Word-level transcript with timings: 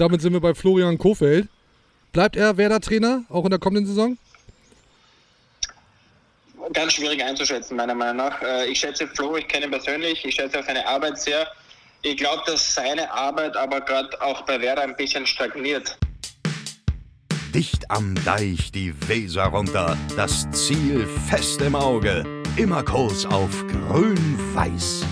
Damit 0.00 0.22
sind 0.22 0.32
wir 0.32 0.40
bei 0.40 0.54
Florian 0.54 0.96
Kofeld. 0.96 1.48
Bleibt 2.12 2.36
er 2.36 2.56
Werder-Trainer, 2.56 3.24
auch 3.28 3.42
in 3.42 3.50
der 3.50 3.58
kommenden 3.58 3.84
Saison? 3.84 4.16
Ganz 6.72 6.92
schwierig 6.92 7.20
einzuschätzen, 7.20 7.76
meiner 7.76 7.96
Meinung 7.96 8.18
nach. 8.18 8.40
Äh, 8.40 8.66
ich 8.70 8.78
schätze 8.78 9.08
Flo, 9.08 9.36
ich 9.36 9.48
kenne 9.48 9.64
ihn 9.64 9.72
persönlich, 9.72 10.24
ich 10.24 10.36
schätze 10.36 10.60
auch 10.60 10.64
seine 10.64 10.86
Arbeit 10.86 11.20
sehr. 11.20 11.48
Ich 12.02 12.16
glaube, 12.16 12.42
dass 12.46 12.76
seine 12.76 13.10
Arbeit 13.10 13.56
aber 13.56 13.80
gerade 13.80 14.22
auch 14.22 14.42
bei 14.42 14.60
Werder 14.60 14.82
ein 14.82 14.94
bisschen 14.94 15.26
stagniert. 15.26 15.98
Dicht 17.52 17.90
am 17.90 18.14
Deich 18.24 18.70
die 18.70 18.94
Weser 19.08 19.46
runter, 19.46 19.98
das 20.16 20.48
Ziel 20.52 21.08
fest 21.28 21.60
im 21.60 21.74
Auge, 21.74 22.22
immer 22.56 22.84
Kurs 22.84 23.26
auf 23.26 23.50
grün-weiß. 23.66 25.04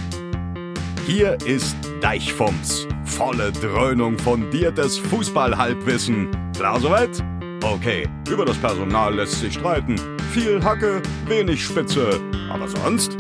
Hier 1.07 1.39
ist 1.47 1.77
Deichfumms, 2.01 2.89
volle 3.05 3.53
Dröhnung 3.53 4.19
fundiertes 4.19 4.99
Fußballhalbwissen. 4.99 6.29
Klar 6.57 6.81
soweit? 6.81 7.23
Okay, 7.63 8.09
über 8.29 8.45
das 8.45 8.59
Personal 8.59 9.15
lässt 9.15 9.39
sich 9.39 9.55
streiten. 9.55 9.95
Viel 10.33 10.61
Hacke, 10.65 11.01
wenig 11.29 11.65
Spitze, 11.65 12.21
aber 12.51 12.67
sonst 12.67 13.17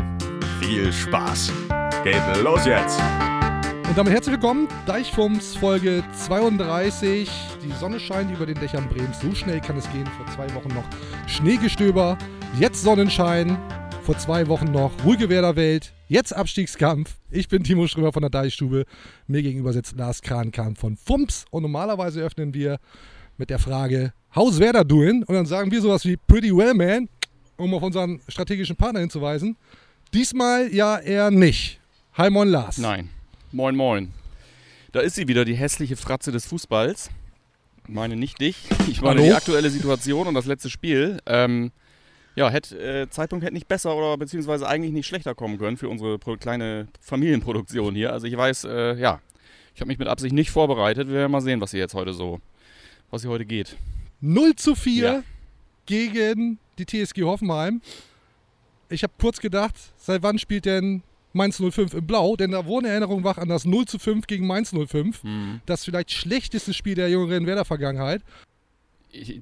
viel 0.61 0.93
Spaß. 0.93 1.53
Geht 2.03 2.21
los 2.43 2.67
jetzt! 2.67 3.01
Und 3.89 3.97
damit 3.97 4.13
herzlich 4.13 4.33
willkommen, 4.33 4.67
Deichfumms 4.87 5.55
Folge 5.55 6.03
32. 6.27 7.31
Die 7.63 7.73
Sonne 7.79 8.01
scheint 8.01 8.33
über 8.33 8.47
den 8.47 8.59
Dächern 8.59 8.89
Bremens. 8.89 9.21
So 9.21 9.33
schnell 9.33 9.61
kann 9.61 9.77
es 9.77 9.89
gehen. 9.93 10.09
Vor 10.17 10.27
zwei 10.35 10.53
Wochen 10.57 10.75
noch 10.75 10.85
Schneegestöber, 11.29 12.19
jetzt 12.59 12.83
Sonnenschein. 12.83 13.57
Vor 14.03 14.19
zwei 14.19 14.49
Wochen 14.49 14.73
noch 14.73 14.91
ruhige 15.05 15.29
Werderwelt, 15.29 15.93
jetzt 16.09 16.35
Abstiegskampf. 16.35 17.17
Ich 17.31 17.49
bin 17.49 17.65
Timo 17.65 17.87
Strömer 17.87 18.13
von 18.13 18.23
der 18.23 18.31
Deichstube. 18.31 18.85
Mir 19.27 19.43
gegenüber 19.43 19.73
sitzt 19.73 19.97
Lars 19.97 20.23
Krankamp 20.23 20.79
von 20.79 20.97
Fumps. 20.97 21.45
Und 21.51 21.63
normalerweise 21.63 22.23
öffnen 22.23 22.55
wir 22.55 22.79
mit 23.37 23.51
der 23.51 23.59
Frage, 23.59 24.13
how's 24.35 24.59
Werder 24.59 24.85
doing? 24.85 25.23
Und 25.25 25.35
dann 25.35 25.47
sagen 25.47 25.71
wir 25.71 25.81
sowas 25.81 26.05
wie 26.05 26.17
pretty 26.17 26.55
well, 26.57 26.75
man, 26.75 27.09
um 27.57 27.75
auf 27.75 27.83
unseren 27.83 28.21
strategischen 28.29 28.77
Partner 28.77 29.01
hinzuweisen. 29.01 29.57
Diesmal 30.15 30.73
ja 30.73 30.99
eher 30.99 31.31
nicht. 31.31 31.81
Hi, 32.15 32.31
moin, 32.31 32.49
Lars. 32.49 32.79
Nein. 32.79 33.11
Moin, 33.53 33.77
moin. 33.77 34.13
Da 34.93 35.01
ist 35.01 35.17
sie 35.17 35.29
wieder, 35.29 35.45
die 35.45 35.55
hässliche 35.55 35.97
Fratze 35.97 36.33
des 36.33 36.47
Fußballs. 36.47 37.11
Ich 37.87 37.95
meine 37.95 38.17
nicht 38.17 38.41
dich. 38.41 38.57
Ich 38.89 39.03
meine 39.03 39.21
Hallo? 39.21 39.31
die 39.31 39.35
aktuelle 39.35 39.71
Situation 39.71 40.27
und 40.27 40.35
das 40.35 40.47
letzte 40.47 40.71
Spiel. 40.71 41.19
Ähm, 41.27 41.73
ja, 42.37 42.51
hätte, 42.51 42.79
äh, 42.79 43.09
Zeitpunkt 43.11 43.45
hätte 43.45 43.55
nicht 43.55 43.67
besser 43.69 43.97
oder 43.97 44.17
beziehungsweise 44.17 44.69
eigentlich 44.69 44.93
nicht 44.93 45.07
schlechter 45.07 45.35
kommen 45.35 45.59
können 45.59 45.77
für 45.77 45.89
unsere 45.89 46.19
kleine 46.39 46.87
Familienproduktion 47.01 47.95
hier. 47.95 48.13
Also 48.13 48.27
ich 48.27 48.37
weiß, 48.37 48.65
äh, 48.65 48.95
ja, 49.01 49.21
ich 49.75 49.81
habe 49.81 49.89
mich 49.89 49.99
mit 49.99 50.07
Absicht 50.09 50.35
nicht 50.35 50.51
vorbereitet. 50.51 51.09
Wir 51.09 51.15
werden 51.17 51.33
mal 51.33 51.41
sehen, 51.41 51.61
was 51.61 51.71
hier 51.73 51.81
jetzt 51.81 51.95
heute 51.95 52.13
so, 52.13 52.41
was 53.11 53.23
hier 53.23 53.31
heute 53.31 53.45
geht. 53.47 53.77
0 54.21 54.55
zu 54.57 54.75
4 54.75 55.03
Ja. 55.05 55.23
gegen 55.87 56.59
die 56.79 56.85
TSG 56.87 57.23
Hoffenheim. 57.25 57.81
Ich 58.89 59.03
habe 59.03 59.13
kurz 59.21 59.41
gedacht, 59.41 59.75
seit 59.97 60.23
wann 60.23 60.39
spielt 60.39 60.65
denn 60.67 61.03
Mainz 61.33 61.61
05 61.61 61.93
im 61.95 62.07
Blau? 62.07 62.37
Denn 62.37 62.53
da 62.53 62.65
wurde 62.67 62.89
Erinnerung 62.89 63.25
wach 63.25 63.37
an 63.39 63.49
das 63.49 63.65
0 63.65 63.87
zu 63.87 63.99
5 63.99 64.27
gegen 64.27 64.47
Mainz 64.47 64.73
05. 64.73 65.23
Hm. 65.23 65.61
Das 65.67 65.85
vielleicht 65.85 66.13
schlechteste 66.13 66.73
Spiel 66.73 66.95
der 66.95 67.11
jüngeren 67.11 67.47
Werder-Vergangenheit. 67.47 68.23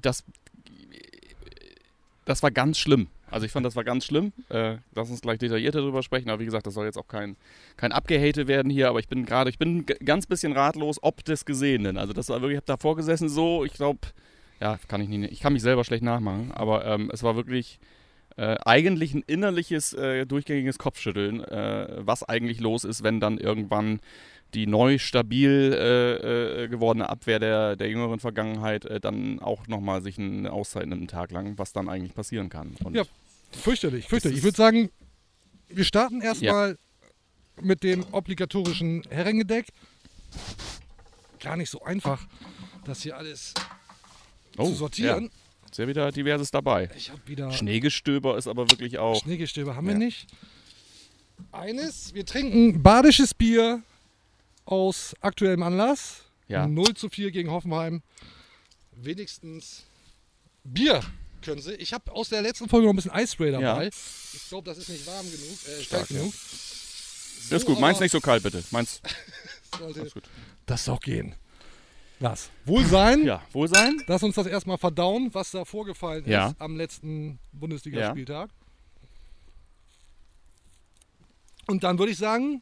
Das, 0.01 0.23
das 2.25 2.43
war 2.43 2.51
ganz 2.51 2.77
schlimm. 2.77 3.07
Also 3.29 3.45
ich 3.45 3.51
fand, 3.51 3.65
das 3.65 3.75
war 3.75 3.83
ganz 3.83 4.05
schlimm. 4.05 4.33
Äh, 4.49 4.77
lass 4.93 5.09
uns 5.09 5.21
gleich 5.21 5.39
detaillierter 5.39 5.79
darüber 5.79 6.03
sprechen. 6.03 6.29
Aber 6.29 6.39
wie 6.39 6.45
gesagt, 6.45 6.67
das 6.67 6.73
soll 6.73 6.85
jetzt 6.85 6.97
auch 6.97 7.07
kein, 7.07 7.37
kein 7.77 7.91
Abgehate 7.91 8.47
werden 8.47 8.69
hier. 8.69 8.89
Aber 8.89 8.99
ich 8.99 9.07
bin 9.07 9.25
gerade, 9.25 9.49
ich 9.49 9.57
bin 9.57 9.85
ganz 9.85 10.25
bisschen 10.25 10.53
ratlos, 10.53 10.99
ob 11.01 11.23
des 11.23 11.45
Gesehenen. 11.45 11.97
Also 11.97 12.13
das 12.13 12.29
war 12.29 12.41
wirklich, 12.41 12.53
ich 12.53 12.57
habe 12.57 12.65
davor 12.67 12.95
gesessen 12.95 13.29
so, 13.29 13.65
ich 13.65 13.73
glaube, 13.73 13.99
ja, 14.59 14.79
kann 14.87 15.01
ich 15.01 15.09
nicht, 15.09 15.31
ich 15.31 15.39
kann 15.39 15.53
mich 15.53 15.61
selber 15.61 15.83
schlecht 15.83 16.03
nachmachen. 16.03 16.51
Aber 16.51 16.85
ähm, 16.85 17.09
es 17.13 17.23
war 17.23 17.35
wirklich 17.35 17.79
äh, 18.37 18.57
eigentlich 18.65 19.13
ein 19.13 19.23
innerliches, 19.27 19.93
äh, 19.93 20.25
durchgängiges 20.25 20.77
Kopfschütteln, 20.77 21.43
äh, 21.43 21.87
was 21.97 22.23
eigentlich 22.23 22.59
los 22.59 22.83
ist, 22.83 23.03
wenn 23.03 23.19
dann 23.19 23.37
irgendwann 23.37 23.99
die 24.55 24.67
neu 24.67 24.97
stabil 24.97 25.73
äh, 25.73 26.63
äh, 26.63 26.67
gewordene 26.69 27.09
Abwehr 27.09 27.39
der, 27.39 27.75
der 27.75 27.89
jüngeren 27.89 28.19
Vergangenheit 28.19 28.85
äh, 28.85 28.99
dann 28.99 29.39
auch 29.39 29.67
nochmal 29.67 30.01
sich 30.01 30.17
eine 30.17 30.51
Auszeit 30.51 30.87
nimmt, 30.87 31.01
einen 31.01 31.07
Tag 31.07 31.31
lang, 31.31 31.57
was 31.57 31.73
dann 31.73 31.89
eigentlich 31.89 32.15
passieren 32.15 32.49
kann. 32.49 32.75
Und 32.83 32.95
Ja. 32.95 33.03
Fürchterlich, 33.51 34.07
fürchterlich. 34.07 34.39
Ich 34.39 34.43
würde 34.43 34.57
sagen, 34.57 34.89
wir 35.67 35.83
starten 35.83 36.21
erstmal 36.21 36.77
mit 37.61 37.83
dem 37.83 38.05
obligatorischen 38.11 39.03
Herrengedeck. 39.09 39.67
Gar 41.39 41.57
nicht 41.57 41.69
so 41.69 41.81
einfach, 41.83 42.25
das 42.85 43.01
hier 43.01 43.15
alles 43.17 43.53
oh, 44.57 44.65
zu 44.65 44.73
sortieren. 44.75 45.25
Ja, 45.25 45.69
ist 45.69 45.77
ja 45.77 45.87
wieder 45.87 46.11
diverses 46.11 46.51
dabei. 46.51 46.89
Ich 46.95 47.11
habe 47.11 47.21
wieder 47.27 47.51
Schneegestöber 47.51 48.37
ist 48.37 48.47
aber 48.47 48.69
wirklich 48.69 48.97
auch. 48.97 49.21
Schneegestöber 49.21 49.75
haben 49.75 49.87
wir 49.87 49.93
Ja. 49.93 49.99
nicht. 49.99 50.27
Eines, 51.51 52.13
wir 52.13 52.25
trinken 52.25 52.81
badisches 52.81 53.33
Bier 53.33 53.83
aus 54.65 55.15
aktuellem 55.21 55.63
Anlass. 55.63 56.23
Ja. 56.47 56.67
0 56.67 56.93
zu 56.95 57.09
4 57.09 57.31
gegen 57.31 57.49
Hoffenheim. 57.51 58.01
Wenigstens 58.91 59.85
Bier 60.63 61.01
können 61.41 61.61
sie. 61.61 61.73
Ich 61.75 61.93
habe 61.93 62.11
aus 62.11 62.29
der 62.29 62.41
letzten 62.41 62.69
Folge 62.69 62.85
noch 62.87 62.93
ein 62.93 62.95
bisschen 62.95 63.11
Eisspray 63.11 63.51
dabei. 63.51 63.63
Ja. 63.63 63.81
Ich 63.81 64.47
glaube, 64.49 64.69
das 64.69 64.77
ist 64.77 64.89
nicht 64.89 65.05
warm 65.07 65.25
genug, 65.25 65.49
äh, 65.49 65.83
stark 65.83 66.05
Stark, 66.05 66.09
ja. 66.11 66.17
genug. 66.17 66.33
Das 66.33 67.61
ist 67.61 67.65
gut, 67.65 67.79
meins 67.79 67.99
nicht 67.99 68.11
so 68.11 68.19
kalt, 68.19 68.41
bitte. 68.43 68.63
Meins. 68.71 69.01
Sollte 69.77 70.09
das 70.65 70.85
doch 70.85 70.99
gehen. 70.99 71.35
Lars, 72.19 72.49
Wohlsein. 72.63 73.25
Ja, 73.25 73.43
Wohlsein. 73.51 74.01
Lass 74.07 74.23
uns 74.23 74.35
das 74.35 74.47
erstmal 74.47 74.77
verdauen, 74.77 75.33
was 75.33 75.51
da 75.51 75.65
vorgefallen 75.65 76.23
Ja. 76.27 76.47
ist 76.49 76.61
am 76.61 76.77
letzten 76.77 77.39
Bundesligaspieltag. 77.51 78.49
Und 81.67 81.83
dann 81.83 81.99
würde 81.99 82.11
ich 82.11 82.17
sagen, 82.17 82.61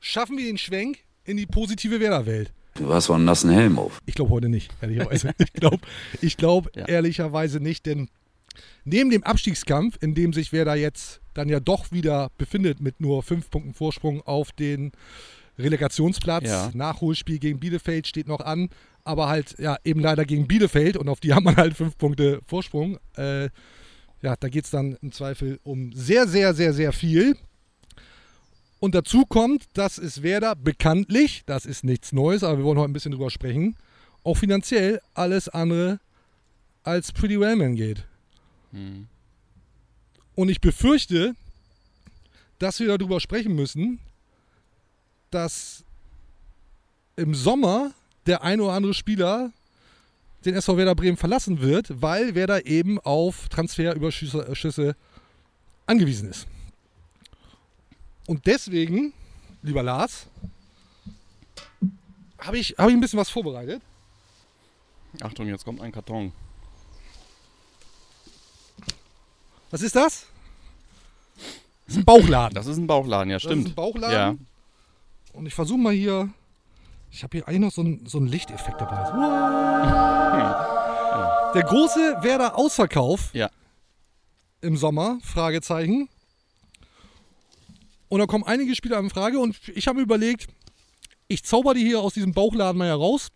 schaffen 0.00 0.36
wir 0.36 0.44
den 0.44 0.58
Schwenk 0.58 0.98
in 1.28 1.36
die 1.36 1.46
positive 1.46 2.00
Werderwelt. 2.00 2.52
Du 2.74 2.92
hast 2.92 3.08
wohl 3.08 3.16
einen 3.16 3.24
nassen 3.24 3.50
Helm 3.50 3.78
auf. 3.78 3.98
Ich 4.06 4.14
glaube 4.14 4.30
heute 4.30 4.48
nicht, 4.48 4.72
ehrlicherweise. 4.80 5.32
ich 5.38 5.52
glaube 5.52 5.78
ich 6.22 6.36
glaub 6.36 6.74
Ja. 6.76 6.86
ehrlicherweise 6.86 7.60
nicht, 7.60 7.86
denn 7.86 8.08
neben 8.84 9.10
dem 9.10 9.22
Abstiegskampf, 9.24 9.98
in 10.00 10.14
dem 10.14 10.32
sich 10.32 10.52
Werder 10.52 10.74
jetzt 10.74 11.20
dann 11.34 11.48
ja 11.48 11.60
doch 11.60 11.92
wieder 11.92 12.30
befindet 12.38 12.80
mit 12.80 13.00
nur 13.00 13.22
fünf 13.22 13.50
Punkten 13.50 13.74
Vorsprung 13.74 14.22
auf 14.22 14.52
den 14.52 14.92
Relegationsplatz, 15.58 16.44
Ja. 16.46 16.70
Nachholspiel 16.72 17.38
gegen 17.38 17.58
Bielefeld 17.60 18.06
steht 18.06 18.28
noch 18.28 18.40
an, 18.40 18.68
aber 19.04 19.28
halt 19.28 19.56
ja 19.58 19.76
eben 19.84 20.00
leider 20.00 20.24
gegen 20.24 20.46
Bielefeld 20.46 20.96
und 20.96 21.08
auf 21.08 21.20
die 21.20 21.32
haben 21.34 21.44
man 21.44 21.56
halt 21.56 21.74
fünf 21.76 21.98
Punkte 21.98 22.40
Vorsprung. 22.46 22.98
Äh, 23.16 23.48
ja, 24.22 24.34
da 24.38 24.48
geht 24.48 24.64
es 24.64 24.70
dann 24.70 24.96
im 25.02 25.12
Zweifel 25.12 25.58
um 25.62 25.92
sehr, 25.92 26.26
sehr, 26.26 26.54
sehr, 26.54 26.72
sehr 26.72 26.92
viel. 26.92 27.36
Und 28.80 28.94
dazu 28.94 29.24
kommt, 29.26 29.66
dass 29.74 29.98
es 29.98 30.22
Werder 30.22 30.54
bekanntlich, 30.54 31.42
das 31.46 31.66
ist 31.66 31.84
nichts 31.84 32.12
Neues, 32.12 32.44
aber 32.44 32.58
wir 32.58 32.64
wollen 32.64 32.78
heute 32.78 32.90
ein 32.90 32.92
bisschen 32.92 33.12
drüber 33.12 33.30
sprechen, 33.30 33.76
auch 34.22 34.36
finanziell 34.36 35.00
alles 35.14 35.48
andere 35.48 35.98
als 36.84 37.12
Pretty 37.12 37.40
Wellman 37.40 37.74
geht. 37.74 38.04
Hm. 38.72 39.08
Und 40.34 40.48
ich 40.48 40.60
befürchte, 40.60 41.34
dass 42.58 42.78
wir 42.78 42.96
darüber 42.96 43.20
sprechen 43.20 43.54
müssen, 43.54 43.98
dass 45.30 45.84
im 47.16 47.34
Sommer 47.34 47.92
der 48.26 48.42
ein 48.42 48.60
oder 48.60 48.72
andere 48.72 48.94
Spieler 48.94 49.52
den 50.44 50.54
SV 50.54 50.76
Werder 50.76 50.94
Bremen 50.94 51.16
verlassen 51.16 51.60
wird, 51.60 52.00
weil 52.00 52.34
Werder 52.34 52.66
eben 52.66 53.00
auf 53.00 53.48
Transferüberschüsse 53.48 54.88
äh, 54.88 54.94
angewiesen 55.86 56.30
ist. 56.30 56.46
Und 58.28 58.46
deswegen, 58.46 59.12
lieber 59.62 59.82
Lars, 59.82 60.26
habe 62.38 62.58
ich, 62.58 62.76
hab 62.78 62.88
ich 62.88 62.94
ein 62.94 63.00
bisschen 63.00 63.18
was 63.18 63.30
vorbereitet. 63.30 63.82
Achtung, 65.22 65.48
jetzt 65.48 65.64
kommt 65.64 65.80
ein 65.80 65.90
Karton. 65.90 66.32
Was 69.70 69.80
ist 69.82 69.96
das? 69.96 70.26
Das 71.86 71.94
ist 71.94 71.96
ein 71.96 72.04
Bauchladen. 72.04 72.54
Das 72.54 72.66
ist 72.66 72.76
ein 72.76 72.86
Bauchladen, 72.86 73.30
ja, 73.30 73.36
Das 73.36 73.44
ist 73.44 73.50
stimmt. 73.50 73.68
ein 73.68 73.74
Bauchladen. 73.74 74.14
Ja. 74.14 74.34
Und 75.32 75.46
ich 75.46 75.54
versuche 75.54 75.78
mal 75.78 75.94
hier. 75.94 76.28
Ich 77.10 77.22
habe 77.22 77.38
hier 77.38 77.48
eigentlich 77.48 77.60
noch 77.60 77.72
so 77.72 77.80
einen 77.80 78.04
so 78.06 78.18
einen 78.18 78.26
Lichteffekt 78.28 78.78
dabei. 78.78 78.98
Der 81.54 81.62
große 81.62 82.18
Werder 82.20 82.58
Ausverkauf 82.58 83.32
Ja. 83.32 83.48
im 84.60 84.76
Sommer, 84.76 85.18
Fragezeichen. 85.22 86.10
Und 88.08 88.20
da 88.20 88.26
kommen 88.26 88.44
einige 88.44 88.74
Spieler 88.74 88.98
in 88.98 89.10
Frage 89.10 89.38
und 89.38 89.56
ich 89.68 89.86
habe 89.86 89.98
mir 89.98 90.04
überlegt, 90.04 90.46
ich 91.28 91.44
zauber 91.44 91.74
die 91.74 91.84
hier 91.84 92.00
aus 92.00 92.14
diesem 92.14 92.32
Bauchladen 92.32 92.78
mal 92.78 92.88
heraus 92.88 93.28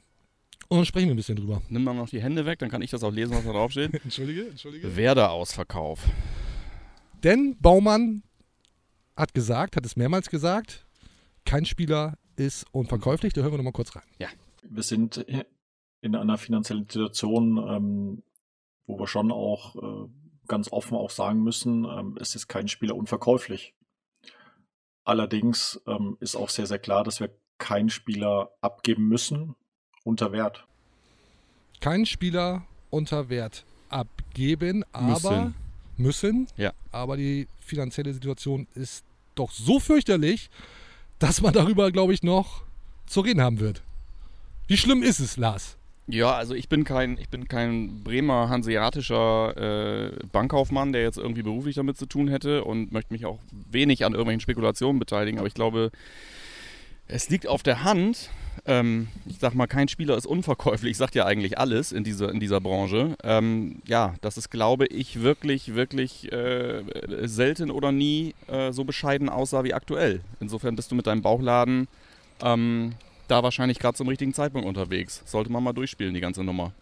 und 0.69 0.79
dann 0.79 0.87
sprechen 0.87 1.09
wir 1.09 1.15
ein 1.15 1.17
bisschen 1.17 1.37
drüber. 1.37 1.61
Nimm 1.69 1.85
mal 1.85 1.93
noch 1.93 2.09
die 2.09 2.23
Hände 2.23 2.47
weg, 2.47 2.59
dann 2.59 2.71
kann 2.71 2.81
ich 2.81 2.91
das 2.91 3.05
auch 3.05 3.13
lesen, 3.13 3.35
was 3.35 3.45
da 3.45 3.53
draufsteht. 3.53 3.93
Entschuldige, 4.05 4.49
entschuldige. 4.49 4.97
Werder-Ausverkauf. 4.97 6.01
Denn 7.23 7.59
Baumann 7.61 8.23
hat 9.15 9.35
gesagt, 9.35 9.77
hat 9.77 9.85
es 9.85 9.97
mehrmals 9.97 10.31
gesagt, 10.31 10.87
kein 11.45 11.67
Spieler 11.67 12.17
ist 12.37 12.65
unverkäuflich. 12.73 13.35
Da 13.35 13.43
hören 13.43 13.53
wir 13.53 13.59
noch 13.59 13.65
mal 13.65 13.73
kurz 13.73 13.95
rein. 13.95 14.05
Ja. 14.19 14.29
Wir 14.63 14.83
sind 14.83 15.27
in 16.01 16.17
einer 16.17 16.39
finanziellen 16.39 16.85
Situation, 16.85 17.59
ähm, 17.59 18.23
wo 18.87 18.99
wir 18.99 19.07
schon 19.07 19.31
auch 19.31 19.77
äh, 19.77 20.09
ganz 20.49 20.73
offen 20.73 20.97
auch 20.97 21.11
sagen 21.11 21.43
müssen, 21.43 21.85
ähm, 21.85 22.17
es 22.19 22.35
ist 22.35 22.49
kein 22.49 22.69
Spieler 22.69 22.97
unverkäuflich. 22.97 23.75
Allerdings 25.05 25.81
ähm, 25.87 26.17
ist 26.21 26.37
auch 26.37 26.49
sehr, 26.49 26.67
sehr 26.67 26.79
klar, 26.79 27.05
dass 27.05 27.21
wir 27.21 27.31
keinen 27.59 27.91
Spieler 27.91 28.51
abgeben 28.61 29.09
müssen 29.09 29.55
unter 30.05 30.33
Wert. 30.33 30.67
Kein 31.81 32.07
Spieler 32.07 32.67
unter 32.91 33.29
Wert 33.29 33.65
abgeben, 33.89 34.85
aber 34.93 35.13
müssen. 35.13 35.55
müssen. 35.97 36.47
Ja. 36.57 36.73
Aber 36.91 37.17
die 37.17 37.49
finanzielle 37.61 38.13
Situation 38.13 38.67
ist 38.75 39.05
doch 39.35 39.51
so 39.51 39.81
fürchterlich, 39.81 40.51
dass 41.19 41.41
man 41.41 41.53
darüber, 41.53 41.91
glaube 41.91 42.15
ich, 42.15 42.23
noch 42.23 42.63
zu 43.07 43.21
reden 43.21 43.41
haben 43.41 43.61
wird. 43.61 43.83
Wie 44.67 44.77
schlimm 44.77 45.03
ist 45.03 45.21
es, 45.21 45.37
Lars? 45.37 45.77
Ja, 46.09 46.35
also 46.35 46.55
ich 46.55 46.69
bin 46.69 46.85
kein, 46.85 47.17
ich 47.19 47.29
bin 47.29 47.47
kein 47.47 48.03
Bremer 48.03 48.49
hanseatischer 48.49 49.57
äh, 49.57 50.27
Bankkaufmann, 50.33 50.93
der 50.93 51.03
jetzt 51.03 51.17
irgendwie 51.17 51.43
beruflich 51.43 51.77
damit 51.77 51.97
zu 51.97 52.07
tun 52.07 52.29
hätte 52.29 52.65
und 52.65 52.91
möchte 52.91 53.13
mich 53.13 53.25
auch 53.25 53.39
wenig 53.71 54.05
an 54.05 54.13
irgendwelchen 54.13 54.41
Spekulationen 54.41 54.99
beteiligen. 54.99 55.39
Aber 55.39 55.47
ich 55.47 55.55
glaube, 55.55 55.93
es 57.07 57.29
liegt 57.29 57.47
auf 57.47 57.63
der 57.63 57.85
Hand. 57.85 58.31
Ähm, 58.67 59.09
ich 59.27 59.39
sag 59.39 59.55
mal, 59.55 59.67
kein 59.69 59.89
Spieler 59.89 60.17
ist 60.17 60.27
unverkäuflich, 60.27 60.97
sagt 60.97 61.15
ja 61.15 61.25
eigentlich 61.25 61.59
alles 61.59 61.93
in 61.93 62.03
dieser, 62.05 62.31
in 62.31 62.41
dieser 62.41 62.61
Branche. 62.61 63.17
Ähm, 63.23 63.81
ja, 63.87 64.15
das 64.23 64.37
ist, 64.37 64.51
glaube 64.51 64.87
ich, 64.87 65.23
wirklich, 65.23 65.75
wirklich 65.75 66.31
äh, 66.33 66.83
selten 67.23 67.71
oder 67.71 67.93
nie 67.93 68.35
äh, 68.49 68.73
so 68.73 68.85
bescheiden 68.85 69.29
aussah 69.29 69.63
wie 69.63 69.73
aktuell. 69.73 70.21
Insofern 70.41 70.75
bist 70.75 70.91
du 70.91 70.97
mit 70.97 71.07
deinem 71.07 71.23
Bauchladen 71.23 71.87
ähm, 72.43 72.95
da 73.33 73.43
wahrscheinlich 73.43 73.79
gerade 73.79 73.97
zum 73.97 74.09
richtigen 74.09 74.35
Zeitpunkt 74.35 74.69
unterwegs. 74.69 75.23
Sollte 75.25 75.51
man 75.51 75.65
mal 75.65 75.73
durchspielen, 75.73 76.13
die 76.13 76.21
ganze 76.21 76.45
Nummer. 76.45 76.73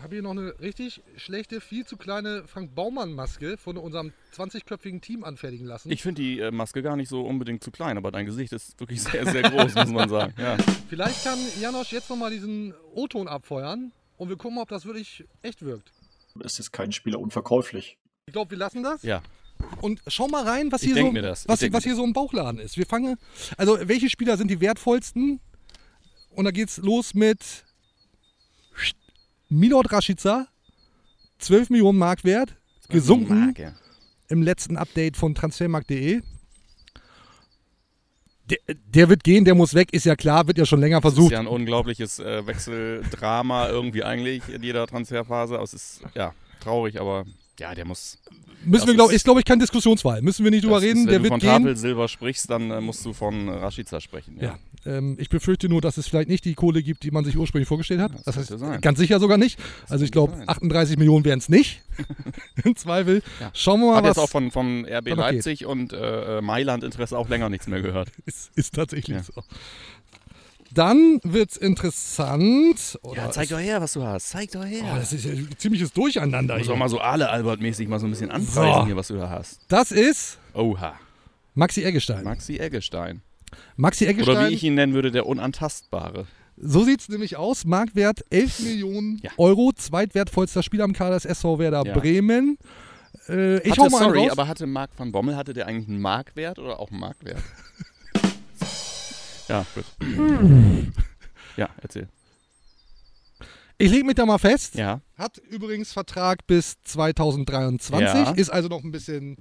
Habe 0.00 0.14
hier 0.14 0.22
noch 0.22 0.30
eine 0.30 0.54
richtig 0.60 1.02
schlechte, 1.16 1.60
viel 1.60 1.84
zu 1.84 1.96
kleine 1.96 2.44
Frank 2.46 2.74
Baumann-Maske 2.74 3.58
von 3.58 3.76
unserem 3.76 4.12
20-köpfigen 4.34 5.00
Team 5.00 5.24
anfertigen 5.24 5.66
lassen. 5.66 5.90
Ich 5.90 6.02
finde 6.02 6.22
die 6.22 6.38
äh, 6.38 6.52
Maske 6.52 6.82
gar 6.82 6.96
nicht 6.96 7.08
so 7.08 7.22
unbedingt 7.22 7.64
zu 7.64 7.70
klein, 7.70 7.98
aber 7.98 8.12
dein 8.12 8.24
Gesicht 8.24 8.52
ist 8.52 8.78
wirklich 8.80 9.02
sehr, 9.02 9.26
sehr 9.26 9.42
groß, 9.42 9.74
muss 9.74 9.88
man 9.88 10.08
sagen. 10.08 10.34
Ja. 10.38 10.56
Vielleicht 10.88 11.24
kann 11.24 11.38
Janosch 11.60 11.92
jetzt 11.92 12.08
nochmal 12.08 12.30
diesen 12.30 12.72
O-Ton 12.94 13.26
abfeuern 13.28 13.92
und 14.16 14.28
wir 14.28 14.36
gucken, 14.36 14.58
ob 14.58 14.68
das 14.68 14.86
wirklich 14.86 15.24
echt 15.42 15.62
wirkt. 15.64 15.92
Es 16.42 16.60
ist 16.60 16.70
kein 16.70 16.92
Spieler 16.92 17.18
unverkäuflich. 17.18 17.98
Ich 18.26 18.32
glaube, 18.32 18.52
wir 18.52 18.58
lassen 18.58 18.84
das. 18.84 19.02
Ja. 19.02 19.20
Und 19.80 20.00
schau 20.06 20.28
mal 20.28 20.44
rein, 20.44 20.72
was 20.72 20.82
hier, 20.82 20.94
so, 20.94 21.12
was, 21.46 21.72
was 21.72 21.84
hier 21.84 21.94
so 21.94 22.04
im 22.04 22.12
Bauchladen 22.12 22.60
ist. 22.60 22.76
Wir 22.76 22.86
fangen, 22.86 23.16
also 23.56 23.78
welche 23.82 24.08
Spieler 24.10 24.36
sind 24.36 24.50
die 24.50 24.60
wertvollsten? 24.60 25.40
Und 26.30 26.44
da 26.44 26.50
geht's 26.50 26.78
los 26.78 27.14
mit 27.14 27.38
Milot 29.48 29.90
Rashica, 29.92 30.46
12 31.38 31.70
Millionen 31.70 31.98
Mark 31.98 32.24
wert, 32.24 32.56
gesunken 32.88 33.46
Marke. 33.46 33.74
im 34.28 34.42
letzten 34.42 34.76
Update 34.76 35.16
von 35.16 35.34
transfermarkt.de. 35.34 36.22
Der, 38.50 38.58
der 38.66 39.08
wird 39.10 39.24
gehen, 39.24 39.44
der 39.44 39.54
muss 39.54 39.74
weg, 39.74 39.92
ist 39.92 40.04
ja 40.06 40.16
klar, 40.16 40.46
wird 40.46 40.56
ja 40.56 40.64
schon 40.64 40.80
länger 40.80 41.00
Das 41.00 41.12
ist 41.12 41.16
versucht. 41.16 41.32
ja 41.32 41.40
ein 41.40 41.46
unglaubliches 41.46 42.18
äh, 42.18 42.46
Wechseldrama 42.46 43.68
irgendwie 43.68 44.04
eigentlich 44.04 44.48
in 44.48 44.62
jeder 44.62 44.86
Transferphase. 44.86 45.54
Aber 45.56 45.64
es 45.64 45.74
ist 45.74 46.00
ja 46.14 46.34
traurig, 46.60 46.98
aber 46.98 47.26
ja, 47.60 47.74
der 47.74 47.84
muss. 47.84 48.18
Müssen 48.64 48.86
wir, 48.86 48.94
das 48.94 48.94
glaub, 48.94 49.12
ist- 49.12 49.24
glaube 49.24 49.40
ich 49.40 49.46
kein 49.46 49.58
Diskussionswahl. 49.58 50.22
Müssen 50.22 50.44
wir 50.44 50.50
nicht 50.50 50.64
drüber 50.64 50.76
das 50.76 50.84
reden, 50.84 51.00
ist, 51.00 51.06
wenn 51.06 51.10
der 51.10 51.18
du 51.18 51.22
wird 51.24 51.32
von 51.32 51.40
gehen. 51.40 51.48
Tafelsilber 51.64 52.08
sprichst, 52.08 52.50
dann 52.50 52.70
äh, 52.70 52.80
musst 52.80 53.04
du 53.04 53.12
von 53.12 53.48
Rashica 53.48 54.00
sprechen. 54.00 54.36
Ja, 54.40 54.58
ähm, 54.86 55.16
ich 55.20 55.28
befürchte 55.28 55.68
nur, 55.68 55.80
dass 55.80 55.96
es 55.96 56.08
vielleicht 56.08 56.28
nicht 56.28 56.44
die 56.44 56.54
Kohle 56.54 56.82
gibt, 56.82 57.02
die 57.04 57.10
man 57.10 57.24
sich 57.24 57.36
ursprünglich 57.36 57.68
vorgestellt 57.68 58.00
hat. 58.00 58.12
Das 58.14 58.22
Das, 58.24 58.36
heißt, 58.36 58.58
sein. 58.58 58.80
ganz 58.80 58.98
sicher 58.98 59.20
sogar 59.20 59.38
nicht. 59.38 59.58
also 59.88 60.04
ich 60.04 60.10
glaube, 60.12 60.34
sein. 60.36 60.48
38 60.48 60.96
Millionen 60.98 61.24
wären 61.24 61.38
es 61.38 61.48
nicht. 61.48 61.82
Im 62.64 62.74
Zweifel. 62.76 63.22
Ja. 63.40 63.50
Schauen 63.54 63.80
wir 63.80 63.86
mal, 63.88 63.96
Hat 63.96 64.04
was 64.04 64.16
jetzt 64.16 64.24
auch 64.24 64.28
von, 64.30 64.50
von 64.50 64.84
RB 64.84 64.90
noch 64.90 65.00
geht. 65.00 65.16
Leipzig 65.16 65.66
und 65.66 65.92
äh, 65.92 66.38
äh, 66.38 66.40
Mailand 66.40 66.84
Interesse 66.84 67.16
auch 67.18 67.28
länger 67.28 67.48
nichts 67.48 67.66
mehr 67.66 67.80
gehört. 67.82 68.10
ist, 68.26 68.50
ist 68.56 68.74
tatsächlich 68.74 69.16
Ja. 69.16 69.22
so. 69.22 69.42
Dann 70.74 71.20
wird's 71.22 71.56
interessant. 71.56 72.98
Oder 73.02 73.22
Ja, 73.22 73.30
zeig 73.30 73.44
ist, 73.44 73.52
doch 73.52 73.58
her, 73.58 73.80
was 73.80 73.92
du 73.94 74.02
hast. 74.02 74.28
Zeig 74.28 74.50
doch 74.52 74.64
her. 74.64 74.82
oh, 74.92 74.96
das 74.96 75.12
ist 75.12 75.24
ja 75.24 75.32
ein 75.32 75.48
ziemliches 75.56 75.92
Durcheinander. 75.92 76.56
muss 76.56 76.66
Hier. 76.66 76.74
auch 76.74 76.78
mal 76.78 76.88
so 76.88 76.98
Ale 77.00 77.30
Albert-mäßig 77.30 77.88
mal 77.88 77.98
so 77.98 78.06
ein 78.06 78.10
bisschen 78.10 78.30
anpreisen 78.30 78.52
So. 78.80 78.86
hier, 78.86 78.96
was 78.96 79.08
du 79.08 79.16
da 79.16 79.30
hast. 79.30 79.60
Das 79.68 79.90
ist 79.92 80.38
Oha. 80.54 80.94
Maxi 81.54 81.82
Eggestein. 81.84 82.24
Maxi 82.24 82.58
Eggestein. 82.58 83.22
Maxi 83.76 84.06
Eggestein. 84.06 84.36
Oder 84.36 84.48
wie 84.50 84.54
ich 84.54 84.62
ihn 84.62 84.74
nennen 84.74 84.92
würde, 84.94 85.10
der 85.10 85.26
Unantastbare. 85.26 86.26
So 86.60 86.84
sieht 86.84 87.00
es 87.00 87.08
nämlich 87.08 87.36
aus. 87.36 87.64
Marktwert 87.64 88.20
11 88.30 88.60
Millionen 88.60 89.18
Ja. 89.22 89.30
Euro. 89.38 89.72
Zweitwertvollster 89.74 90.62
Spieler 90.62 90.84
am 90.84 90.92
Kader 90.92 91.14
des 91.14 91.24
SV 91.24 91.58
Werder 91.58 91.84
Ja. 91.86 91.94
Bremen. 91.94 92.58
Äh, 93.28 93.58
ich 93.60 93.70
hatte, 93.72 93.80
hau 93.82 93.88
mal 93.90 93.98
sorry, 94.04 94.18
raus. 94.20 94.30
aber 94.32 94.48
hatte 94.48 94.66
Marc 94.66 94.90
van 94.96 95.12
Bommel, 95.12 95.36
hatte 95.36 95.54
der 95.54 95.66
eigentlich 95.66 95.88
einen 95.88 96.00
Markwert 96.00 96.58
oder 96.58 96.78
auch 96.78 96.90
einen 96.90 97.00
Marktwert? 97.00 97.38
ja, 99.48 99.66
gut. 99.74 99.84
ja, 101.56 101.68
erzähl. 101.82 102.08
Ich 103.80 103.90
lege 103.92 104.04
mich 104.04 104.16
da 104.16 104.26
mal 104.26 104.38
fest. 104.38 104.74
Ja, 104.74 105.00
Hat 105.16 105.38
übrigens 105.38 105.92
Vertrag 105.92 106.46
bis 106.48 106.82
2023. 106.82 108.00
Ja. 108.00 108.32
Ist 108.32 108.50
also 108.50 108.68
noch 108.68 108.82
ein 108.82 108.90
bisschen 108.90 109.36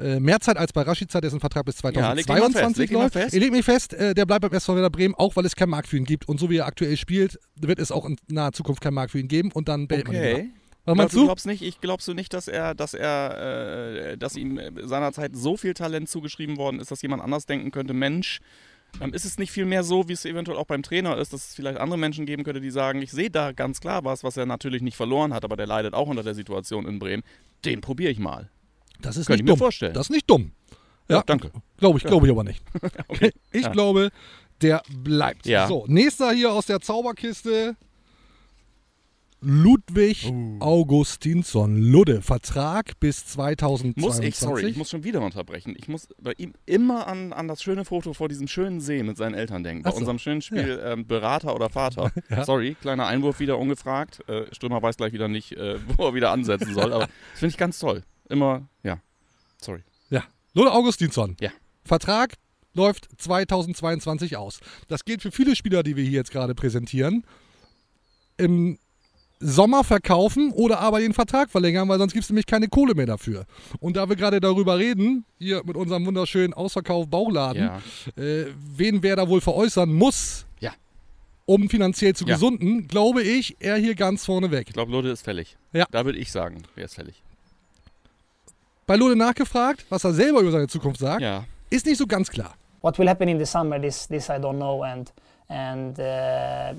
äh, 0.00 0.18
mehr 0.18 0.40
Zeit 0.40 0.56
als 0.56 0.72
bei 0.72 0.82
Rashica, 0.82 1.20
dessen 1.20 1.38
Vertrag 1.38 1.64
bis 1.64 1.80
Ja, 1.82 2.12
leg 2.12 2.26
dich 2.26 2.34
mal 2.34 2.40
fest, 2.50 2.76
2022 2.76 2.78
leg 2.78 2.88
dich 2.88 2.96
mal 2.96 3.02
läuft. 3.04 3.34
Ich 3.34 3.40
lege 3.40 3.52
mich 3.52 3.64
fest, 3.64 3.94
äh, 3.94 4.14
der 4.14 4.26
bleibt 4.26 4.42
beim 4.42 4.52
SV 4.52 4.74
Werder 4.74 4.90
Bremen, 4.90 5.14
auch 5.14 5.36
weil 5.36 5.46
es 5.46 5.54
keinen 5.54 5.70
Markt 5.70 5.86
für 5.86 5.96
ihn 5.96 6.04
gibt. 6.04 6.28
Und 6.28 6.40
so 6.40 6.50
wie 6.50 6.56
er 6.56 6.66
aktuell 6.66 6.96
spielt, 6.96 7.38
wird 7.54 7.78
es 7.78 7.92
auch 7.92 8.04
in 8.04 8.16
naher 8.26 8.52
Zukunft 8.52 8.80
keinen 8.80 8.94
Markt 8.94 9.12
für 9.12 9.20
ihn 9.20 9.28
geben. 9.28 9.52
Und 9.52 9.68
dann 9.68 9.86
behält 9.86 10.08
man 10.08 10.16
ihn. 10.16 10.22
okay. 10.22 10.50
Was 10.84 10.96
meinst 10.96 11.14
du 11.14 11.24
glaubst 11.24 11.46
nicht, 11.46 11.62
ich 11.62 11.80
glaubst 11.80 12.08
du 12.08 12.14
nicht, 12.14 12.32
dass 12.32 12.48
er, 12.48 12.74
dass 12.74 12.94
er, 12.94 14.12
äh, 14.12 14.16
dass 14.18 14.36
ihm 14.36 14.58
seinerzeit 14.82 15.36
so 15.36 15.56
viel 15.56 15.74
Talent 15.74 16.08
zugeschrieben 16.08 16.56
worden 16.56 16.80
ist, 16.80 16.90
dass 16.90 17.02
jemand 17.02 17.22
anders 17.22 17.44
denken 17.46 17.70
könnte, 17.70 17.92
Mensch, 17.92 18.40
ist 19.12 19.24
es 19.24 19.38
nicht 19.38 19.52
viel 19.52 19.64
mehr 19.64 19.84
so, 19.84 20.08
wie 20.08 20.12
es 20.12 20.24
eventuell 20.24 20.58
auch 20.58 20.66
beim 20.66 20.82
Trainer 20.82 21.16
ist, 21.18 21.32
dass 21.32 21.48
es 21.48 21.54
vielleicht 21.54 21.78
andere 21.78 21.98
Menschen 21.98 22.26
geben 22.26 22.42
könnte, 22.44 22.60
die 22.60 22.70
sagen, 22.70 23.00
ich 23.02 23.10
sehe 23.12 23.30
da 23.30 23.52
ganz 23.52 23.80
klar 23.80 24.04
was, 24.04 24.24
was 24.24 24.36
er 24.36 24.46
natürlich 24.46 24.82
nicht 24.82 24.96
verloren 24.96 25.32
hat, 25.32 25.44
aber 25.44 25.56
der 25.56 25.66
leidet 25.66 25.94
auch 25.94 26.08
unter 26.08 26.22
der 26.22 26.34
Situation 26.34 26.86
in 26.86 26.98
Bremen. 26.98 27.22
Den 27.64 27.80
probiere 27.80 28.10
ich 28.10 28.18
mal. 28.18 28.50
Das 29.00 29.16
ist 29.16 29.26
Könnte 29.26 29.32
nicht 29.32 29.40
ich 29.40 29.44
mir 29.44 29.52
dumm. 29.52 29.58
vorstellen. 29.58 29.94
Das 29.94 30.06
ist 30.06 30.10
nicht 30.10 30.28
dumm. 30.28 30.52
Ja, 31.08 31.22
danke. 31.24 31.50
Glaube 31.78 31.98
ich, 31.98 32.04
glaube 32.04 32.26
ich 32.26 32.32
aber 32.32 32.44
nicht. 32.44 32.62
Okay. 33.08 33.30
Ich 33.52 33.62
Ja. 33.62 33.68
glaube, 33.70 34.10
der 34.60 34.82
bleibt. 34.90 35.46
Ja. 35.46 35.66
So, 35.68 35.84
nächster 35.88 36.32
hier 36.32 36.52
aus 36.52 36.66
der 36.66 36.80
Zauberkiste. 36.80 37.76
Ludwig 39.40 40.26
Uh. 40.28 40.56
Augustinsson. 40.60 41.76
Ludde, 41.76 42.22
Vertrag 42.22 42.98
bis 42.98 43.24
2022. 43.26 43.96
Muss 43.96 44.18
ich, 44.18 44.36
sorry, 44.36 44.66
ich 44.66 44.76
muss 44.76 44.90
schon 44.90 45.04
wieder 45.04 45.20
unterbrechen. 45.20 45.76
Ich 45.78 45.86
muss 45.86 46.08
bei 46.20 46.32
ihm 46.38 46.54
immer 46.66 47.06
an, 47.06 47.32
an 47.32 47.46
das 47.46 47.62
schöne 47.62 47.84
Foto 47.84 48.14
vor 48.14 48.28
diesem 48.28 48.48
schönen 48.48 48.80
See 48.80 49.02
mit 49.02 49.16
seinen 49.16 49.34
Eltern 49.34 49.62
denken. 49.62 49.84
Bei 49.84 49.90
so. 49.90 49.98
unserem 49.98 50.18
schönen 50.18 50.42
Spiel 50.42 50.80
ähm, 50.84 51.06
Berater 51.06 51.54
oder 51.54 51.70
Vater. 51.70 52.12
Ja. 52.30 52.44
Sorry, 52.44 52.76
kleiner 52.80 53.06
Einwurf 53.06 53.40
wieder 53.40 53.58
ungefragt. 53.58 54.28
Äh, 54.28 54.52
Stürmer 54.52 54.82
weiß 54.82 54.96
gleich 54.96 55.12
wieder 55.12 55.28
nicht, 55.28 55.52
äh, 55.52 55.78
wo 55.96 56.06
er 56.06 56.14
wieder 56.14 56.30
ansetzen 56.30 56.74
soll. 56.74 56.92
Aber 56.92 57.06
das 57.30 57.38
finde 57.40 57.52
ich 57.52 57.56
ganz 57.56 57.78
toll. 57.78 58.02
Immer, 58.28 58.68
ja. 58.82 59.00
Sorry. 59.58 59.82
Ja, 60.10 60.24
Ludde 60.52 60.72
Augustinsson. 60.72 61.36
Ja. 61.40 61.50
Vertrag 61.84 62.34
läuft 62.74 63.08
2022 63.18 64.36
aus. 64.36 64.60
Das 64.88 65.04
gilt 65.04 65.22
für 65.22 65.30
viele 65.30 65.56
Spieler, 65.56 65.82
die 65.82 65.96
wir 65.96 66.04
hier 66.04 66.12
jetzt 66.12 66.32
gerade 66.32 66.54
präsentieren. 66.54 67.24
Im 68.36 68.78
Sommer 69.40 69.84
verkaufen 69.84 70.50
oder 70.52 70.80
aber 70.80 70.98
den 71.00 71.14
Vertrag 71.14 71.50
verlängern, 71.50 71.88
weil 71.88 71.98
sonst 71.98 72.12
gibt 72.12 72.24
es 72.24 72.30
nämlich 72.30 72.46
keine 72.46 72.68
Kohle 72.68 72.94
mehr 72.94 73.06
dafür. 73.06 73.44
Und 73.78 73.96
da 73.96 74.08
wir 74.08 74.16
gerade 74.16 74.40
darüber 74.40 74.78
reden, 74.78 75.24
hier 75.38 75.62
mit 75.64 75.76
unserem 75.76 76.04
wunderschönen 76.06 76.52
Ausverkauf 76.54 77.06
Bauladen, 77.08 77.70
Ja. 78.16 78.22
äh, 78.22 78.46
wen 78.74 79.02
wer 79.02 79.14
da 79.16 79.28
wohl 79.28 79.40
veräußern 79.40 79.92
muss, 79.92 80.44
Ja. 80.60 80.72
um 81.46 81.68
finanziell 81.70 82.14
zu 82.14 82.24
Ja. 82.24 82.34
gesunden, 82.34 82.88
glaube 82.88 83.22
ich, 83.22 83.56
er 83.60 83.76
hier 83.76 83.94
ganz 83.94 84.24
vorne 84.24 84.50
weg. 84.50 84.64
Ich 84.68 84.74
glaube, 84.74 84.90
Lode 84.90 85.10
ist 85.10 85.22
fällig. 85.22 85.56
Ja. 85.72 85.86
Da 85.90 86.04
würde 86.04 86.18
ich 86.18 86.32
sagen, 86.32 86.62
er 86.74 86.86
ist 86.86 86.94
fällig. 86.94 87.22
Bei 88.86 88.96
Lode 88.96 89.16
nachgefragt, 89.16 89.84
was 89.90 90.02
er 90.04 90.14
selber 90.14 90.40
über 90.40 90.50
seine 90.50 90.66
Zukunft 90.66 90.98
sagt, 91.00 91.20
Ja. 91.20 91.44
ist 91.70 91.86
nicht 91.86 91.98
so 91.98 92.06
ganz 92.06 92.30
klar. 92.30 92.54
What 92.80 92.98
will 92.98 93.08
happen 93.08 93.28
in 93.28 93.38
the 93.38 93.44
summer, 93.44 93.80
this 93.80 94.06
this 94.08 94.28
I 94.28 94.32
don't 94.34 94.56
know, 94.56 94.82
and 94.82 95.12
and 95.48 95.98
uh, 95.98 96.02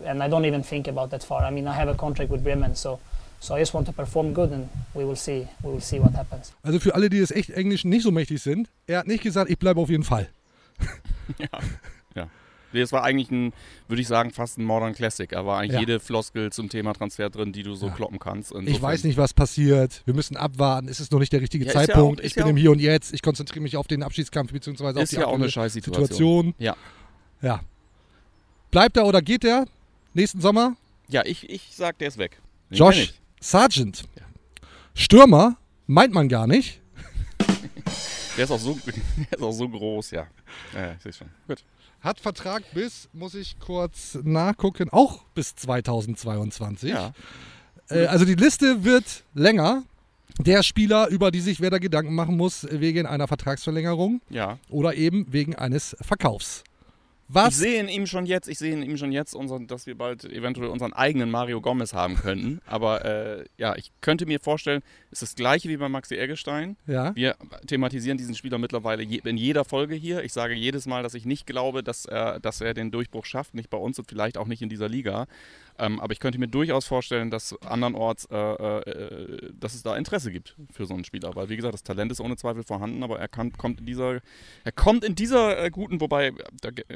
and 0.09 0.21
I 0.23 0.27
don't 0.29 0.45
even 0.45 0.63
think 0.63 0.88
about 0.88 1.09
that 1.11 1.23
far. 1.23 1.43
I 1.43 1.51
mean, 1.51 1.65
I 1.67 1.73
have 1.75 1.89
a 1.89 1.95
contract 1.95 2.31
with 2.31 2.43
Bremen, 2.43 2.75
so 2.75 2.99
so 3.39 3.55
I 3.55 3.59
just 3.59 3.73
want 3.73 3.85
to 3.88 3.93
perform 3.93 4.33
good, 4.33 4.51
and 4.51 4.67
we 4.93 5.03
will 5.05 5.15
see 5.15 5.47
we 5.63 5.71
will 5.71 5.81
see 5.81 5.99
what 5.99 6.13
happens. 6.15 6.51
Also 6.63 6.79
für 6.79 6.93
alle, 6.95 7.09
die 7.09 7.19
des 7.19 7.31
echt 7.31 7.49
Englischen 7.51 7.89
nicht 7.89 8.03
so 8.03 8.11
mächtig 8.11 8.41
sind, 8.41 8.69
er 8.88 8.99
hat 8.99 9.07
nicht 9.07 9.23
gesagt, 9.23 9.49
ich 9.49 9.57
bleibe 9.57 9.79
auf 9.81 9.89
jeden 9.89 10.03
Fall. 10.03 10.27
Nee, 12.71 12.81
Es 12.81 12.91
war 12.91 13.03
eigentlich 13.03 13.31
ein, 13.31 13.51
würde 13.88 13.99
ich 13.99 14.07
sagen, 14.07 14.29
fast 14.29 14.59
ein 14.59 14.63
Modern 14.63 14.93
Classic. 14.93 15.27
Da 15.27 15.43
war 15.43 15.57
eigentlich 15.57 15.73
Ja. 15.73 15.79
jede 15.79 15.99
Floskel 15.99 16.51
zum 16.51 16.69
Thema 16.69 16.93
Transfer 16.93 17.31
drin, 17.31 17.51
die 17.51 17.63
du 17.63 17.73
so 17.73 17.88
Ja. 17.88 17.93
kloppen 17.93 18.19
kannst. 18.19 18.51
Ich 18.51 18.57
Insofern- 18.59 18.81
weiß 18.83 19.03
nicht, 19.05 19.17
was 19.17 19.33
passiert. 19.33 20.03
Wir 20.05 20.13
müssen 20.13 20.38
abwarten. 20.38 20.88
Es 20.88 20.99
ist 20.99 21.11
noch 21.11 21.17
nicht 21.17 21.33
der 21.33 21.41
richtige 21.41 21.65
Ja, 21.65 21.71
ja 21.73 21.79
Zeitpunkt. 21.79 22.19
auch- 22.21 22.23
ich 22.23 22.35
bin 22.35 22.43
ja 22.43 22.49
im 22.51 22.57
Hier 22.57 22.69
und 22.69 22.77
Jetzt. 22.79 23.11
Ich 23.11 23.23
konzentriere 23.23 23.63
mich 23.63 23.75
auf 23.75 23.88
den 23.88 24.03
Abschiedskampf 24.03 24.51
bzw. 24.53 24.83
auf 24.85 24.95
Ist 24.97 25.13
die 25.13 25.15
ja 25.15 25.25
auch 25.25 25.33
eine 25.33 25.49
Scheißsituation. 25.49 26.05
Situation. 26.53 26.53
Ja. 26.59 26.75
Ja. 27.41 27.61
Bleibt 28.71 28.97
er 28.97 29.05
oder 29.05 29.21
geht 29.21 29.43
er 29.43 29.65
nächsten 30.13 30.41
Sommer? 30.41 30.75
Ja, 31.07 31.23
ich, 31.25 31.49
ich 31.49 31.69
sag, 31.75 31.97
der 31.97 32.07
ist 32.07 32.17
weg. 32.17 32.38
Den 32.69 32.77
Josh. 32.77 33.13
Sargent. 33.41 34.03
Stürmer, 34.93 35.57
meint 35.88 36.13
man 36.13 36.29
gar 36.29 36.45
nicht. 36.45 36.81
Der 38.38 38.45
ist 38.45 38.51
auch 38.51 38.59
so, 38.59 38.77
der 38.85 39.38
ist 39.38 39.43
auch 39.43 39.51
so 39.51 39.67
groß, 39.67 40.11
ja. 40.11 40.27
Ja, 40.73 40.79
ja 40.79 40.93
ich 40.93 41.01
sehe 41.01 41.11
schon. 41.11 41.27
Gut. 41.45 41.61
Hat 41.99 42.21
Vertrag 42.21 42.63
bis, 42.73 43.09
muss 43.11 43.33
ich 43.35 43.59
kurz 43.59 44.17
nachgucken, 44.23 44.89
auch 44.91 45.23
bis 45.33 45.55
2022. 45.55 46.89
Ja. 46.89 47.13
Äh, 47.89 48.05
also 48.05 48.23
die 48.23 48.35
Liste 48.35 48.85
wird 48.85 49.25
länger. 49.33 49.83
Der 50.38 50.63
Spieler, 50.63 51.09
über 51.09 51.31
die 51.31 51.41
sich 51.41 51.59
Werder 51.59 51.81
Gedanken 51.81 52.15
machen 52.15 52.38
muss, 52.38 52.65
wegen 52.71 53.05
einer 53.05 53.27
Vertragsverlängerung 53.27 54.21
Ja. 54.29 54.57
oder 54.69 54.93
eben 54.95 55.25
wegen 55.33 55.55
eines 55.55 55.97
Verkaufs. 55.99 56.63
Ich 57.29 57.36
Was? 57.36 57.57
sehe 57.57 57.79
in 57.79 57.89
ihm 57.89 58.07
schon 58.07 58.25
jetzt, 58.25 58.50
ich 58.50 58.57
sehe 58.57 58.74
in 58.74 58.81
ihm 58.81 58.98
schon 58.98 59.12
jetzt, 59.12 59.36
unseren, 59.36 59.67
dass 59.67 59.86
wir 59.86 59.95
bald 59.95 60.24
eventuell 60.24 60.69
unseren 60.69 60.93
eigenen 60.93 61.29
Mario 61.29 61.62
Gomez 61.62 61.93
haben 61.93 62.15
könnten. 62.15 62.59
Aber 62.65 63.05
äh, 63.05 63.45
ja, 63.57 63.75
ich 63.75 63.91
könnte 64.01 64.25
mir 64.25 64.39
vorstellen, 64.39 64.81
es 65.12 65.21
ist 65.21 65.33
das 65.33 65.36
gleiche 65.36 65.69
wie 65.69 65.77
bei 65.77 65.89
Maxi 65.89 66.15
Eggestein. 66.15 66.75
Ja. 66.88 67.15
Wir 67.15 67.36
thematisieren 67.67 68.17
diesen 68.17 68.33
Spieler 68.33 68.57
mittlerweile 68.57 69.03
je, 69.03 69.21
in 69.24 69.38
jeder 69.38 69.63
Folge 69.63 69.93
hier. 69.93 70.24
Ich 70.24 70.33
sage 70.33 70.55
jedes 70.55 70.88
Mal, 70.88 71.03
dass 71.03 71.13
ich 71.13 71.25
nicht 71.25 71.45
glaube, 71.45 71.83
dass 71.83 72.05
er, 72.05 72.39
dass 72.39 72.62
er 72.62 72.74
den 72.74 72.89
Durchbruch 72.89 73.25
schafft, 73.25 73.53
nicht 73.53 73.69
bei 73.69 73.77
uns 73.77 74.00
und 74.00 74.09
vielleicht 74.09 74.36
auch 74.36 74.48
nicht 74.48 74.63
in 74.63 74.69
dieser 74.69 74.89
Liga. 74.89 75.27
Ähm, 75.79 76.00
aber 76.00 76.12
ich 76.13 76.19
könnte 76.19 76.38
mir 76.39 76.48
durchaus 76.48 76.86
vorstellen, 76.86 77.31
dass 77.31 77.55
andernorts, 77.62 78.25
äh, 78.31 78.36
äh, 78.36 79.51
dass 79.53 79.74
es 79.74 79.81
da 79.83 79.95
Interesse 79.95 80.31
gibt 80.31 80.55
für 80.71 80.86
so 80.86 80.93
einen 80.93 81.05
Spieler. 81.05 81.36
Weil 81.36 81.50
wie 81.50 81.55
gesagt, 81.55 81.74
das 81.74 81.83
Talent 81.83 82.12
ist 82.12 82.19
ohne 82.19 82.36
Zweifel 82.36 82.63
vorhanden, 82.63 83.01
aber 83.01 83.17
er 83.19 83.27
kann, 83.27 83.53
kommt 83.53 83.79
in 83.79 83.86
dieser, 83.86 84.19
er 84.65 84.71
kommt 84.74 85.03
in 85.03 85.15
dieser 85.15 85.57
äh, 85.63 85.69
guten, 85.69 86.01
wobei 86.01 86.33
da, 86.62 86.69
äh, 86.69 86.95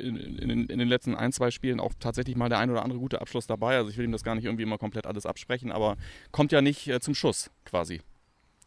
in, 0.00 0.16
in, 0.16 0.48
den- 0.48 0.66
in 0.66 0.78
den 0.78 0.88
letzten 0.88 1.14
ein, 1.14 1.32
zwei 1.32 1.50
Spielen 1.50 1.80
auch 1.80 1.92
tatsächlich 2.00 2.34
mal 2.36 2.48
der 2.48 2.58
ein 2.58 2.70
oder 2.70 2.82
andere 2.82 2.98
gute 2.98 3.20
Abschluss 3.20 3.46
dabei. 3.46 3.76
Also 3.76 3.90
ich 3.90 3.96
will 3.98 4.04
ihm 4.06 4.12
das 4.12 4.24
gar 4.24 4.34
nicht 4.34 4.44
irgendwie 4.46 4.62
immer 4.64 4.78
komplett 4.78 5.06
alles 5.06 5.26
absprechen, 5.26 5.70
aber 5.70 5.96
kommt 6.32 6.50
ja 6.52 6.62
nicht 6.62 6.88
äh, 6.88 7.00
zum 7.00 7.14
Schuss 7.14 7.50
quasi. 7.64 8.00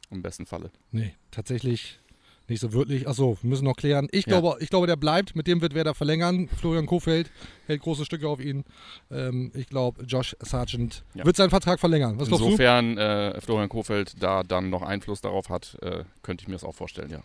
Im 0.09 0.21
besten 0.21 0.45
Falle. 0.45 0.71
Nee, 0.91 1.15
tatsächlich 1.31 1.99
nicht 2.49 2.59
so 2.59 2.73
wirklich. 2.73 3.07
Achso, 3.07 3.37
wir 3.41 3.49
müssen 3.49 3.65
noch 3.65 3.75
klären. 3.75 4.07
Ich, 4.11 4.25
Ja. 4.25 4.39
glaube, 4.39 4.57
ich 4.61 4.69
glaube, 4.69 4.87
der 4.87 4.95
bleibt. 4.95 5.35
Mit 5.35 5.47
dem 5.47 5.61
wird 5.61 5.73
Werder 5.73 5.93
verlängern. 5.93 6.47
Florian 6.59 6.85
Kofeld 6.85 7.29
hält 7.65 7.81
große 7.81 8.05
Stücke 8.05 8.27
auf 8.27 8.39
ihn. 8.39 8.63
Ähm, 9.11 9.51
ich 9.53 9.67
glaube, 9.67 10.03
Josh 10.05 10.35
Sargent 10.39 11.03
Ja. 11.13 11.25
wird 11.25 11.35
seinen 11.35 11.49
Vertrag 11.49 11.79
verlängern. 11.79 12.19
Was? 12.19 12.29
Insofern 12.29 12.97
äh, 12.97 13.39
Florian 13.41 13.69
Kofeld 13.69 14.21
da 14.21 14.43
dann 14.43 14.69
noch 14.69 14.81
Einfluss 14.81 15.21
darauf 15.21 15.49
hat, 15.49 15.77
äh, 15.81 16.03
könnte 16.23 16.43
ich 16.43 16.47
mir 16.47 16.53
das 16.55 16.63
auch 16.63 16.75
vorstellen, 16.75 17.09
ja. 17.11 17.19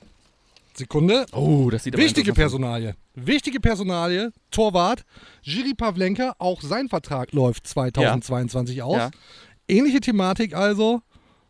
Sekunde. 0.74 1.26
Oh, 1.32 1.68
das 1.70 1.84
sieht 1.84 1.96
Wichtige 1.98 2.32
Personalie. 2.32 2.94
Wichtige 3.14 3.60
Personalie. 3.60 4.32
Torwart. 4.50 5.04
Jiri 5.42 5.74
Pavlenka. 5.74 6.34
Auch 6.38 6.62
sein 6.62 6.88
Vertrag 6.88 7.32
läuft 7.32 7.66
2022 7.66 8.82
aus. 8.82 8.96
Ja. 8.96 9.10
Ähnliche 9.68 10.00
Thematik 10.00 10.54
also. 10.54 11.02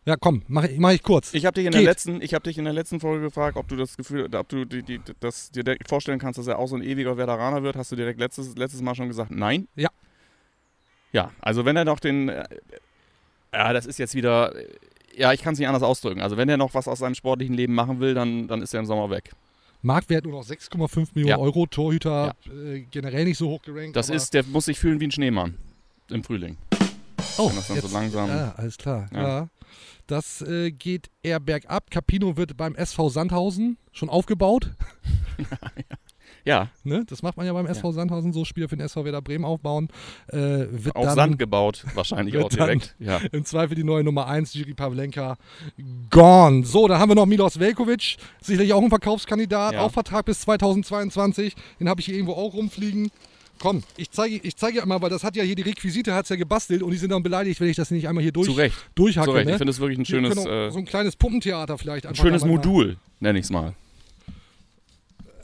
Ja, 0.05 0.17
komm, 0.17 0.43
mache 0.47 0.67
ich, 0.67 0.79
mach 0.79 0.91
ich 0.91 1.01
kurz. 1.01 1.33
Ich 1.33 1.45
habe 1.45 1.53
dich 1.55 1.65
in 1.65 1.71
der 1.71 1.79
Geht. 1.81 1.87
letzten, 1.89 2.21
ich 2.21 2.33
habe 2.33 2.43
dich 2.43 2.57
in 2.57 2.65
der 2.65 2.73
letzten 2.73 2.99
Folge 2.99 3.23
gefragt, 3.23 3.55
ob 3.55 3.67
du 3.69 3.77
das 3.77 3.95
Gefühl, 3.95 4.27
ob 4.35 4.49
du 4.49 4.65
die, 4.65 4.83
die, 4.83 4.99
das 5.21 5.49
dir 5.51 5.63
direkt 5.63 5.87
vorstellen 5.87 6.19
kannst, 6.19 6.37
dass 6.39 6.47
er 6.47 6.59
auch 6.59 6.67
so 6.67 6.75
ein 6.75 6.83
ewiger 6.83 7.15
Veteraner 7.17 7.63
wird. 7.63 7.77
Hast 7.77 7.91
du 7.91 7.95
direkt 7.95 8.19
letztes, 8.19 8.55
letztes 8.57 8.81
Mal 8.81 8.95
schon 8.95 9.07
gesagt, 9.07 9.31
nein? 9.31 9.67
Ja. 9.75 9.89
Ja, 11.13 11.31
also 11.39 11.63
wenn 11.63 11.77
er 11.77 11.85
noch 11.85 11.99
den, 11.99 12.27
äh, 12.29 12.43
ja, 13.53 13.71
das 13.71 13.85
ist 13.85 13.99
jetzt 13.99 14.15
wieder, 14.15 14.53
äh, 14.55 14.67
ja, 15.15 15.31
ich 15.31 15.41
kann 15.41 15.53
es 15.53 15.59
nicht 15.59 15.67
anders 15.67 15.83
ausdrücken. 15.83 16.21
Also 16.21 16.37
wenn 16.37 16.49
er 16.49 16.57
noch 16.57 16.73
was 16.73 16.87
aus 16.87 16.99
seinem 16.99 17.15
sportlichen 17.15 17.55
Leben 17.55 17.73
machen 17.75 17.99
will, 17.99 18.13
dann, 18.13 18.47
dann 18.47 18.61
ist 18.61 18.73
er 18.73 18.79
im 18.81 18.85
Sommer 18.85 19.09
weg. 19.09 19.31
Marktwert 19.83 20.23
nur 20.25 20.33
noch 20.33 20.45
6,5 20.45 21.09
Millionen 21.13 21.29
Ja. 21.29 21.37
Euro. 21.37 21.65
Torhüter 21.67 22.35
äh, 22.47 22.79
generell 22.89 23.25
nicht 23.25 23.37
so 23.37 23.49
hoch 23.49 23.61
gerankt. 23.61 23.95
Das 23.95 24.09
ist, 24.09 24.33
der 24.33 24.43
muss 24.45 24.65
sich 24.65 24.79
fühlen 24.79 24.99
wie 24.99 25.07
ein 25.07 25.11
Schneemann 25.11 25.57
im 26.09 26.23
Frühling. 26.23 26.57
Oh, 27.37 27.49
wenn 27.49 27.55
das 27.55 27.67
dann 27.67 27.79
so 27.81 27.87
langsam- 27.89 28.29
Ja, 28.29 28.53
alles 28.57 28.77
klar. 28.77 29.07
Ja. 29.13 29.21
Ja. 29.21 29.49
Das 30.07 30.41
äh, 30.41 30.71
geht 30.71 31.09
eher 31.21 31.39
bergab. 31.39 31.89
Capino 31.91 32.35
wird 32.37 32.57
beim 32.57 32.75
SV 32.75 33.09
Sandhausen 33.09 33.77
schon 33.91 34.09
aufgebaut. 34.09 34.69
Ja, 36.45 36.69
Ne? 36.83 37.05
Das 37.07 37.23
macht 37.23 37.37
man 37.37 37.45
ja 37.45 37.53
beim 37.53 37.65
SV 37.65 37.93
Sandhausen 37.93 38.33
so, 38.33 38.43
Spieler 38.43 38.67
für 38.67 38.75
den 38.75 38.85
SV 38.85 39.05
Werder 39.05 39.21
Bremen 39.21 39.45
aufbauen. 39.45 39.87
Äh, 40.27 40.37
wird 40.71 40.95
auf 40.95 41.05
dann 41.05 41.15
Sand 41.15 41.39
gebaut, 41.39 41.85
wahrscheinlich 41.93 42.37
auch 42.37 42.49
direkt. 42.49 42.95
Ja. 42.99 43.19
im 43.31 43.45
Zweifel 43.45 43.75
die 43.75 43.83
neue 43.85 44.03
Nummer 44.03 44.27
1, 44.27 44.53
Jiri 44.53 44.73
Pavlenka, 44.73 45.37
gone. 46.09 46.65
So, 46.65 46.87
dann 46.89 46.99
haben 46.99 47.09
wir 47.09 47.15
noch 47.15 47.25
Milos 47.25 47.59
Velkovic, 47.59 48.17
sicherlich 48.41 48.73
auch 48.73 48.81
ein 48.81 48.89
Verkaufskandidat, 48.89 49.73
Ja. 49.73 49.81
auch 49.83 49.91
Vertrag 49.91 50.25
bis 50.25 50.41
2022. 50.41 51.55
Den 51.79 51.87
habe 51.87 52.01
ich 52.01 52.07
hier 52.07 52.15
irgendwo 52.15 52.33
auch 52.33 52.53
rumfliegen. 52.53 53.09
Komm, 53.63 53.81
ich 53.95 54.11
zeige 54.11 54.41
ich 54.43 54.57
zeige 54.57 54.79
ja 54.79 54.85
mal, 54.85 55.01
weil 55.01 55.09
das 55.09 55.23
hat 55.23 55.37
ja 55.37 55.43
hier 55.43 55.55
die 55.55 55.61
Requisite, 55.61 56.13
hat 56.13 56.25
es 56.25 56.29
ja 56.29 56.35
gebastelt 56.35 56.83
und 56.83 56.91
die 56.91 56.97
sind 56.97 57.13
dann 57.13 57.23
beleidigt, 57.23 57.61
wenn 57.61 57.69
ich 57.69 57.77
das 57.77 57.91
nicht 57.91 58.09
einmal 58.09 58.21
hier 58.21 58.33
durch, 58.33 58.49
Zu 58.49 58.55
Recht. 58.55 58.75
durchhacke. 58.93 59.29
Zu 59.29 59.31
Recht. 59.31 59.45
ne? 59.45 59.51
Ich 59.53 59.57
finde 59.57 59.71
es 59.71 59.79
wirklich 59.79 59.99
ein 59.99 60.05
schönes, 60.05 60.37
auch 60.37 60.45
äh, 60.45 60.69
so 60.69 60.79
ein 60.79 60.85
kleines 60.85 61.15
Puppentheater 61.15 61.77
vielleicht 61.77 62.05
ein 62.05 62.13
schönes 62.13 62.41
machen. 62.41 62.55
Modul, 62.55 62.97
nenne 63.21 63.39
ich 63.39 63.45
es 63.45 63.51
mal. 63.51 63.73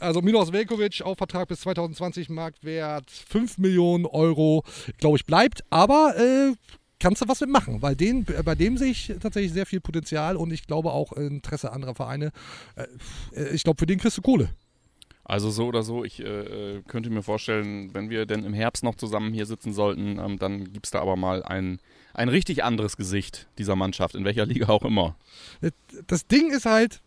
Also 0.00 0.20
Milos 0.20 0.52
Velkovic 0.52 1.00
auf 1.00 1.16
Vertrag 1.16 1.48
bis 1.48 1.60
2020, 1.60 2.28
Marktwert 2.28 3.10
5 3.10 3.56
Millionen 3.56 4.04
Euro, 4.04 4.64
glaube 4.98 5.16
ich, 5.16 5.24
bleibt. 5.24 5.64
Aber 5.70 6.14
äh, 6.18 6.52
kannst 6.98 7.22
du 7.22 7.28
was 7.28 7.40
mitmachen, 7.40 7.80
weil 7.80 7.96
den, 7.96 8.26
bei 8.44 8.54
dem 8.54 8.76
sehe 8.76 8.90
ich 8.90 9.14
tatsächlich 9.22 9.54
sehr 9.54 9.64
viel 9.64 9.80
Potenzial 9.80 10.36
und 10.36 10.52
ich 10.52 10.66
glaube 10.66 10.92
auch 10.92 11.12
Interesse 11.14 11.72
anderer 11.72 11.94
Vereine. 11.94 12.32
Äh, 12.76 13.48
ich 13.54 13.64
glaube, 13.64 13.78
für 13.78 13.86
den 13.86 13.98
kriegst 13.98 14.18
du 14.18 14.22
Kohle. 14.22 14.50
Also 15.30 15.48
so 15.50 15.66
oder 15.66 15.84
so, 15.84 16.04
ich 16.04 16.18
äh, 16.18 16.24
äh, 16.24 16.82
könnte 16.88 17.08
mir 17.08 17.22
vorstellen, 17.22 17.94
wenn 17.94 18.10
wir 18.10 18.26
denn 18.26 18.42
im 18.42 18.52
Herbst 18.52 18.82
noch 18.82 18.96
zusammen 18.96 19.32
hier 19.32 19.46
sitzen 19.46 19.72
sollten, 19.72 20.18
ähm, 20.18 20.40
dann 20.40 20.72
gibt 20.72 20.86
es 20.86 20.90
da 20.90 21.00
aber 21.00 21.14
mal 21.14 21.44
ein, 21.44 21.78
ein 22.14 22.28
richtig 22.28 22.64
anderes 22.64 22.96
Gesicht 22.96 23.46
dieser 23.56 23.76
Mannschaft, 23.76 24.16
in 24.16 24.24
welcher 24.24 24.44
Liga 24.44 24.68
auch 24.70 24.82
immer. 24.82 25.14
Das 26.08 26.26
Ding 26.26 26.50
ist 26.50 26.66
halt, 26.66 27.00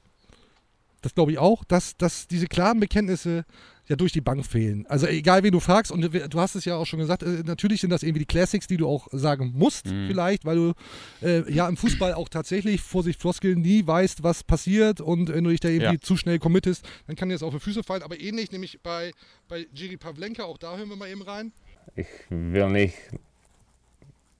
das 1.01 1.13
glaube 1.13 1.33
ich 1.33 1.37
auch, 1.37 1.65
dass, 1.65 1.97
dass 1.97 2.25
diese 2.29 2.47
klaren 2.47 2.79
Bekenntnisse 2.79 3.43
ja 3.87 3.95
durch 3.97 4.11
die 4.13 4.21
Bank 4.21 4.45
fehlen. 4.45 4.85
Also 4.87 5.07
egal, 5.07 5.43
wen 5.43 5.51
du 5.51 5.59
fragst, 5.59 5.91
und 5.91 6.01
du 6.01 6.39
hast 6.39 6.55
es 6.55 6.63
ja 6.63 6.75
auch 6.77 6.85
schon 6.85 6.99
gesagt, 6.99 7.21
äh, 7.23 7.43
natürlich 7.45 7.81
sind 7.81 7.89
das 7.89 8.01
irgendwie 8.01 8.19
die 8.19 8.25
Classics, 8.25 8.65
die 8.67 8.77
du 8.77 8.87
auch 8.87 9.07
sagen 9.11 9.51
musst, 9.55 9.87
Mhm. 9.87 10.07
vielleicht, 10.07 10.45
weil 10.45 10.55
du 10.55 10.73
äh, 11.21 11.51
ja 11.53 11.67
im 11.67 11.75
Fußball 11.75 12.13
auch 12.13 12.29
tatsächlich, 12.29 12.81
Vorsicht 12.81 13.19
Floskeln, 13.21 13.59
nie 13.61 13.85
weißt, 13.85 14.23
was 14.23 14.43
passiert 14.45 15.01
und 15.01 15.27
wenn 15.33 15.43
du 15.43 15.49
dich 15.49 15.59
da 15.59 15.67
irgendwie 15.67 15.95
Ja. 15.95 16.01
zu 16.01 16.15
schnell 16.15 16.39
committest, 16.39 16.85
dann 17.07 17.15
kann 17.17 17.27
dir 17.27 17.35
das 17.35 17.43
auf 17.43 17.53
die 17.53 17.59
Füße 17.59 17.83
fallen. 17.83 18.03
Aber 18.03 18.19
ähnlich, 18.19 18.51
nämlich 18.51 18.79
bei, 18.81 19.11
bei 19.49 19.67
Jiri 19.73 19.97
Pavlenka, 19.97 20.43
auch 20.43 20.57
da 20.57 20.77
hören 20.77 20.87
wir 20.89 20.95
mal 20.95 21.09
eben 21.09 21.21
rein. 21.21 21.51
Ich 21.95 22.07
will 22.29 22.69
nicht 22.69 22.95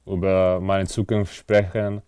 über 0.06 0.60
meine 0.62 0.88
Zukunft 0.88 1.36
sprechen. 1.36 2.02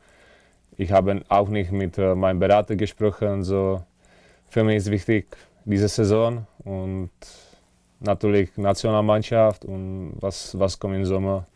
Ich 0.78 0.92
habe 0.92 1.24
auch 1.30 1.48
nicht 1.50 1.72
mit 1.72 1.98
äh, 1.98 2.16
meinem 2.16 2.40
Berater 2.40 2.76
gesprochen. 2.76 3.44
So, 3.44 3.84
für 4.50 4.64
mich 4.64 4.78
ist 4.78 4.92
wichtig 4.92 5.38
diese 5.66 5.88
Saison 5.88 6.46
und 6.64 7.12
natürlich 8.00 8.56
Nationalmannschaft 8.58 9.66
und 9.66 10.14
was, 10.20 10.58
was 10.58 10.80
kommt 10.80 10.96
im 10.96 11.06
Sommer, 11.06 11.48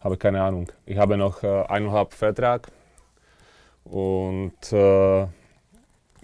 habe 0.00 0.16
keine 0.16 0.42
Ahnung. 0.42 0.70
Ich 0.86 0.98
habe 0.98 1.16
noch 1.16 1.42
äh, 1.42 1.64
eineinhalb 1.68 2.12
Vertrag 2.12 2.70
und 3.84 4.72
äh, 4.72 5.26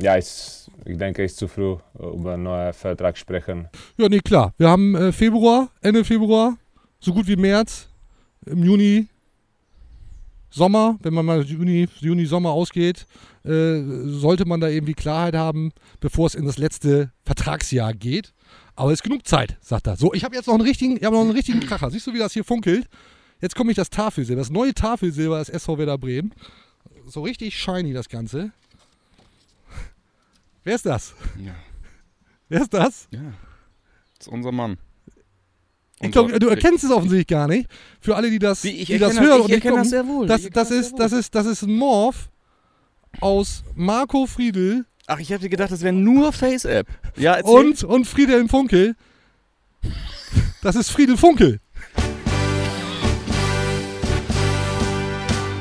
ja, 0.02 0.16
es, 0.16 0.70
ich 0.84 0.96
denke, 0.96 1.24
es 1.24 1.32
ist 1.32 1.38
zu 1.38 1.48
früh 1.48 1.76
äh, 1.98 2.06
über 2.06 2.34
einen 2.34 2.44
neuen 2.44 2.72
Vertrag 2.72 3.16
sprechen. 3.16 3.68
Ja, 3.96 4.08
nee, 4.08 4.20
klar. 4.20 4.52
Wir 4.56 4.68
haben 4.68 4.94
äh, 4.94 5.12
Februar, 5.12 5.68
Ende 5.80 6.04
Februar, 6.04 6.56
so 7.00 7.12
gut 7.12 7.26
wie 7.26 7.36
März, 7.36 7.88
im 8.46 8.62
Juni, 8.64 9.08
Sommer, 10.50 10.98
wenn 11.02 11.14
man 11.14 11.24
mal 11.24 11.42
Juni, 11.42 11.88
Juni 12.00 12.26
Sommer 12.26 12.50
ausgeht, 12.50 13.06
äh, 13.44 13.82
sollte 14.04 14.44
man 14.46 14.60
da 14.60 14.68
irgendwie 14.68 14.94
Klarheit 14.94 15.34
haben, 15.34 15.72
bevor 16.00 16.26
es 16.26 16.34
in 16.34 16.44
das 16.44 16.58
letzte 16.58 17.12
Vertragsjahr 17.24 17.94
geht. 17.94 18.32
Aber 18.74 18.90
es 18.90 19.00
ist 19.00 19.02
genug 19.04 19.26
Zeit, 19.26 19.56
sagt 19.60 19.86
er. 19.86 19.96
So, 19.96 20.12
ich 20.12 20.24
habe 20.24 20.34
jetzt 20.34 20.46
noch 20.46 20.54
einen 20.54 20.62
richtigen, 20.62 20.96
ich 20.96 21.02
noch 21.02 21.20
einen 21.20 21.30
richtigen 21.30 21.60
Kracher. 21.60 21.90
Siehst 21.90 22.06
du, 22.06 22.14
wie 22.14 22.18
das 22.18 22.32
hier 22.32 22.44
funkelt? 22.44 22.88
Jetzt 23.40 23.54
komme 23.54 23.70
ich 23.70 23.76
das 23.76 23.90
Tafelsilber, 23.90 24.40
das 24.40 24.50
neue 24.50 24.74
Tafelsilber 24.74 25.38
des 25.38 25.48
SV 25.48 25.78
Werder 25.78 25.98
Bremen. 25.98 26.32
So 27.06 27.22
richtig 27.22 27.58
shiny 27.58 27.92
das 27.92 28.08
Ganze. 28.08 28.52
Wer 30.64 30.74
ist 30.74 30.86
das? 30.86 31.14
Ja. 31.42 31.54
Wer 32.48 32.62
ist 32.62 32.74
das? 32.74 33.08
ja. 33.12 33.32
Das 34.18 34.26
ist 34.26 34.32
unser 34.32 34.52
Mann. 34.52 34.76
Ich 36.02 36.12
glaube, 36.12 36.38
du 36.38 36.48
erkennst 36.48 36.82
es 36.82 36.90
offensichtlich 36.90 37.26
gar 37.26 37.46
nicht. 37.46 37.68
Für 38.00 38.16
alle, 38.16 38.30
die 38.30 38.38
das, 38.38 38.64
Wie, 38.64 38.84
die 38.84 38.98
das 38.98 39.20
hören 39.20 39.42
und 39.42 39.50
ich 39.50 39.56
nicht 39.56 39.64
erkenne 39.64 39.76
das 39.76 39.90
gucken, 39.90 39.90
sehr 39.90 40.06
wohl. 40.06 40.26
Das, 40.26 40.42
das, 40.42 40.50
das 40.50 40.70
ist, 40.70 40.98
das, 40.98 41.12
ist, 41.12 41.34
das 41.34 41.46
ist 41.46 41.62
ein 41.62 41.74
Morph 41.74 42.30
aus 43.20 43.64
Marco 43.74 44.26
Friedl 44.26 44.86
Ach, 45.12 45.18
ich 45.18 45.30
hätte 45.30 45.48
gedacht, 45.48 45.72
das 45.72 45.82
wäre 45.82 45.92
nur 45.92 46.32
Face-App. 46.32 46.86
Ja, 47.16 47.34
erzähl. 47.34 47.52
und, 47.52 47.82
und 47.82 48.04
Friedhelm 48.04 48.48
Funkel. 48.48 48.94
Das 50.62 50.76
ist 50.76 50.88
Friedel 50.92 51.16
Funkel. 51.16 51.58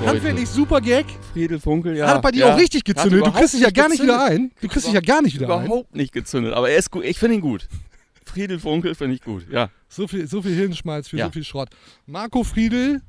Handwerklich 0.05 0.47
super 0.47 0.79
Gag. 0.81 1.07
Friedel 1.33 1.59
Funkel, 1.59 1.97
ja. 1.97 2.09
Hat 2.09 2.21
bei 2.21 2.29
dir 2.29 2.41
ja. 2.45 2.53
auch 2.53 2.59
richtig 2.59 2.83
gezündet. 2.83 3.13
Du 3.13 3.17
überhaupt 3.17 3.37
kriegst 3.37 3.55
dich 3.55 3.61
ja 3.61 3.71
gar 3.71 3.89
nicht 3.89 4.03
wieder 4.03 4.19
gezündet. 4.19 4.51
ein. 4.51 4.61
Du 4.61 4.67
kriegst 4.67 4.85
dich 4.85 4.93
ja 4.93 5.01
gar 5.01 5.23
nicht 5.23 5.33
wieder 5.33 5.57
ein. 5.57 5.65
Überhaupt 5.65 5.95
nicht 5.95 6.11
gezündet, 6.13 6.53
aber 6.53 6.69
er 6.69 6.77
ist 6.77 6.91
gut. 6.91 7.03
Ich 7.03 7.17
finde 7.17 7.33
ihn 7.33 7.41
gut. 7.41 7.67
Friedel 8.29 8.59
Funkel 8.59 8.95
finde 8.95 9.15
ich 9.15 9.21
gut, 9.21 9.45
ja. 9.51 9.69
So 9.87 10.07
viel, 10.07 10.27
so 10.27 10.41
viel 10.41 10.55
Hirnschmalz 10.55 11.07
für 11.07 11.17
Ja. 11.17 11.25
so 11.25 11.31
viel 11.31 11.43
Schrott. 11.43 11.69
Marco 12.05 12.43
Friedel, 12.43 13.01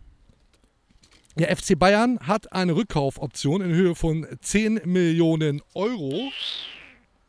der 1.37 1.55
FC 1.57 1.79
Bayern 1.79 2.19
hat 2.21 2.53
eine 2.53 2.75
Rückkaufoption 2.75 3.61
in 3.63 3.71
Höhe 3.71 3.95
von 3.95 4.27
10 4.41 4.81
Millionen 4.85 5.63
Euro 5.75 6.31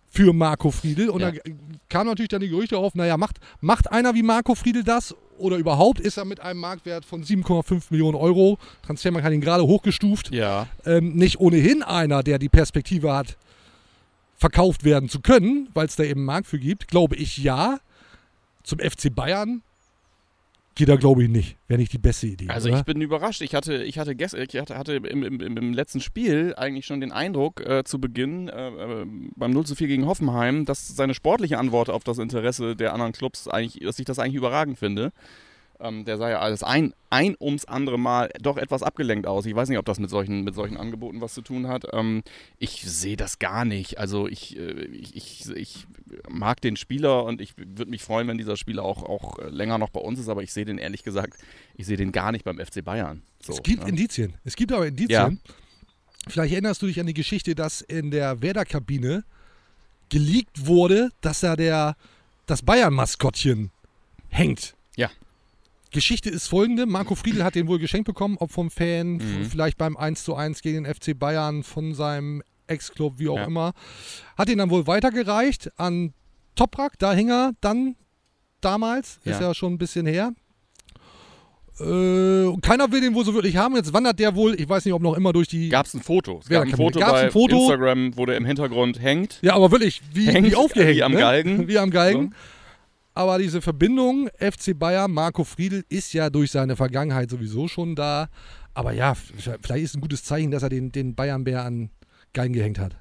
für 0.10 0.34
Marco 0.34 0.72
Friedel. 0.72 1.10
Und 1.10 1.22
Ja. 1.22 1.32
da 1.32 1.40
kamen 1.88 2.10
natürlich 2.10 2.30
dann 2.30 2.42
die 2.42 2.50
Gerüchte 2.50 2.78
auf, 2.78 2.96
naja, 2.96 3.16
macht, 3.18 3.38
macht 3.62 3.92
einer 3.92 4.14
wie 4.14 4.24
Marco 4.24 4.56
Friedel 4.56 4.84
das? 4.84 5.16
Oder 5.38 5.58
überhaupt 5.58 6.00
ist 6.00 6.18
er 6.18 6.26
mit 6.26 6.40
einem 6.40 6.60
Marktwert 6.60 7.06
von 7.06 7.24
7,5 7.24 7.86
Millionen 7.90 8.16
Euro, 8.16 8.60
Transfermarkt 8.84 9.26
hat 9.26 9.34
ihn 9.34 9.42
gerade 9.42 9.64
hochgestuft, 9.64 10.32
Ja. 10.34 10.68
ähm, 10.86 11.14
nicht 11.16 11.40
ohnehin 11.40 11.82
einer, 11.82 12.22
der 12.24 12.38
die 12.40 12.50
Perspektive 12.50 13.14
hat, 13.14 13.38
verkauft 14.42 14.84
werden 14.84 15.08
zu 15.08 15.22
können, 15.22 15.70
weil 15.76 15.86
es 15.86 15.96
da 15.96 16.04
eben 16.04 16.22
einen 16.22 16.26
Markt 16.26 16.48
für 16.48 16.58
gibt, 16.58 16.88
glaube 16.88 17.16
ich 17.16 17.38
ja. 17.38 17.80
Zum 18.64 18.80
FC 18.80 19.14
Bayern 19.14 19.62
geht 20.74 20.90
da, 20.90 20.96
glaube 20.96 21.24
ich, 21.24 21.30
nicht. 21.30 21.58
Wäre 21.68 21.80
nicht 21.80 21.94
die 21.94 22.00
beste 22.00 22.26
Idee. 22.26 22.50
Also 22.50 22.70
oder? 22.70 22.80
ich 22.80 22.86
bin 22.86 23.00
überrascht. 23.02 23.42
Ich 23.42 23.54
hatte, 23.54 23.84
ich 23.84 24.00
hatte, 24.00 24.16
gest 24.16 24.34
ich 24.34 24.56
hatte, 24.56 24.78
hatte 24.78 24.96
im, 24.96 25.24
im, 25.24 25.58
im 25.58 25.74
letzten 25.74 26.00
Spiel 26.00 26.56
eigentlich 26.58 26.88
schon 26.88 27.02
den 27.02 27.12
Eindruck 27.12 27.62
äh, 27.62 27.84
zu 27.84 28.02
Beginn 28.02 28.50
äh, 28.50 28.70
äh, 28.70 29.06
beim 29.36 29.52
0 29.52 29.66
zu 29.68 29.76
4 29.76 29.88
gegen 29.88 30.08
Hoffenheim, 30.08 30.66
dass 30.66 30.88
seine 30.88 31.14
sportliche 31.14 31.60
Antwort 31.60 31.92
auf 31.92 32.04
das 32.04 32.18
Interesse 32.18 32.76
der 32.76 32.94
anderen 32.94 33.12
Clubs 33.12 33.48
eigentlich, 33.48 33.84
dass 33.84 34.00
ich 34.00 34.06
das 34.06 34.18
eigentlich 34.18 34.36
überragend 34.36 34.80
finde. 34.80 35.12
Ähm, 35.82 36.06
der 36.06 36.18
sah 36.18 36.30
ja 36.30 36.40
alles 36.40 36.64
ein, 36.64 36.94
ein 37.10 37.36
ums 37.40 37.66
andere 37.66 37.98
Mal 37.98 38.30
doch 38.42 38.58
etwas 38.58 38.84
abgelenkt 38.84 39.28
aus. 39.28 39.46
Ich 39.46 39.56
weiß 39.56 39.70
nicht, 39.70 39.78
ob 39.78 39.86
das 39.86 40.00
mit 40.00 40.10
solchen, 40.10 40.44
mit 40.44 40.56
solchen 40.56 40.78
Angeboten 40.78 41.22
was 41.22 41.34
zu 41.34 41.42
tun 41.42 41.68
hat. 41.68 41.86
Ähm, 41.94 42.24
ich 42.58 42.84
sehe 42.84 43.18
das 43.18 43.40
gar 43.40 43.66
nicht. 43.66 44.00
Also 44.00 44.28
ich, 44.28 44.58
äh, 44.58 44.86
ich, 44.86 45.16
ich, 45.16 45.50
ich 45.50 45.88
mag 46.30 46.62
den 46.62 46.76
Spieler 46.76 47.24
und 47.24 47.42
ich 47.42 47.58
würde 47.58 47.90
mich 47.90 48.04
freuen, 48.04 48.28
wenn 48.28 48.38
dieser 48.38 48.58
Spieler 48.58 48.84
auch, 48.84 49.04
auch 49.04 49.40
äh, 49.40 49.50
länger 49.50 49.78
noch 49.78 49.90
bei 49.90 50.00
uns 50.00 50.20
ist, 50.20 50.30
aber 50.30 50.44
ich 50.44 50.54
sehe 50.54 50.66
den 50.66 50.78
ehrlich 50.78 51.04
gesagt, 51.04 51.34
ich 51.76 51.86
sehe 51.86 51.98
den 51.98 52.12
gar 52.12 52.32
nicht 52.32 52.46
beim 52.46 52.58
FC 52.58 52.84
Bayern. 52.84 53.24
So, 53.42 53.54
es 53.54 53.64
gibt 53.64 53.84
ne? 53.84 53.90
Indizien. 53.90 54.36
Es 54.44 54.56
gibt 54.56 54.72
aber 54.72 54.88
Indizien. 54.88 55.40
Vielleicht 56.28 56.54
erinnerst 56.54 56.82
du 56.82 56.86
dich 56.86 57.00
an 57.00 57.08
die 57.08 57.14
Geschichte, 57.14 57.56
dass 57.56 57.82
in 57.82 58.12
der 58.12 58.42
Werder-Kabine 58.42 59.24
geleakt 60.10 60.68
wurde, 60.68 61.10
dass 61.22 61.40
da 61.40 61.56
der, 61.56 61.96
das 62.46 62.62
Bayern-Maskottchen 62.62 63.72
hängt. 64.30 64.76
Ja. 64.96 65.10
Geschichte 65.92 66.30
ist 66.30 66.48
folgende: 66.48 66.86
Marco 66.86 67.16
Friedl 67.16 67.44
hat 67.44 67.56
den 67.56 67.68
wohl 67.68 67.80
geschenkt 67.80 68.08
bekommen, 68.08 68.38
ob 68.40 68.52
vom 68.52 68.70
Fan, 68.72 69.14
Mhm. 69.18 69.46
vielleicht 69.50 69.78
beim 69.78 69.98
1 69.98 70.24
zu 70.24 70.36
1 70.36 70.62
gegen 70.62 70.84
den 70.84 70.94
FC 70.94 71.14
Bayern, 71.18 71.64
von 71.64 71.94
seinem 71.94 72.42
Ex-Club, 72.68 73.16
wie 73.18 73.28
auch 73.30 73.36
Ja. 73.38 73.46
immer. 73.46 73.74
Hat 74.38 74.50
ihn 74.50 74.58
dann 74.58 74.70
wohl 74.70 74.88
weitergereicht 74.88 75.72
an 75.78 76.14
Toprak, 76.56 76.98
da 77.00 77.14
hing 77.14 77.30
er 77.30 77.52
dann 77.62 77.96
damals, 78.62 79.20
ist 79.24 79.40
Ja. 79.40 79.48
ja 79.48 79.54
schon 79.54 79.74
ein 79.74 79.78
bisschen 79.78 80.06
her. 80.06 80.32
Äh, 81.80 82.54
keiner 82.62 82.92
will 82.92 83.02
den 83.02 83.16
wohl 83.16 83.26
so 83.26 83.34
wirklich 83.34 83.56
haben. 83.58 83.76
Jetzt 83.76 83.92
wandert 83.94 84.20
der 84.20 84.36
wohl, 84.36 84.54
ich 84.60 84.68
weiß 84.70 84.86
nicht, 84.86 84.94
ob 84.94 85.02
noch 85.02 85.16
immer 85.16 85.34
durch 85.34 85.48
die. 85.48 85.70
Gab 85.70 85.86
es 85.88 85.94
ein 85.94 86.02
Foto? 86.02 86.40
Es 86.44 86.50
gab 86.50 86.64
ein 86.64 86.70
Foto 86.70 87.00
gab's 87.00 87.12
bei 87.14 87.22
ein 87.26 87.32
Foto? 87.32 87.58
Instagram, 87.58 88.18
wo 88.18 88.26
der 88.26 88.38
im 88.38 88.46
Hintergrund 88.46 89.02
hängt. 89.02 89.40
ja, 89.42 89.56
aber 89.56 89.72
wirklich, 89.72 90.02
wie, 90.14 90.28
Hängt 90.28 90.52
wie 90.52 90.56
aufgehängt. 90.56 90.96
wie 90.98 91.04
am 91.04 91.14
ne? 91.14 91.20
Galgen. 91.20 91.68
Wie 91.68 91.78
am 91.80 91.90
Galgen. 91.90 92.36
Aber 93.14 93.38
diese 93.38 93.62
Verbindung 93.62 94.30
FC 94.40 94.78
Bayern, 94.78 95.12
Marco 95.12 95.44
Friedl 95.44 95.84
ist 95.90 96.14
ja 96.14 96.30
durch 96.30 96.52
seine 96.52 96.76
Vergangenheit 96.76 97.30
sowieso 97.30 97.68
schon 97.68 97.96
da. 97.96 98.30
Aber 98.74 98.94
ja, 98.94 99.16
vielleicht 99.16 99.84
ist 99.84 99.96
ein 99.96 100.02
gutes 100.02 100.24
Zeichen, 100.24 100.52
dass 100.52 100.64
er 100.64 100.70
den, 100.70 100.92
den 100.92 101.14
Bayern-Bär 101.14 101.64
an 101.64 101.90
Galgen 102.34 102.54
gehängt 102.54 102.80
hat. 102.80 102.96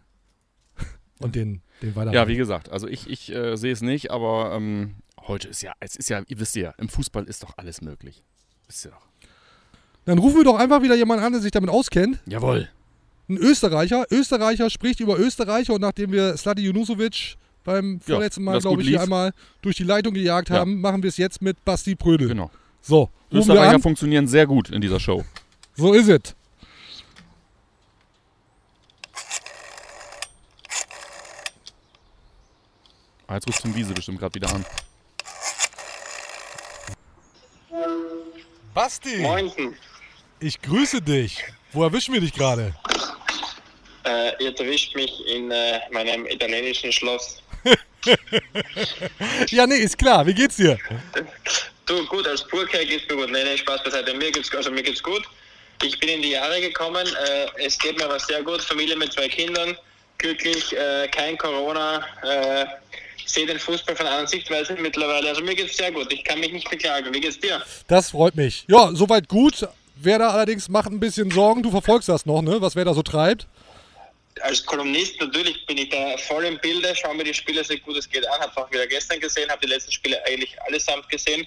Und 1.20 1.36
den, 1.36 1.62
den 1.80 1.94
weiter. 1.94 2.12
Ja, 2.12 2.26
wie 2.26 2.36
gesagt, 2.36 2.70
also 2.70 2.88
ich, 2.88 3.08
ich 3.08 3.32
äh, 3.32 3.56
sehe 3.56 3.72
es 3.72 3.82
nicht, 3.82 4.10
aber 4.10 4.52
ähm, 4.54 4.96
heute 5.26 5.48
ist 5.48 5.62
ja, 5.62 5.72
es 5.78 5.94
ist 5.94 6.10
ja, 6.10 6.22
ihr 6.26 6.40
wisst 6.40 6.56
ja, 6.56 6.72
im 6.78 6.88
Fußball 6.88 7.24
ist 7.24 7.44
doch 7.44 7.52
alles 7.56 7.80
möglich. 7.80 8.24
Wisst 8.66 8.86
ihr 8.86 8.90
doch. 8.90 9.06
Dann 10.06 10.18
rufen 10.18 10.38
wir 10.38 10.44
doch 10.44 10.58
einfach 10.58 10.82
wieder 10.82 10.96
jemanden 10.96 11.24
an, 11.24 11.32
der 11.32 11.40
sich 11.40 11.52
damit 11.52 11.70
auskennt. 11.70 12.18
Jawohl. 12.26 12.68
Ein 13.28 13.36
Österreicher. 13.36 14.06
Österreicher 14.10 14.70
spricht 14.70 14.98
über 14.98 15.18
Österreicher 15.18 15.74
und 15.74 15.82
nachdem 15.82 16.10
wir 16.10 16.36
Slati 16.36 16.62
Junusovic 16.62 17.36
beim 17.72 18.00
Ja, 18.06 18.14
vorletzten 18.14 18.44
Mal, 18.44 18.60
glaube 18.60 18.82
ich, 18.82 18.88
hier 18.88 18.96
lief. 18.98 19.02
einmal 19.04 19.32
durch 19.62 19.76
die 19.76 19.84
Leitung 19.84 20.14
gejagt 20.14 20.50
Ja. 20.50 20.56
haben, 20.56 20.80
machen 20.80 21.02
wir 21.02 21.08
es 21.08 21.16
jetzt 21.16 21.40
mit 21.42 21.64
Basti 21.64 21.94
Prödel. 21.94 22.28
Genau. 22.28 22.50
So, 22.82 23.10
Österreicher 23.32 23.78
funktionieren 23.80 24.26
sehr 24.26 24.46
gut 24.46 24.70
in 24.70 24.80
dieser 24.80 24.98
Show. 25.00 25.24
So 25.76 25.92
ist 25.92 26.08
es. 26.08 26.34
Ah, 33.26 33.34
jetzt 33.34 33.46
ruft 33.46 33.62
Tim 33.62 33.74
Wiese 33.74 33.94
bestimmt 33.94 34.18
gerade 34.18 34.34
wieder 34.34 34.52
an. 34.52 34.64
Basti, 38.74 39.18
Moinsen. 39.18 39.74
ich 40.40 40.60
grüße 40.60 41.02
dich. 41.02 41.44
Wo 41.72 41.84
erwischen 41.84 42.14
wir 42.14 42.20
dich 42.20 42.32
gerade? 42.32 42.74
Äh, 44.04 44.42
ihr 44.42 44.58
erwischt 44.58 44.94
mich 44.96 45.12
in 45.28 45.50
äh, 45.50 45.78
meinem 45.92 46.26
italienischen 46.26 46.90
Schloss. 46.92 47.39
Ja, 49.50 49.66
nee, 49.66 49.76
ist 49.76 49.98
klar. 49.98 50.26
Wie 50.26 50.34
geht's 50.34 50.56
dir? 50.56 50.78
Du, 51.86 52.06
gut, 52.06 52.26
als 52.26 52.46
Burker 52.46 52.84
geht's 52.84 53.08
mir 53.08 53.16
gut. 53.16 53.30
Nee, 53.30 53.44
nee, 53.44 53.56
Spaß 53.58 53.82
beiseite. 53.82 54.14
Mir 54.14 54.30
geht's, 54.30 54.54
also 54.54 54.70
mir 54.70 54.82
geht's 54.82 55.02
gut. 55.02 55.22
Ich 55.82 55.98
bin 55.98 56.08
in 56.08 56.22
die 56.22 56.30
Jahre 56.30 56.60
gekommen. 56.60 57.06
Äh, 57.06 57.64
es 57.64 57.78
geht 57.78 57.98
mir 57.98 58.04
aber 58.04 58.18
sehr 58.18 58.42
gut. 58.42 58.60
Familie 58.62 58.96
mit 58.96 59.12
zwei 59.12 59.28
Kindern. 59.28 59.76
Glücklich, 60.18 60.76
äh, 60.76 61.08
kein 61.08 61.36
Corona. 61.38 62.04
Äh, 62.22 62.66
sehe 63.26 63.46
den 63.46 63.58
Fußball 63.58 63.96
von 63.96 64.06
anderen 64.06 64.26
Sichtweise 64.26 64.74
mittlerweile. 64.74 65.28
Also 65.28 65.42
mir 65.42 65.54
geht's 65.54 65.76
sehr 65.76 65.90
gut. 65.92 66.12
Ich 66.12 66.24
kann 66.24 66.40
mich 66.40 66.52
nicht 66.52 66.68
beklagen. 66.68 67.12
Wie 67.14 67.20
geht's 67.20 67.38
dir? 67.38 67.62
Das 67.88 68.10
freut 68.10 68.36
mich. 68.36 68.64
Ja, 68.68 68.90
soweit 68.92 69.28
gut. 69.28 69.66
Werder 69.96 70.32
allerdings 70.32 70.68
macht 70.68 70.90
ein 70.90 71.00
bisschen 71.00 71.30
Sorgen. 71.30 71.62
Du 71.62 71.70
verfolgst 71.70 72.08
das 72.08 72.26
noch, 72.26 72.42
ne? 72.42 72.60
Was 72.60 72.76
Werder 72.76 72.94
so 72.94 73.02
treibt. 73.02 73.46
Als 74.42 74.64
Kolumnist 74.64 75.20
natürlich 75.20 75.64
bin 75.66 75.78
ich 75.78 75.88
da 75.88 76.16
voll 76.16 76.44
im 76.44 76.58
Bilde, 76.58 76.94
schaue 76.94 77.14
mir 77.14 77.24
die 77.24 77.34
Spiele 77.34 77.64
so 77.64 77.76
gut 77.78 77.96
es 77.96 78.08
geht 78.08 78.26
an, 78.28 78.40
habe 78.40 78.56
auch 78.56 78.70
wieder 78.70 78.86
gestern 78.86 79.20
gesehen, 79.20 79.50
habe 79.50 79.60
die 79.62 79.72
letzten 79.72 79.92
Spiele 79.92 80.24
eigentlich 80.26 80.56
allesamt 80.62 81.08
gesehen, 81.08 81.46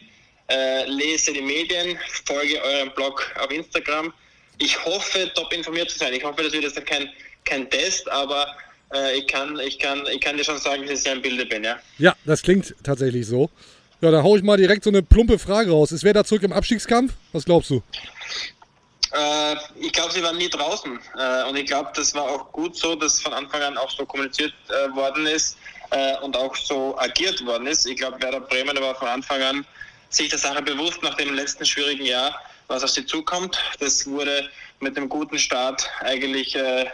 äh, 0.49 0.85
lese 0.85 1.33
die 1.33 1.41
Medien, 1.41 1.97
folge 2.25 2.61
eurem 2.61 2.91
Blog 2.93 3.31
auf 3.39 3.51
Instagram. 3.51 4.13
Ich 4.59 4.83
hoffe, 4.85 5.31
top 5.33 5.51
informiert 5.53 5.89
zu 5.89 5.97
sein. 5.97 6.13
Ich 6.13 6.23
hoffe, 6.23 6.43
das 6.43 6.53
wird 6.53 6.63
jetzt 6.63 6.85
kein, 6.85 7.09
kein 7.43 7.69
Test, 7.69 8.09
aber 8.09 8.55
äh, 8.93 9.17
ich, 9.17 9.27
kann, 9.27 9.59
ich, 9.59 9.79
kann, 9.79 10.05
ich 10.11 10.21
kann 10.21 10.37
dir 10.37 10.43
schon 10.43 10.59
sagen, 10.59 10.83
dass 10.83 10.91
ich 10.91 11.03
sehr 11.03 11.13
im 11.13 11.21
Bilde 11.21 11.45
bin, 11.45 11.63
ja. 11.63 11.79
Ja, 11.97 12.15
das 12.25 12.41
klingt 12.41 12.75
tatsächlich 12.83 13.25
so. 13.25 13.49
Ja, 14.01 14.11
dann 14.11 14.23
hau 14.23 14.35
ich 14.35 14.43
mal 14.43 14.57
direkt 14.57 14.83
so 14.83 14.89
eine 14.89 15.01
plumpe 15.01 15.39
Frage 15.39 15.71
raus. 15.71 15.91
Ist 15.91 16.03
Werder 16.03 16.25
zurück 16.25 16.43
im 16.43 16.51
Abstiegskampf? 16.51 17.13
Was 17.31 17.45
glaubst 17.45 17.69
du? 17.69 17.81
Äh, 19.13 19.55
ich 19.79 19.91
glaube, 19.91 20.11
sie 20.11 20.23
waren 20.23 20.37
nie 20.37 20.49
draußen. 20.49 20.99
Äh, 21.17 21.43
und 21.49 21.55
ich 21.55 21.65
glaube, 21.65 21.91
das 21.95 22.13
war 22.15 22.23
auch 22.23 22.51
gut 22.51 22.75
so, 22.75 22.95
dass 22.95 23.21
von 23.21 23.33
Anfang 23.33 23.61
an 23.61 23.77
auch 23.77 23.89
so 23.89 24.05
kommuniziert 24.05 24.53
äh, 24.69 24.95
worden 24.95 25.27
ist 25.27 25.57
äh, 25.91 26.17
und 26.17 26.35
auch 26.35 26.55
so 26.55 26.97
agiert 26.97 27.45
worden 27.45 27.67
ist. 27.67 27.85
Ich 27.85 27.97
glaube, 27.97 28.21
Werder 28.21 28.41
Bremen 28.41 28.79
war 28.79 28.95
von 28.95 29.07
Anfang 29.07 29.41
an 29.41 29.65
sich 30.09 30.29
der 30.29 30.39
Sache 30.39 30.61
bewusst 30.61 31.01
nach 31.03 31.15
dem 31.15 31.33
letzten 31.33 31.65
schwierigen 31.65 32.05
Jahr, 32.05 32.35
was 32.67 32.83
auf 32.83 32.89
sie 32.89 33.05
zukommt. 33.05 33.57
Das 33.79 34.05
wurde 34.07 34.49
mit 34.79 34.97
dem 34.97 35.09
guten 35.09 35.37
Start 35.37 35.87
eigentlich, 36.01 36.55
äh, 36.55 36.85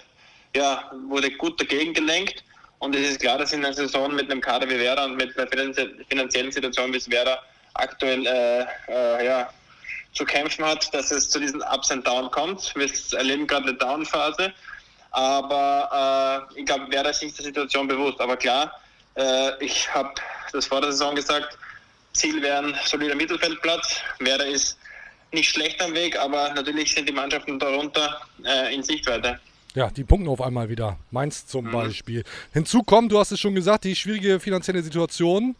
ja, 0.55 0.91
wurde 1.07 1.31
gut 1.31 1.59
dagegen 1.59 1.93
gelenkt. 1.93 2.43
Und 2.79 2.95
es 2.95 3.11
ist 3.11 3.19
klar, 3.19 3.37
dass 3.37 3.51
in 3.51 3.63
einer 3.63 3.73
Saison 3.73 4.13
mit 4.15 4.31
einem 4.31 4.41
Kader 4.41 4.69
wie 4.69 4.79
Werder 4.79 5.05
und 5.05 5.17
mit 5.17 5.37
einer 5.37 5.49
finanzie- 5.49 5.89
finanziellen 6.09 6.51
Situation 6.51 6.93
wie 6.93 6.97
es 6.97 7.09
Werder 7.09 7.41
aktuell 7.73 8.25
äh, 8.25 8.65
äh, 8.89 9.25
ja, 9.25 9.49
zu 10.13 10.25
kämpfen 10.25 10.65
hat, 10.65 10.93
dass 10.93 11.11
es 11.11 11.29
zu 11.29 11.39
diesen 11.39 11.61
Ups 11.61 11.91
and 11.91 12.05
Downs 12.05 12.31
kommt. 12.31 12.73
Wir 12.75 12.89
erleben 13.17 13.47
gerade 13.47 13.69
eine 13.69 13.73
Down-Phase, 13.75 14.53
aber 15.11 16.47
äh, 16.53 16.59
ich 16.59 16.65
glaube, 16.65 16.93
ist 17.09 17.19
sich 17.19 17.33
der 17.35 17.45
Situation 17.45 17.87
bewusst. 17.87 18.19
Aber 18.19 18.37
klar, 18.37 18.73
äh, 19.15 19.63
ich 19.63 19.93
habe 19.93 20.13
das 20.51 20.65
vor 20.65 20.81
der 20.81 20.91
Saison 20.91 21.15
gesagt, 21.15 21.57
Ziel 22.13 22.41
wäre 22.41 22.59
ein 22.59 22.75
solider 22.85 23.15
Mittelfeldplatz. 23.15 24.01
Werder 24.19 24.45
ist 24.45 24.77
nicht 25.31 25.49
schlecht 25.49 25.81
am 25.81 25.93
Weg, 25.93 26.17
aber 26.17 26.53
natürlich 26.53 26.93
sind 26.93 27.07
die 27.07 27.13
Mannschaften 27.13 27.59
darunter 27.59 28.21
äh, 28.43 28.73
in 28.73 28.81
Sichtweite. 28.81 29.39
Ja, 29.75 29.91
die 29.91 30.03
punkten 30.03 30.29
auf 30.29 30.41
einmal 30.41 30.69
wieder. 30.69 30.97
Mainz 31.11 31.45
zum 31.45 31.69
Beispiel. 31.71 32.23
Hinzu 32.53 32.81
kommt, 32.81 33.11
du 33.11 33.19
hast 33.19 33.31
es 33.31 33.39
schon 33.39 33.53
gesagt, 33.53 33.83
die 33.83 33.95
schwierige 33.95 34.39
finanzielle 34.39 34.81
Situation 34.81 35.55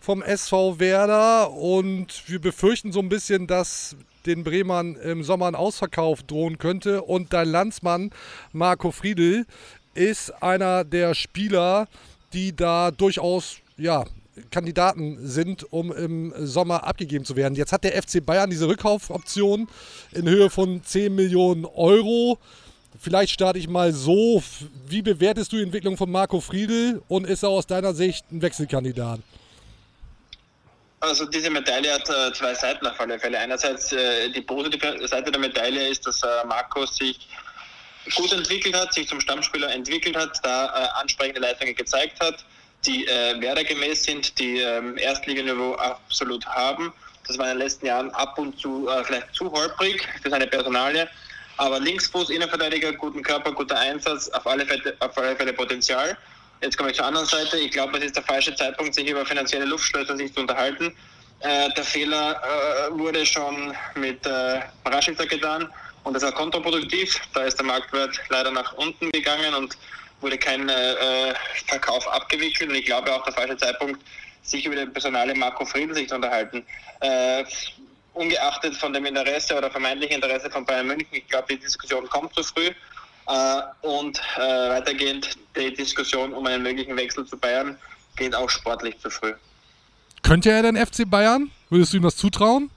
vom 0.00 0.20
SV 0.20 0.80
Werder 0.80 1.52
und 1.52 2.24
wir 2.26 2.40
befürchten 2.40 2.90
so 2.90 2.98
ein 2.98 3.08
bisschen, 3.08 3.46
dass 3.46 3.94
den 4.26 4.42
Bremern 4.42 4.96
im 4.96 5.22
Sommer 5.22 5.46
ein 5.46 5.54
Ausverkauf 5.54 6.24
drohen 6.24 6.58
könnte 6.58 7.02
und 7.02 7.32
dein 7.32 7.48
Landsmann 7.48 8.10
Marco 8.52 8.90
Friedl 8.90 9.46
ist 9.94 10.30
einer 10.42 10.84
der 10.84 11.14
Spieler, 11.14 11.86
die 12.32 12.54
da 12.56 12.90
durchaus 12.90 13.58
ja, 13.76 14.04
Kandidaten 14.50 15.18
sind, 15.22 15.70
um 15.72 15.92
im 15.92 16.32
Sommer 16.38 16.84
abgegeben 16.84 17.24
zu 17.24 17.36
werden. 17.36 17.54
Jetzt 17.54 17.72
hat 17.72 17.84
der 17.84 18.00
FC 18.02 18.24
Bayern 18.24 18.50
diese 18.50 18.66
Rückkaufoption 18.66 19.68
in 20.12 20.28
Höhe 20.28 20.50
von 20.50 20.82
10 20.82 21.14
Millionen 21.14 21.64
Euro. 21.64 22.38
Vielleicht 23.00 23.32
starte 23.32 23.58
ich 23.58 23.68
mal 23.68 23.92
so. 23.92 24.42
Wie 24.86 25.02
bewertest 25.02 25.52
du 25.52 25.56
die 25.56 25.62
Entwicklung 25.62 25.96
von 25.96 26.10
Marco 26.10 26.40
Friedl 26.40 27.02
und 27.08 27.26
ist 27.26 27.42
er 27.42 27.48
aus 27.48 27.66
deiner 27.66 27.94
Sicht 27.94 28.30
ein 28.30 28.42
Wechselkandidat? 28.42 29.20
Also 31.00 31.26
diese 31.26 31.50
Medaille 31.50 31.92
hat 31.92 32.08
äh, 32.08 32.32
zwei 32.32 32.54
Seiten 32.54 32.86
auf 32.86 33.00
alle 33.00 33.18
Fälle. 33.18 33.38
Einerseits 33.38 33.92
äh, 33.92 34.30
die 34.30 34.40
positive 34.40 35.08
Seite 35.08 35.32
der 35.32 35.40
Medaille 35.40 35.88
ist, 35.88 36.06
dass 36.06 36.22
äh, 36.22 36.26
Marco 36.46 36.86
sich 36.86 37.28
gut 38.14 38.32
entwickelt 38.32 38.76
hat, 38.76 38.94
sich 38.94 39.08
zum 39.08 39.20
Stammspieler 39.20 39.72
entwickelt 39.72 40.16
hat, 40.16 40.38
da 40.44 40.66
äh, 40.66 41.00
ansprechende 41.00 41.40
Leistungen 41.40 41.74
gezeigt 41.74 42.20
hat, 42.20 42.44
die 42.86 43.06
äh, 43.06 43.40
werdergemäß 43.40 44.04
sind, 44.04 44.38
die 44.38 44.58
ähm, 44.58 44.96
Erstliganiveau 44.96 45.74
absolut 45.74 46.46
haben. 46.46 46.92
Das 47.26 47.38
war 47.38 47.46
in 47.46 47.58
den 47.58 47.62
letzten 47.62 47.86
Jahren 47.86 48.10
ab 48.10 48.38
und 48.38 48.58
zu 48.58 48.88
äh, 48.88 49.02
vielleicht 49.04 49.34
zu 49.34 49.50
holprig 49.50 50.06
für 50.22 50.30
seine 50.30 50.46
Personalie. 50.46 51.08
Aber 51.56 51.80
Linksfuß, 51.80 52.30
Innenverteidiger, 52.30 52.92
guten 52.92 53.22
Körper, 53.22 53.52
guter 53.52 53.78
Einsatz, 53.78 54.28
auf 54.30 54.46
alle 54.46 54.66
Fälle, 54.66 54.94
auf 55.00 55.16
alle 55.16 55.36
Fälle 55.36 55.52
Potenzial. 55.52 56.16
Jetzt 56.62 56.78
komme 56.78 56.90
ich 56.90 56.96
zur 56.96 57.06
anderen 57.06 57.26
Seite. 57.26 57.58
Ich 57.58 57.72
glaube, 57.72 57.98
es 57.98 58.04
ist 58.04 58.16
der 58.16 58.22
falsche 58.22 58.54
Zeitpunkt, 58.54 58.94
sich 58.94 59.08
über 59.08 59.26
finanzielle 59.26 59.64
Luftschlösser 59.64 60.16
zu 60.16 60.40
unterhalten. 60.40 60.94
Äh, 61.40 61.70
der 61.76 61.84
Fehler 61.84 62.40
äh, 62.40 62.98
wurde 62.98 63.26
schon 63.26 63.74
mit 63.96 64.24
äh, 64.26 64.60
Rashica 64.86 65.24
getan 65.24 65.68
und 66.04 66.14
das 66.14 66.22
war 66.22 66.32
kontraproduktiv. 66.32 67.20
Da 67.34 67.42
ist 67.42 67.56
der 67.56 67.66
Marktwert 67.66 68.16
leider 68.28 68.52
nach 68.52 68.72
unten 68.74 69.10
gegangen 69.10 69.52
und 69.54 69.76
wurde 70.20 70.38
kein 70.38 70.68
äh, 70.68 71.34
Verkauf 71.66 72.06
abgewickelt. 72.08 72.70
Und 72.70 72.76
ich 72.76 72.84
glaube 72.84 73.12
auch 73.12 73.24
der 73.24 73.32
falsche 73.32 73.56
Zeitpunkt, 73.56 74.00
sich 74.42 74.64
über 74.66 74.76
den 74.76 74.92
Personale 74.92 75.34
Marco 75.34 75.64
Friedl 75.64 75.94
sich 75.94 76.08
zu 76.08 76.14
unterhalten. 76.14 76.64
Äh, 77.00 77.44
ungeachtet 78.14 78.76
von 78.76 78.92
dem 78.92 79.04
Interesse 79.06 79.56
oder 79.56 79.70
vermeintlichen 79.70 80.16
Interesse 80.16 80.50
von 80.50 80.64
Bayern 80.64 80.86
München, 80.86 81.08
ich 81.12 81.26
glaube, 81.28 81.46
die 81.50 81.58
Diskussion 81.58 82.08
kommt 82.08 82.34
zu 82.34 82.42
früh. 82.42 82.70
Äh, 83.28 83.62
und 83.82 84.20
äh, 84.36 84.40
weitergehend 84.40 85.36
die 85.56 85.72
Diskussion 85.72 86.32
um 86.32 86.44
einen 86.46 86.62
möglichen 86.62 86.96
Wechsel 86.96 87.24
zu 87.24 87.36
Bayern 87.36 87.78
geht 88.16 88.34
auch 88.34 88.50
sportlich 88.50 88.98
zu 88.98 89.10
früh. 89.10 89.32
Könnte 90.22 90.50
er 90.50 90.62
denn 90.62 90.76
FC 90.76 91.08
Bayern? 91.08 91.50
Würdest 91.70 91.92
du 91.92 91.98
ihm 91.98 92.02
das 92.02 92.16
zutrauen? 92.16 92.70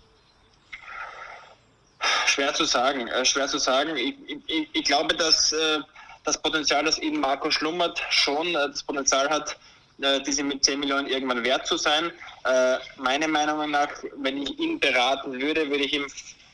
Schwer 2.27 2.53
zu 2.53 2.65
sagen, 2.65 3.07
äh, 3.07 3.25
schwer 3.25 3.47
zu 3.47 3.57
sagen. 3.57 3.95
Ich, 3.97 4.15
ich, 4.47 4.69
ich 4.71 4.83
glaube, 4.83 5.15
dass 5.15 5.51
äh, 5.51 5.79
das 6.23 6.41
Potenzial, 6.41 6.83
das 6.83 6.97
in 6.99 7.19
Marco 7.19 7.49
schlummert, 7.49 8.01
schon 8.09 8.47
äh, 8.49 8.69
das 8.69 8.83
Potenzial 8.83 9.29
hat, 9.29 9.57
diese 9.97 10.43
mit 10.43 10.63
10 10.63 10.79
Millionen 10.79 11.07
irgendwann 11.07 11.43
wert 11.43 11.65
zu 11.67 11.77
sein. 11.77 12.11
Äh, 12.45 12.77
meiner 12.97 13.27
Meinung 13.27 13.71
nach, 13.71 13.89
wenn 14.17 14.41
ich 14.41 14.59
ihn 14.59 14.79
beraten 14.79 15.39
würde, 15.39 15.69
würde 15.69 15.85
ich 15.85 15.93
ihm, 15.93 16.05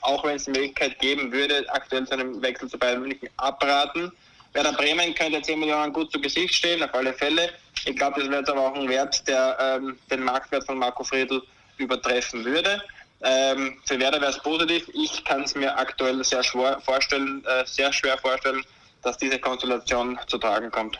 auch 0.02 0.24
wenn 0.24 0.36
es 0.36 0.46
die 0.46 0.52
Möglichkeit 0.52 1.00
geben 1.00 1.32
würde, 1.32 1.66
aktuell 1.70 2.06
zu 2.06 2.14
einem 2.14 2.42
Wechsel 2.42 2.70
zu 2.70 2.78
Bayern 2.78 3.02
München 3.02 3.30
abraten. 3.38 4.12
Werder 4.54 4.74
Bremen 4.74 5.16
könnte 5.16 5.42
10 5.42 5.60
Millionen 5.60 5.94
gut 5.94 6.12
zu 6.12 6.20
Gesicht 6.20 6.54
stehen, 6.54 6.84
auf 6.84 6.94
alle 6.94 7.14
Fälle. 7.14 7.50
Ich 7.86 7.96
glaube, 7.96 8.20
das 8.20 8.30
wäre 8.30 8.42
jetzt 8.42 8.50
aber 8.50 8.68
auch 8.68 8.76
ein 8.76 8.88
Wert, 8.90 9.28
der 9.28 9.58
ähm, 9.60 9.98
den 10.10 10.24
Marktwert 10.24 10.66
von 10.66 10.78
Marco 10.78 11.04
Friedl 11.04 11.42
übertreffen 11.78 12.44
würde. 12.46 12.82
Ähm, 13.24 13.78
für 13.86 14.00
Werder 14.00 14.20
wäre 14.20 14.32
es 14.32 14.40
positiv. 14.40 14.90
Ich 14.94 15.24
kann 15.24 15.44
es 15.44 15.56
mir 15.56 15.76
aktuell 15.78 16.24
sehr 16.24 16.44
schwer 16.44 16.80
vorstellen, 16.82 17.44
äh, 17.46 17.66
sehr 17.66 17.94
schwer 17.94 18.18
vorstellen, 18.18 18.64
dass 19.04 19.18
diese 19.18 19.40
Konstellation 19.40 20.20
zu 20.28 20.38
tragen 20.38 20.70
kommt. 20.72 21.00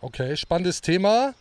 Okay, 0.00 0.36
spannendes 0.36 0.80
Thema. 0.80 1.34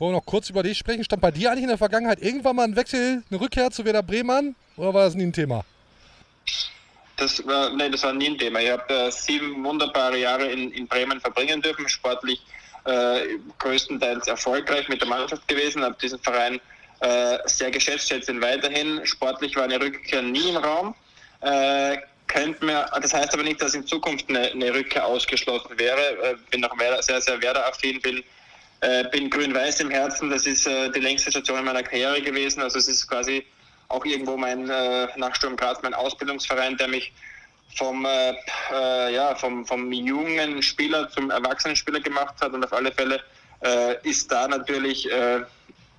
Wollen 0.00 0.12
wir 0.12 0.16
noch 0.16 0.24
kurz 0.24 0.48
über 0.48 0.62
dich 0.62 0.78
sprechen? 0.78 1.04
Stand 1.04 1.20
bei 1.20 1.30
dir 1.30 1.50
eigentlich 1.50 1.64
in 1.64 1.68
der 1.68 1.76
Vergangenheit 1.76 2.22
irgendwann 2.22 2.56
mal 2.56 2.64
ein 2.64 2.74
Wechsel, 2.74 3.22
eine 3.30 3.38
Rückkehr 3.38 3.70
zu 3.70 3.84
Werder 3.84 4.02
Bremen? 4.02 4.56
Oder 4.78 4.94
war 4.94 5.04
das 5.04 5.14
nie 5.14 5.24
ein 5.24 5.32
Thema? 5.34 5.62
Das 7.18 7.46
war, 7.46 7.68
nee, 7.76 7.90
das 7.90 8.02
war 8.02 8.14
nie 8.14 8.30
ein 8.30 8.38
Thema. 8.38 8.60
Ich 8.60 8.70
habe 8.70 8.94
äh, 8.94 9.10
sieben 9.10 9.62
wunderbare 9.62 10.16
Jahre 10.16 10.50
in, 10.50 10.72
in 10.72 10.88
Bremen 10.88 11.20
verbringen 11.20 11.60
dürfen, 11.60 11.86
sportlich 11.86 12.40
äh, 12.86 13.36
größtenteils 13.58 14.26
erfolgreich 14.26 14.88
mit 14.88 15.02
der 15.02 15.08
Mannschaft 15.08 15.46
gewesen, 15.48 15.82
habe 15.82 15.96
diesen 16.00 16.18
Verein 16.20 16.58
äh, 17.00 17.36
sehr 17.44 17.70
geschätzt, 17.70 18.08
schätze 18.08 18.32
ihn 18.32 18.40
weiterhin. 18.40 19.02
Sportlich 19.04 19.54
war 19.54 19.64
eine 19.64 19.78
Rückkehr 19.78 20.22
nie 20.22 20.48
im 20.48 20.56
Raum. 20.56 20.94
Äh, 21.42 21.98
könnte 22.26 22.64
mir, 22.64 22.86
das 23.02 23.12
heißt 23.12 23.34
aber 23.34 23.42
nicht, 23.42 23.60
dass 23.60 23.74
in 23.74 23.86
Zukunft 23.86 24.30
eine, 24.30 24.50
eine 24.50 24.72
Rückkehr 24.72 25.04
ausgeschlossen 25.04 25.78
wäre. 25.78 26.00
Äh, 26.22 26.36
bin 26.50 26.62
noch 26.62 26.74
sehr, 27.00 27.20
sehr 27.20 27.42
Werder-affin, 27.42 28.00
bin, 28.00 28.24
äh, 28.80 29.04
bin 29.10 29.30
grün-weiß 29.30 29.80
im 29.80 29.90
Herzen. 29.90 30.30
Das 30.30 30.46
ist 30.46 30.66
äh, 30.66 30.90
die 30.90 31.00
längste 31.00 31.30
Station 31.30 31.58
in 31.58 31.64
meiner 31.64 31.82
Karriere 31.82 32.20
gewesen. 32.20 32.62
Also 32.62 32.78
es 32.78 32.88
ist 32.88 33.08
quasi 33.08 33.44
auch 33.88 34.04
irgendwo 34.04 34.36
mein 34.36 34.68
äh, 34.70 35.08
nach 35.16 35.34
Sturm 35.34 35.56
Graz 35.56 35.78
mein 35.82 35.94
Ausbildungsverein, 35.94 36.76
der 36.76 36.88
mich 36.88 37.12
vom, 37.76 38.04
äh, 38.04 38.34
äh, 38.72 39.14
ja, 39.14 39.34
vom, 39.34 39.64
vom 39.64 39.92
jungen 39.92 40.62
Spieler 40.62 41.08
zum 41.10 41.30
erwachsenen 41.30 41.76
Spieler 41.76 42.00
gemacht 42.00 42.34
hat 42.40 42.52
und 42.52 42.64
auf 42.64 42.72
alle 42.72 42.92
Fälle 42.92 43.20
äh, 43.62 43.96
ist 44.08 44.30
da 44.30 44.48
natürlich 44.48 45.10
äh, 45.10 45.40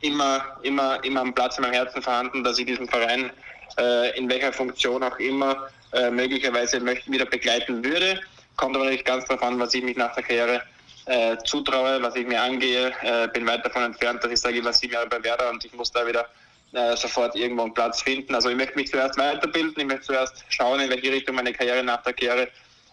immer, 0.02 0.58
immer, 0.64 1.04
immer 1.04 1.22
am 1.22 1.34
Platz 1.34 1.58
in 1.58 1.64
meinem 1.64 1.74
Herzen 1.74 2.02
vorhanden, 2.02 2.44
dass 2.44 2.60
ich 2.60 2.66
diesen 2.66 2.88
Verein 2.88 3.32
äh, 3.80 4.18
in 4.18 4.30
welcher 4.30 4.52
Funktion 4.52 5.04
auch 5.04 5.18
immer 5.20 5.70
äh, 5.94 6.10
möglicherweise 6.10 6.80
möchten, 6.80 7.12
wieder 7.12 7.26
begleiten 7.26 7.84
würde. 7.84 8.20
Kommt 8.58 8.76
aber 8.76 8.90
nicht 8.90 9.06
ganz 9.06 9.26
darauf 9.26 9.44
an, 9.44 9.60
was 9.60 9.74
ich 9.74 9.84
mich 9.84 9.98
nach 9.98 10.14
der 10.14 10.24
Karriere 10.24 10.62
äh, 11.06 11.38
zutraue, 11.46 12.02
was 12.02 12.16
ich 12.16 12.28
mir 12.28 12.42
angehe. 12.42 12.94
Äh, 13.02 13.28
bin 13.34 13.46
weit 13.48 13.66
davon 13.66 13.84
entfernt, 13.84 14.24
dass 14.24 14.32
ich 14.32 14.40
sage, 14.40 14.58
ich 14.58 14.64
war 14.64 14.74
sieben 14.74 14.94
Jahre 14.94 15.08
bei 15.08 15.24
Werder 15.24 15.50
und 15.50 15.64
ich 15.66 15.74
muss 15.74 15.92
da 15.92 16.06
wieder 16.06 16.28
äh, 16.74 16.96
sofort 16.96 17.36
irgendwo 17.36 17.64
einen 17.64 17.74
Platz 17.74 18.02
finden. 18.02 18.34
Also 18.36 18.50
ich 18.50 18.56
möchte 18.56 18.76
mich 18.76 18.90
zuerst 18.90 19.18
weiterbilden, 19.18 19.76
ich 19.78 19.86
möchte 19.86 20.08
zuerst 20.08 20.44
schauen, 20.50 20.80
in 20.80 20.90
welche 20.90 21.12
Richtung 21.12 21.36
meine 21.36 21.54
Karriere 21.54 21.84
nach 21.84 22.02
der 22.04 22.14
Karriere 22.14 22.48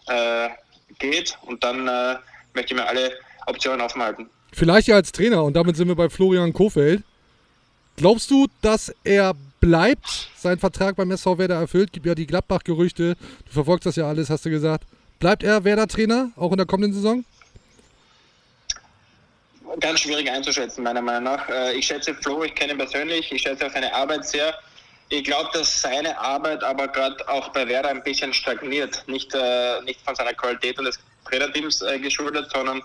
äh, 0.07 0.49
geht 0.97 1.37
und 1.43 1.63
dann 1.63 1.87
äh, 1.87 2.15
möchte 2.53 2.73
ich 2.73 2.79
mir 2.79 2.87
alle 2.87 3.13
Optionen 3.47 3.81
offen 3.81 4.01
halten. 4.01 4.29
Vielleicht 4.51 4.87
ja 4.87 4.95
als 4.95 5.11
Trainer 5.11 5.43
und 5.43 5.53
damit 5.53 5.77
sind 5.77 5.87
wir 5.87 5.95
bei 5.95 6.09
Florian 6.09 6.53
Kofeld. 6.53 7.03
Glaubst 7.95 8.31
du, 8.31 8.47
dass 8.61 8.93
er 9.03 9.33
bleibt, 9.59 10.29
sein 10.37 10.57
Vertrag 10.57 10.95
beim 10.95 11.11
SV 11.11 11.37
Werder 11.37 11.55
erfüllt? 11.55 11.91
Gibt 11.91 12.05
ja 12.05 12.15
die 12.15 12.25
Gladbach-Gerüchte. 12.25 13.15
Du 13.45 13.51
verfolgst 13.51 13.85
das 13.85 13.97
ja 13.97 14.07
alles, 14.07 14.29
hast 14.29 14.45
du 14.45 14.49
gesagt. 14.49 14.85
Bleibt 15.19 15.43
er 15.43 15.63
Werder-Trainer, 15.65 16.31
auch 16.37 16.51
in 16.51 16.57
der 16.57 16.65
kommenden 16.65 16.93
Saison? 16.93 17.25
Ganz 19.79 19.99
schwierig 19.99 20.29
einzuschätzen, 20.29 20.83
meiner 20.83 21.01
Meinung 21.01 21.23
nach. 21.23 21.47
Äh, 21.49 21.73
ich 21.73 21.85
schätze 21.85 22.15
Flo, 22.15 22.43
ich 22.43 22.55
kenne 22.55 22.73
ihn 22.73 22.77
persönlich, 22.77 23.31
ich 23.31 23.41
schätze 23.41 23.67
auch 23.67 23.71
seine 23.71 23.93
Arbeit 23.93 24.27
sehr. 24.27 24.57
Ich 25.09 25.23
glaube, 25.23 25.49
dass 25.53 25.81
seine 25.81 26.17
Arbeit 26.17 26.63
aber 26.63 26.87
gerade 26.87 27.27
auch 27.27 27.49
bei 27.49 27.67
Werder 27.67 27.89
ein 27.89 28.03
bisschen 28.03 28.33
stagniert. 28.33 29.03
Nicht, 29.07 29.33
äh, 29.33 29.81
nicht 29.81 30.01
von 30.01 30.15
seiner 30.15 30.33
Qualität 30.33 30.77
und 30.79 30.85
des 30.85 30.99
Trainerteams 31.25 31.81
äh, 31.81 31.99
geschuldet, 31.99 32.49
sondern 32.51 32.81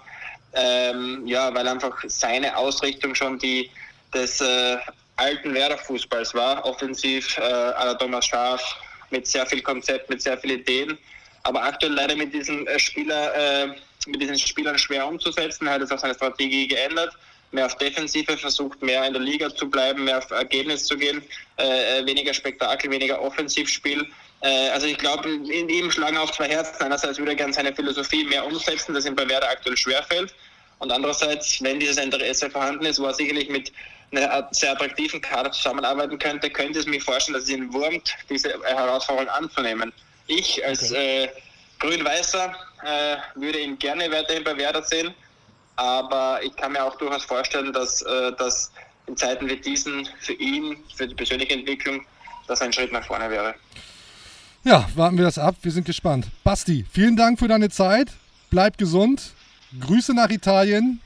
ähm, 0.55 1.27
ja, 1.27 1.53
weil 1.55 1.66
einfach 1.66 1.97
seine 2.07 2.57
Ausrichtung 2.57 3.14
schon 3.14 3.38
die 3.38 3.70
des 4.12 4.40
äh, 4.40 4.77
alten 5.16 5.55
Werder-Fußballs 5.55 6.35
war, 6.35 6.64
offensiv 6.64 7.37
äh, 7.38 7.40
la 7.40 7.94
Thomas 7.94 8.27
Schaaf, 8.27 8.62
mit 9.11 9.27
sehr 9.27 9.47
viel 9.47 9.62
Konzept, 9.62 10.09
mit 10.11 10.23
sehr 10.23 10.38
vielen 10.38 10.61
Ideen. 10.61 10.99
Aber 11.42 11.62
aktuell 11.62 11.92
leider 11.92 12.16
mit 12.16 12.33
diesen 12.33 12.66
äh, 12.66 12.79
Spieler, 12.79 13.35
äh, 13.35 13.75
mit 14.06 14.20
diesen 14.20 14.38
Spielern 14.38 14.78
schwer 14.78 15.06
umzusetzen. 15.06 15.66
Er 15.66 15.74
hat 15.74 15.80
jetzt 15.80 15.92
auch 15.92 15.98
seine 15.98 16.14
Strategie 16.14 16.68
geändert, 16.68 17.16
mehr 17.52 17.66
auf 17.66 17.76
Defensive 17.76 18.36
versucht, 18.36 18.82
mehr 18.82 19.04
in 19.06 19.12
der 19.12 19.22
Liga 19.22 19.54
zu 19.54 19.68
bleiben, 19.68 20.04
mehr 20.04 20.18
auf 20.18 20.30
Ergebnis 20.30 20.86
zu 20.86 20.96
gehen, 20.96 21.22
äh, 21.56 22.04
weniger 22.04 22.34
Spektakel, 22.34 22.90
weniger 22.90 23.20
Offensivspiel. 23.20 24.06
Äh, 24.40 24.68
also 24.70 24.86
ich 24.86 24.98
glaube, 24.98 25.28
in 25.30 25.68
ihm 25.68 25.90
schlagen 25.90 26.16
auch 26.16 26.30
zwei 26.30 26.48
Herzen. 26.48 26.82
Einerseits 26.82 27.18
würde 27.18 27.32
er 27.32 27.36
gerne 27.36 27.52
seine 27.52 27.74
Philosophie 27.74 28.24
mehr 28.24 28.44
umsetzen, 28.44 28.94
das 28.94 29.06
ihm 29.06 29.14
bei 29.14 29.28
Werder 29.28 29.48
aktuell 29.48 29.76
schwerfällt. 29.76 30.34
Und 30.80 30.90
andererseits, 30.90 31.62
wenn 31.62 31.80
dieses 31.80 31.96
Interesse 31.96 32.50
vorhanden 32.50 32.84
ist, 32.84 33.00
wo 33.00 33.06
er 33.06 33.14
sicherlich 33.14 33.48
mit 33.48 33.72
einer 34.12 34.48
sehr 34.50 34.72
attraktiven 34.72 35.20
Kader 35.20 35.50
zusammenarbeiten 35.50 36.18
könnte, 36.18 36.50
könnte 36.50 36.78
es 36.78 36.86
mir 36.86 37.00
vorstellen, 37.00 37.34
dass 37.34 37.44
es 37.44 37.50
ihn 37.50 37.72
wurmt, 37.72 38.14
diese 38.28 38.50
Herausforderung 38.64 39.28
anzunehmen. 39.30 39.92
Ich 40.26 40.64
als 40.64 40.92
äh, 40.92 41.28
Grün-Weißer 41.80 42.54
äh, 42.85 43.16
würde 43.35 43.61
ihn 43.61 43.79
gerne 43.79 44.11
weiterhin 44.11 44.44
bei 44.44 44.57
Werder 44.57 44.83
sehen, 44.83 45.14
aber 45.77 46.40
ich 46.42 46.55
kann 46.57 46.73
mir 46.73 46.85
auch 46.85 46.97
durchaus 46.97 47.25
vorstellen, 47.25 47.73
dass, 47.73 48.03
äh, 48.03 48.33
dass 48.37 48.73
in 49.07 49.16
Zeiten 49.16 49.49
wie 49.49 49.57
diesen 49.57 50.09
für 50.20 50.35
ihn, 50.35 50.77
für 50.94 51.07
die 51.07 51.14
persönliche 51.14 51.55
Entwicklung, 51.55 52.05
das 52.47 52.61
ein 52.61 52.73
Schritt 52.73 52.92
nach 52.92 53.05
vorne 53.05 53.31
wäre. 53.31 53.55
Ja, 54.64 54.88
warten 54.94 55.18
wir 55.18 55.25
das 55.25 55.38
ab. 55.38 55.57
Wir 55.62 55.73
sind 55.73 55.85
gespannt. 55.85 56.27
Basti, 56.42 56.87
vielen 56.90 57.16
Dank 57.16 57.38
für 57.38 57.49
deine 57.49 57.68
Zeit. 57.68 58.09
Bleib 58.51 58.79
gesund. 58.79 59.33
Grüße 59.79 60.14
nach 60.14 60.31
Italien 60.31 61.01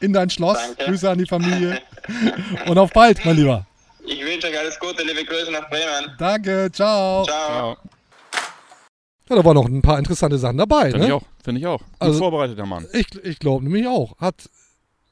in 0.00 0.12
dein 0.12 0.30
Schloss. 0.30 0.58
Danke. 0.58 0.84
Grüße 0.86 1.10
an 1.10 1.18
die 1.18 1.26
Familie. 1.26 1.80
Und 2.66 2.78
auf 2.78 2.90
bald, 2.92 3.24
mein 3.24 3.36
Lieber. 3.36 3.66
Ich 4.04 4.24
wünsche 4.24 4.48
euch 4.48 4.58
alles 4.58 4.78
Gute, 4.80 5.02
liebe 5.02 5.24
Grüße 5.24 5.50
nach 5.52 5.68
Bremen. 5.68 6.14
Danke, 6.18 6.70
ciao. 6.72 7.24
Ciao. 7.24 7.76
Ja, 9.28 9.36
da 9.36 9.44
waren 9.44 9.54
noch 9.54 9.66
ein 9.66 9.82
paar 9.82 9.98
interessante 9.98 10.38
Sachen 10.38 10.58
dabei. 10.58 10.90
Finde 10.90 10.98
ne? 11.00 11.06
ich 11.06 11.12
auch. 11.12 11.22
Finde 11.42 11.60
ich 11.60 11.66
auch. 11.66 11.78
Gut 11.80 11.88
Also- 11.98 12.18
vorbereiteter 12.18 12.66
Mann. 12.66 12.86
Ich, 12.92 13.06
ich 13.22 13.38
glaube 13.38 13.64
nämlich 13.64 13.86
auch. 13.86 14.16
Hat 14.18 14.48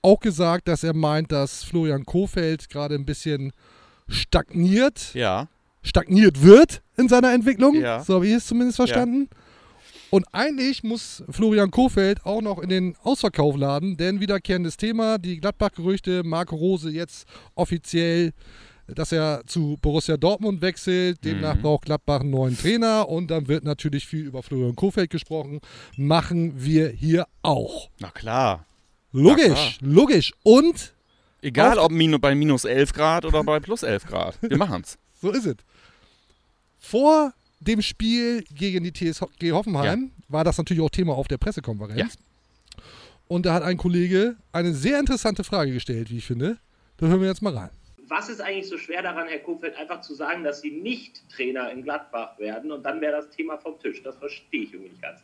auch 0.03 0.21
gesagt, 0.21 0.69
dass 0.69 0.85
er 0.85 0.95
meint, 0.95 1.33
dass 1.33 1.65
Florian 1.65 2.05
Kofeld 2.05 2.69
gerade 2.71 2.95
ein 2.95 3.05
bisschen 3.05 3.53
stagniert, 4.09 5.13
Ja. 5.15 5.49
stagniert 5.83 6.43
wird 6.43 6.83
in 6.97 7.09
seiner 7.09 7.33
Entwicklung. 7.33 7.75
Ja. 7.75 8.03
So 8.03 8.15
habe 8.15 8.27
ich 8.27 8.35
es 8.35 8.47
zumindest 8.47 8.77
verstanden. 8.77 9.29
Und 10.11 10.25
eigentlich 10.33 10.85
muss 10.85 11.25
Florian 11.31 11.71
Kofeld 11.73 12.25
auch 12.25 12.41
noch 12.41 12.61
in 12.61 12.69
den 12.69 12.97
Ausverkauf 13.03 13.57
laden, 13.57 13.97
denn 13.97 14.21
wiederkehrendes 14.21 14.77
Thema, 14.77 15.19
die 15.19 15.41
Gladbach-Gerüchte, 15.41 16.23
Marco 16.25 16.55
Rose 16.55 16.91
jetzt 16.91 17.27
offiziell 17.57 18.33
dass 18.95 19.13
er 19.13 19.43
zu 19.47 19.77
Borussia 19.83 20.17
Dortmund 20.17 20.61
wechselt. 20.63 21.25
Demnach 21.25 21.57
Mhm. 21.57 21.63
braucht 21.63 21.85
Gladbach 21.87 22.21
einen 22.21 22.31
neuen 22.31 22.57
Trainer 22.57 23.09
und 23.09 23.29
dann 23.31 23.49
wird 23.49 23.65
natürlich 23.65 24.07
viel 24.07 24.27
über 24.27 24.43
Florian 24.43 24.77
Kofeld 24.77 25.11
gesprochen. 25.11 25.61
Machen 25.97 26.53
wir 26.65 26.89
hier 26.91 27.27
auch. 27.43 27.91
Na 27.99 28.11
klar. 28.11 28.65
Logisch, 29.13 29.79
logisch. 29.81 30.33
Und 30.43 30.93
Egal 31.43 31.79
ob 31.79 31.91
minu- 31.93 32.19
bei 32.19 32.35
minus 32.35 32.65
11 32.65 32.93
Grad 32.93 33.25
oder 33.25 33.43
bei 33.45 33.61
plus 33.61 33.83
11 33.83 34.05
Grad. 34.07 34.39
Wir 34.43 34.57
machen's. 34.57 34.99
so 35.21 35.31
ist 35.31 35.47
es. 35.47 35.57
Vor 36.79 37.33
dem 37.61 37.83
Spiel 37.83 38.45
gegen 38.55 38.85
die 38.85 38.93
TSG 38.93 39.53
Hoffenheim 39.53 40.11
war 40.29 40.45
das 40.45 40.59
natürlich 40.59 40.83
auch 40.83 40.91
Thema 40.91 41.15
auf 41.15 41.29
der 41.29 41.39
Pressekonferenz. 41.39 41.99
Ja. 41.99 42.83
Und 43.29 43.47
da 43.47 43.55
hat 43.55 43.63
ein 43.63 43.77
Kollege 43.77 44.37
eine 44.53 44.73
sehr 44.75 45.01
interessante 45.01 45.43
Frage 45.43 45.73
gestellt, 45.73 46.11
wie 46.11 46.19
ich 46.19 46.25
finde. 46.27 46.59
Da 46.99 47.07
hören 47.07 47.21
wir 47.21 47.29
jetzt 47.29 47.43
mal 47.43 47.57
rein. 47.57 47.71
Was 48.09 48.29
ist 48.29 48.41
eigentlich 48.41 48.69
so 48.69 48.79
schwer 48.79 49.03
daran, 49.03 49.27
Herr 49.27 49.41
Kofeld, 49.41 49.77
einfach 49.77 50.01
zu 50.01 50.15
sagen, 50.15 50.45
dass 50.45 50.61
Sie 50.61 50.71
nicht 50.71 51.29
Trainer 51.29 51.71
in 51.71 51.83
Gladbach 51.83 52.39
werden 52.39 52.71
und 52.71 52.85
dann 52.85 53.01
wäre 53.01 53.13
das 53.13 53.31
Thema 53.31 53.59
vom 53.59 53.79
Tisch? 53.79 54.03
Das 54.03 54.17
verstehe 54.17 54.63
ich 54.63 54.73
irgendwie 54.73 54.91
nicht 54.91 55.03
ganz. 55.03 55.21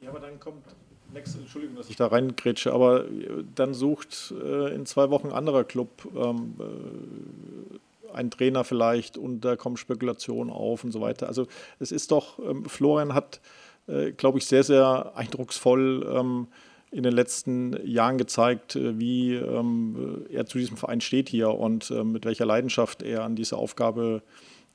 Ja, 0.00 0.10
aber 0.10 0.20
dann 0.20 0.38
kommt 0.40 0.64
nächste, 1.12 1.38
Entschuldigung, 1.38 1.76
dass 1.76 1.90
ich 1.90 1.96
da 1.96 2.06
reingrätsche, 2.06 2.72
aber 2.72 3.04
äh, 3.06 3.44
dann 3.54 3.74
sucht 3.74 4.34
äh, 4.42 4.74
in 4.74 4.86
zwei 4.86 5.10
Wochen 5.10 5.28
ein 5.28 5.32
anderer 5.32 5.64
Club 5.64 6.08
ähm, 6.16 6.54
äh, 6.58 8.14
einen 8.14 8.30
Trainer 8.30 8.64
vielleicht 8.64 9.18
und 9.18 9.40
da 9.42 9.56
kommen 9.56 9.76
Spekulationen 9.76 10.52
auf 10.52 10.84
und 10.84 10.92
so 10.92 11.00
weiter. 11.00 11.26
Also 11.26 11.46
es 11.78 11.92
ist 11.92 12.10
doch, 12.10 12.38
ähm, 12.38 12.64
Florian 12.64 13.14
hat, 13.14 13.40
äh, 13.86 14.12
glaube 14.12 14.38
ich, 14.38 14.46
sehr, 14.46 14.62
sehr 14.62 15.12
eindrucksvoll 15.14 16.06
ähm, 16.14 16.48
in 16.90 17.02
den 17.02 17.12
letzten 17.12 17.76
Jahren 17.86 18.18
gezeigt, 18.18 18.76
äh, 18.76 18.98
wie 18.98 19.34
ähm, 19.34 20.24
er 20.30 20.46
zu 20.46 20.58
diesem 20.58 20.76
Verein 20.76 21.00
steht 21.00 21.28
hier 21.28 21.50
und 21.50 21.90
äh, 21.90 22.04
mit 22.04 22.24
welcher 22.24 22.46
Leidenschaft 22.46 23.02
er 23.02 23.24
an 23.24 23.36
diese 23.36 23.56
Aufgabe 23.56 24.22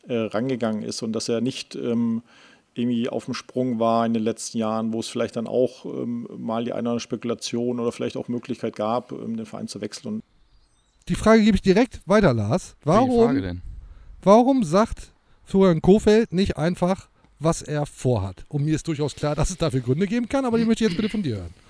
äh, 0.07 0.15
rangegangen 0.15 0.83
ist 0.83 1.01
und 1.01 1.13
dass 1.13 1.29
er 1.29 1.41
nicht 1.41 1.75
ähm, 1.75 2.21
irgendwie 2.75 3.09
auf 3.09 3.25
dem 3.25 3.33
Sprung 3.33 3.79
war 3.79 4.05
in 4.05 4.13
den 4.13 4.23
letzten 4.23 4.57
Jahren, 4.57 4.93
wo 4.93 4.99
es 4.99 5.07
vielleicht 5.07 5.35
dann 5.35 5.47
auch 5.47 5.85
ähm, 5.85 6.27
mal 6.37 6.63
die 6.63 6.71
eine 6.71 6.81
oder 6.81 6.89
andere 6.91 6.99
Spekulation 6.99 7.79
oder 7.79 7.91
vielleicht 7.91 8.17
auch 8.17 8.27
Möglichkeit 8.27 8.75
gab, 8.75 9.11
ähm, 9.11 9.37
den 9.37 9.45
Verein 9.45 9.67
zu 9.67 9.81
wechseln. 9.81 10.21
Die 11.07 11.15
Frage 11.15 11.43
gebe 11.43 11.55
ich 11.55 11.61
direkt 11.61 12.01
weiter, 12.05 12.33
Lars. 12.33 12.75
Warum, 12.83 13.41
denn? 13.41 13.61
warum 14.21 14.63
sagt 14.63 15.11
Florian 15.43 15.81
Kofeld 15.81 16.31
nicht 16.31 16.57
einfach, 16.57 17.09
was 17.39 17.61
er 17.61 17.85
vorhat? 17.85 18.45
Und 18.47 18.63
mir 18.63 18.75
ist 18.75 18.87
durchaus 18.87 19.13
klar, 19.13 19.35
dass 19.35 19.49
es 19.49 19.57
dafür 19.57 19.81
Gründe 19.81 20.07
geben 20.07 20.29
kann, 20.29 20.45
aber 20.45 20.57
die 20.57 20.65
möchte 20.65 20.83
ich 20.83 20.89
jetzt 20.89 20.97
bitte 20.97 21.09
von 21.09 21.21
dir 21.21 21.37
hören. 21.37 21.62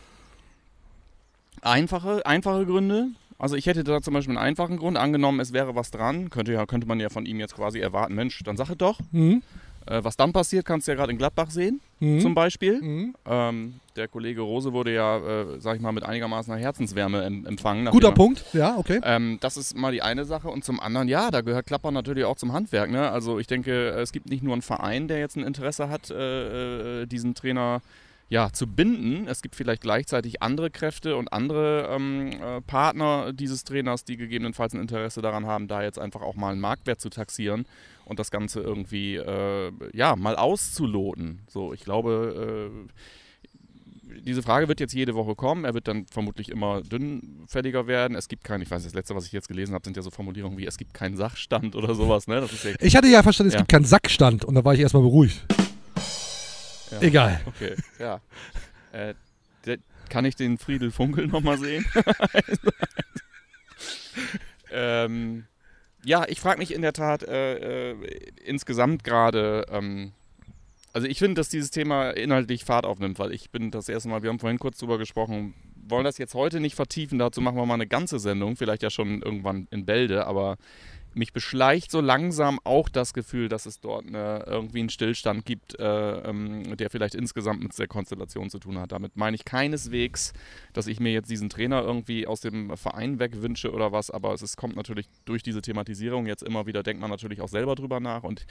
Einfache, 1.64 2.26
einfache 2.26 2.66
Gründe. 2.66 3.08
Also 3.40 3.56
ich 3.56 3.66
hätte 3.66 3.84
da 3.84 4.02
zum 4.02 4.14
Beispiel 4.14 4.38
einen 4.38 4.46
einfachen 4.46 4.78
Grund. 4.78 4.98
Angenommen, 4.98 5.40
es 5.40 5.54
wäre 5.54 5.76
was 5.76 5.92
dran, 5.92 6.30
könnte, 6.30 6.54
ja, 6.54 6.66
könnte 6.66 6.88
man 6.88 7.00
ja 7.00 7.10
von 7.10 7.26
ihm 7.26 7.40
jetzt 7.40 7.56
quasi 7.56 7.80
erwarten, 7.80 8.16
Mensch, 8.16 8.42
dann 8.44 8.56
sag 8.58 8.70
es 8.70 8.78
doch. 8.78 9.00
Mhm. 9.12 9.42
Äh, 9.86 10.02
was 10.02 10.16
dann 10.16 10.32
passiert, 10.32 10.66
kannst 10.66 10.88
du 10.88 10.92
ja 10.92 10.96
gerade 10.96 11.12
in 11.12 11.18
Gladbach 11.18 11.50
sehen, 11.50 11.82
Mhm. 12.00 12.22
zum 12.22 12.34
Beispiel. 12.36 12.82
Mhm. 12.82 13.16
Ähm, 13.26 13.74
der 13.98 14.08
Kollege 14.08 14.40
Rose 14.42 14.72
wurde 14.72 14.94
ja, 14.94 15.18
äh, 15.18 15.60
sag 15.60 15.76
ich 15.76 15.82
mal, 15.82 15.92
mit 15.92 16.04
einigermaßen 16.04 16.56
Herzenswärme 16.56 17.24
em 17.26 17.46
empfangen. 17.46 17.88
Guter 17.88 18.10
er- 18.10 18.14
Punkt, 18.14 18.46
ja, 18.54 18.78
okay. 18.78 19.02
Ähm, 19.04 19.40
das 19.42 19.58
ist 19.58 19.76
mal 19.76 19.92
die 19.92 20.02
eine 20.02 20.24
Sache. 20.24 20.48
Und 20.48 20.64
zum 20.64 20.80
anderen, 20.80 21.10
ja, 21.10 21.32
da 21.32 21.42
gehört 21.42 21.66
Klapper 21.66 21.92
natürlich 21.92 22.24
auch 22.24 22.38
zum 22.38 22.54
Handwerk. 22.54 22.92
Ne? 22.92 23.12
Also 23.12 23.40
ich 23.40 23.48
denke, 23.48 23.90
es 23.90 24.14
gibt 24.14 24.30
nicht 24.30 24.42
nur 24.42 24.54
einen 24.54 24.62
Verein, 24.62 25.10
der 25.10 25.20
jetzt 25.20 25.36
ein 25.36 25.44
Interesse 25.44 25.90
hat, 25.90 26.10
äh, 26.12 27.02
äh, 27.02 27.06
diesen 27.06 27.36
Trainer 27.36 27.82
ja, 28.34 28.52
zu 28.52 28.66
binden. 28.66 29.28
Es 29.28 29.44
gibt 29.44 29.56
vielleicht 29.56 29.84
gleichzeitig 29.84 30.42
andere 30.42 30.72
Kräfte 30.72 31.18
und 31.18 31.32
andere 31.32 31.88
ähm, 31.92 32.32
äh, 32.32 32.62
Partner 32.62 33.32
dieses 33.32 33.64
Trainers, 33.64 34.06
die 34.06 34.18
gegebenenfalls 34.18 34.74
ein 34.74 34.82
Interesse 34.82 35.22
daran 35.22 35.46
haben, 35.46 35.68
da 35.68 35.84
jetzt 35.84 36.00
einfach 36.00 36.22
auch 36.24 36.34
mal 36.34 36.52
einen 36.52 36.60
Marktwert 36.60 37.00
zu 37.00 37.12
taxieren 37.12 37.68
und 38.06 38.18
das 38.18 38.32
Ganze 38.32 38.62
irgendwie 38.62 39.18
äh, 39.18 39.72
ja, 39.94 40.16
mal 40.16 40.36
auszuloten. 40.36 41.44
So, 41.48 41.74
ich 41.74 41.82
glaube, 41.82 42.72
äh, 42.74 44.20
diese 44.26 44.42
Frage 44.42 44.68
wird 44.68 44.80
jetzt 44.80 44.96
jede 44.96 45.14
Woche 45.14 45.36
kommen. 45.36 45.64
Er 45.64 45.76
wird 45.76 45.88
dann 45.88 46.08
vermutlich 46.08 46.50
immer 46.50 46.82
dünnfälliger 46.82 47.86
werden. 47.86 48.18
Es 48.18 48.28
gibt 48.28 48.44
keinen, 48.44 48.64
ich 48.64 48.72
weiß, 48.72 48.84
das 48.84 48.96
letzte, 48.96 49.14
was 49.14 49.28
ich 49.28 49.32
jetzt 49.32 49.48
gelesen 49.48 49.76
habe, 49.76 49.86
sind 49.86 49.96
ja 49.96 50.02
so 50.02 50.10
Formulierungen 50.10 50.58
wie, 50.58 50.66
es 50.66 50.78
gibt 50.80 50.96
keinen 50.96 51.18
Sachstand 51.18 51.76
oder 51.76 51.94
sowas. 51.94 52.26
Ne? 52.28 52.42
Das 52.42 52.52
ist 52.52 52.64
ja, 52.64 52.72
Ich 52.80 52.96
hatte 52.96 53.10
ja 53.10 53.22
verstanden, 53.22 53.50
es 53.50 53.54
Ja. 53.54 53.60
gibt 53.60 53.70
keinen 53.70 53.86
Sackstand 53.86 54.44
und 54.44 54.56
da 54.56 54.66
war 54.66 54.74
ich 54.74 54.80
erstmal 54.80 55.04
beruhigt. 55.04 55.46
Ja. 56.94 57.02
Egal. 57.02 57.42
Okay, 57.46 57.76
ja. 58.00 58.22
Äh, 58.92 59.14
der, 59.66 59.78
kann 60.10 60.26
ich 60.26 60.36
den 60.36 60.58
Friedel 60.58 60.92
Funkel 60.92 61.28
nochmal 61.28 61.58
sehen? 61.58 61.86
ähm, 64.72 65.46
ja, 66.06 66.26
ich 66.28 66.40
frage 66.40 66.60
mich 66.60 66.74
in 66.74 66.82
der 66.82 66.94
Tat 66.94 67.24
äh, 67.24 67.92
äh, 67.92 67.96
insgesamt 68.46 69.04
gerade, 69.04 69.66
ähm, 69.72 70.12
also 70.92 71.08
ich 71.08 71.20
finde, 71.20 71.40
dass 71.40 71.50
dieses 71.50 71.72
Thema 71.72 72.12
inhaltlich 72.12 72.66
Fahrt 72.66 72.86
aufnimmt, 72.86 73.20
weil 73.20 73.32
ich 73.32 73.50
bin 73.50 73.72
das 73.72 73.90
erste 73.90 74.10
Mal, 74.10 74.22
wir 74.22 74.30
haben 74.30 74.40
vorhin 74.40 74.60
kurz 74.60 74.78
drüber 74.78 74.98
gesprochen, 74.98 75.54
wollen 75.76 76.04
das 76.04 76.18
jetzt 76.18 76.34
heute 76.34 76.60
nicht 76.60 76.76
vertiefen, 76.76 77.20
dazu 77.20 77.42
machen 77.42 77.58
wir 77.58 77.66
mal 77.66 77.74
eine 77.76 77.88
ganze 77.88 78.20
Sendung, 78.20 78.56
vielleicht 78.56 78.84
ja 78.84 78.90
schon 78.90 79.22
irgendwann 79.22 79.68
in 79.72 79.86
Bälde, 79.86 80.28
aber 80.28 80.58
mich 81.16 81.34
beschleicht 81.34 81.92
so 81.92 82.02
langsam 82.02 82.60
auch 82.64 82.90
das 82.90 83.14
Gefühl, 83.14 83.50
dass 83.50 83.66
es 83.66 83.80
dort 83.80 84.08
eine, 84.08 84.44
irgendwie 84.48 84.80
einen 84.80 84.90
Stillstand 84.90 85.46
gibt, 85.46 85.80
äh, 85.80 86.30
ähm, 86.30 86.76
der 86.78 86.90
vielleicht 86.90 87.16
insgesamt 87.16 87.62
mit 87.62 87.78
der 87.78 87.88
Konstellation 87.88 88.50
zu 88.50 88.60
tun 88.60 88.80
hat. 88.80 88.92
Damit 88.92 89.16
meine 89.16 89.36
ich 89.36 89.46
keineswegs, 89.46 90.34
dass 90.74 90.88
ich 90.88 91.00
mir 91.00 91.12
jetzt 91.12 91.30
diesen 91.30 91.50
Trainer 91.50 91.82
irgendwie 91.82 92.28
aus 92.28 92.42
dem 92.42 92.76
Verein 92.78 93.20
wegwünsche 93.20 93.72
oder 93.72 93.92
was, 93.92 94.12
aber 94.12 94.34
es 94.34 94.42
ist, 94.42 94.58
kommt 94.58 94.76
natürlich 94.76 95.08
durch 95.26 95.44
diese 95.44 95.62
Thematisierung 95.62 96.26
jetzt 96.26 96.44
immer 96.44 96.66
wieder, 96.66 96.84
denkt 96.84 97.02
man 97.02 97.10
natürlich 97.10 97.42
auch 97.42 97.48
selber 97.48 97.76
drüber 97.76 98.00
nach 98.00 98.24
und 98.24 98.46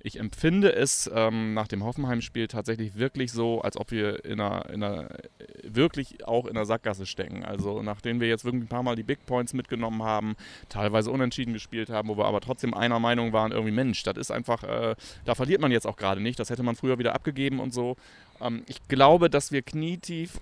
ich 0.00 0.18
empfinde 0.18 0.72
es 0.72 1.10
ähm, 1.12 1.54
nach 1.54 1.68
dem 1.68 1.84
Hoffenheim-Spiel 1.84 2.48
tatsächlich 2.48 2.96
wirklich 2.96 3.32
so, 3.32 3.60
als 3.60 3.76
ob 3.76 3.90
wir 3.90 4.24
in 4.24 4.40
einer, 4.40 4.68
in 4.70 4.82
einer, 4.82 5.08
wirklich 5.62 6.26
auch 6.26 6.46
in 6.46 6.54
der 6.54 6.64
Sackgasse 6.64 7.06
stecken. 7.06 7.44
Also 7.44 7.82
nachdem 7.82 8.20
wir 8.20 8.28
jetzt 8.28 8.44
wirklich 8.44 8.64
ein 8.64 8.68
paar 8.68 8.82
Mal 8.82 8.96
die 8.96 9.02
Big 9.02 9.24
Points 9.26 9.52
mitgenommen 9.52 10.02
haben, 10.02 10.36
teilweise 10.68 11.10
unentschieden 11.10 11.52
gespielt 11.52 11.90
haben, 11.90 12.07
wo 12.08 12.16
wir 12.16 12.24
aber 12.24 12.40
trotzdem 12.40 12.74
einer 12.74 12.98
Meinung 12.98 13.32
waren, 13.32 13.52
irgendwie 13.52 13.72
Mensch, 13.72 14.02
das 14.02 14.16
ist 14.16 14.30
einfach, 14.30 14.62
äh, 14.64 14.94
da 15.24 15.34
verliert 15.34 15.60
man 15.60 15.70
jetzt 15.70 15.86
auch 15.86 15.96
gerade 15.96 16.20
nicht, 16.20 16.38
das 16.38 16.50
hätte 16.50 16.62
man 16.62 16.76
früher 16.76 16.98
wieder 16.98 17.14
abgegeben 17.14 17.60
und 17.60 17.72
so. 17.72 17.96
Ähm, 18.40 18.62
ich 18.66 18.86
glaube, 18.88 19.30
dass 19.30 19.52
wir 19.52 19.62
knietief 19.62 20.38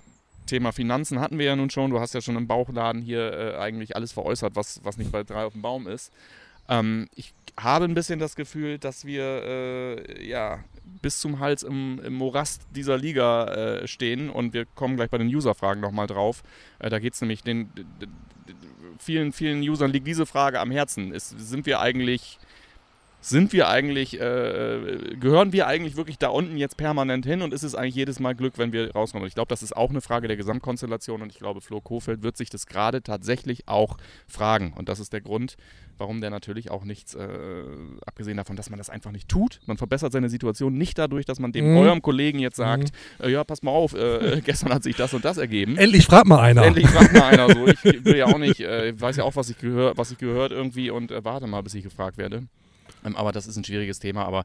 Thema 0.46 0.72
Finanzen 0.72 1.20
hatten 1.20 1.38
wir 1.38 1.46
ja 1.46 1.56
nun 1.56 1.70
schon. 1.70 1.90
Du 1.90 2.00
hast 2.00 2.14
ja 2.14 2.20
schon 2.20 2.36
im 2.36 2.46
Bauchladen 2.46 3.02
hier 3.02 3.32
äh, 3.32 3.56
eigentlich 3.58 3.96
alles 3.96 4.12
veräußert, 4.12 4.54
was, 4.54 4.80
was 4.84 4.96
nicht 4.96 5.10
bei 5.10 5.24
drei 5.24 5.44
auf 5.44 5.52
dem 5.52 5.62
Baum 5.62 5.88
ist. 5.88 6.12
Ähm, 6.68 7.08
ich 7.14 7.32
habe 7.58 7.84
ein 7.84 7.94
bisschen 7.94 8.18
das 8.18 8.36
Gefühl, 8.36 8.78
dass 8.78 9.04
wir 9.04 9.24
äh, 9.24 10.26
ja, 10.28 10.60
bis 11.02 11.20
zum 11.20 11.40
Hals 11.40 11.62
im, 11.62 12.00
im 12.04 12.14
Morast 12.14 12.62
dieser 12.74 12.96
Liga 12.96 13.46
äh, 13.46 13.88
stehen 13.88 14.30
und 14.30 14.52
wir 14.52 14.66
kommen 14.66 14.96
gleich 14.96 15.10
bei 15.10 15.18
den 15.18 15.28
User-Fragen 15.28 15.80
nochmal 15.80 16.06
drauf. 16.06 16.42
Äh, 16.78 16.90
da 16.90 16.98
geht 16.98 17.14
es 17.14 17.20
nämlich 17.20 17.42
den 17.42 17.74
d- 17.74 17.84
d- 18.00 18.06
d- 18.06 18.54
vielen, 18.98 19.32
vielen 19.32 19.60
Usern 19.60 19.90
liegt 19.90 20.06
diese 20.06 20.26
Frage 20.26 20.60
am 20.60 20.70
Herzen. 20.70 21.12
Ist, 21.12 21.30
sind 21.38 21.66
wir 21.66 21.80
eigentlich 21.80 22.38
sind 23.28 23.52
wir 23.52 23.68
eigentlich, 23.68 24.20
äh, 24.20 25.16
gehören 25.18 25.52
wir 25.52 25.66
eigentlich 25.66 25.96
wirklich 25.96 26.18
da 26.18 26.28
unten 26.28 26.56
jetzt 26.56 26.76
permanent 26.76 27.26
hin 27.26 27.42
und 27.42 27.52
ist 27.52 27.64
es 27.64 27.74
eigentlich 27.74 27.96
jedes 27.96 28.20
Mal 28.20 28.34
Glück, 28.34 28.54
wenn 28.56 28.72
wir 28.72 28.92
rauskommen? 28.92 29.24
Und 29.24 29.28
ich 29.28 29.34
glaube, 29.34 29.48
das 29.48 29.62
ist 29.62 29.76
auch 29.76 29.90
eine 29.90 30.00
Frage 30.00 30.28
der 30.28 30.36
Gesamtkonstellation 30.36 31.22
und 31.22 31.32
ich 31.32 31.38
glaube, 31.38 31.60
Flo 31.60 31.80
Kofeld 31.80 32.22
wird 32.22 32.36
sich 32.36 32.50
das 32.50 32.66
gerade 32.66 33.02
tatsächlich 33.02 33.66
auch 33.66 33.96
fragen. 34.28 34.72
Und 34.76 34.88
das 34.88 35.00
ist 35.00 35.12
der 35.12 35.20
Grund, 35.20 35.56
warum 35.98 36.20
der 36.20 36.30
natürlich 36.30 36.70
auch 36.70 36.84
nichts, 36.84 37.14
äh, 37.14 37.26
abgesehen 38.06 38.36
davon, 38.36 38.54
dass 38.54 38.70
man 38.70 38.78
das 38.78 38.90
einfach 38.90 39.10
nicht 39.10 39.28
tut. 39.28 39.60
Man 39.66 39.76
verbessert 39.76 40.12
seine 40.12 40.28
Situation 40.28 40.74
nicht 40.74 40.96
dadurch, 40.96 41.24
dass 41.24 41.40
man 41.40 41.50
dem 41.52 41.72
Mhm. 41.72 41.76
eurem 41.78 42.02
Kollegen 42.02 42.38
jetzt 42.38 42.56
sagt, 42.56 42.92
äh, 43.20 43.30
ja, 43.30 43.42
pass 43.42 43.62
mal 43.62 43.72
auf, 43.72 43.94
äh, 43.94 44.40
gestern 44.44 44.72
hat 44.72 44.82
sich 44.84 44.94
das 44.94 45.14
und 45.14 45.24
das 45.24 45.36
ergeben. 45.38 45.76
Endlich 45.76 46.06
fragt 46.06 46.26
mal 46.26 46.38
einer. 46.38 46.64
Endlich 46.64 46.86
fragt 46.86 47.12
mal 47.12 47.24
einer 47.24 47.50
so. 47.52 47.66
Ich 47.66 47.82
will 48.04 48.16
ja 48.16 48.26
auch 48.26 48.38
nicht, 48.38 48.60
äh, 48.60 48.98
weiß 48.98 49.16
ja 49.16 49.24
auch, 49.24 49.34
was 49.34 49.50
ich, 49.50 49.58
gehör, 49.58 49.96
was 49.96 50.12
ich 50.12 50.18
gehört 50.18 50.52
irgendwie 50.52 50.90
und 50.90 51.10
äh, 51.10 51.24
warte 51.24 51.46
mal, 51.46 51.62
bis 51.62 51.74
ich 51.74 51.82
gefragt 51.82 52.18
werde. 52.18 52.44
Ähm, 53.04 53.16
aber 53.16 53.32
das 53.32 53.46
ist 53.46 53.56
ein 53.56 53.64
schwieriges 53.64 53.98
Thema, 53.98 54.24
aber 54.24 54.44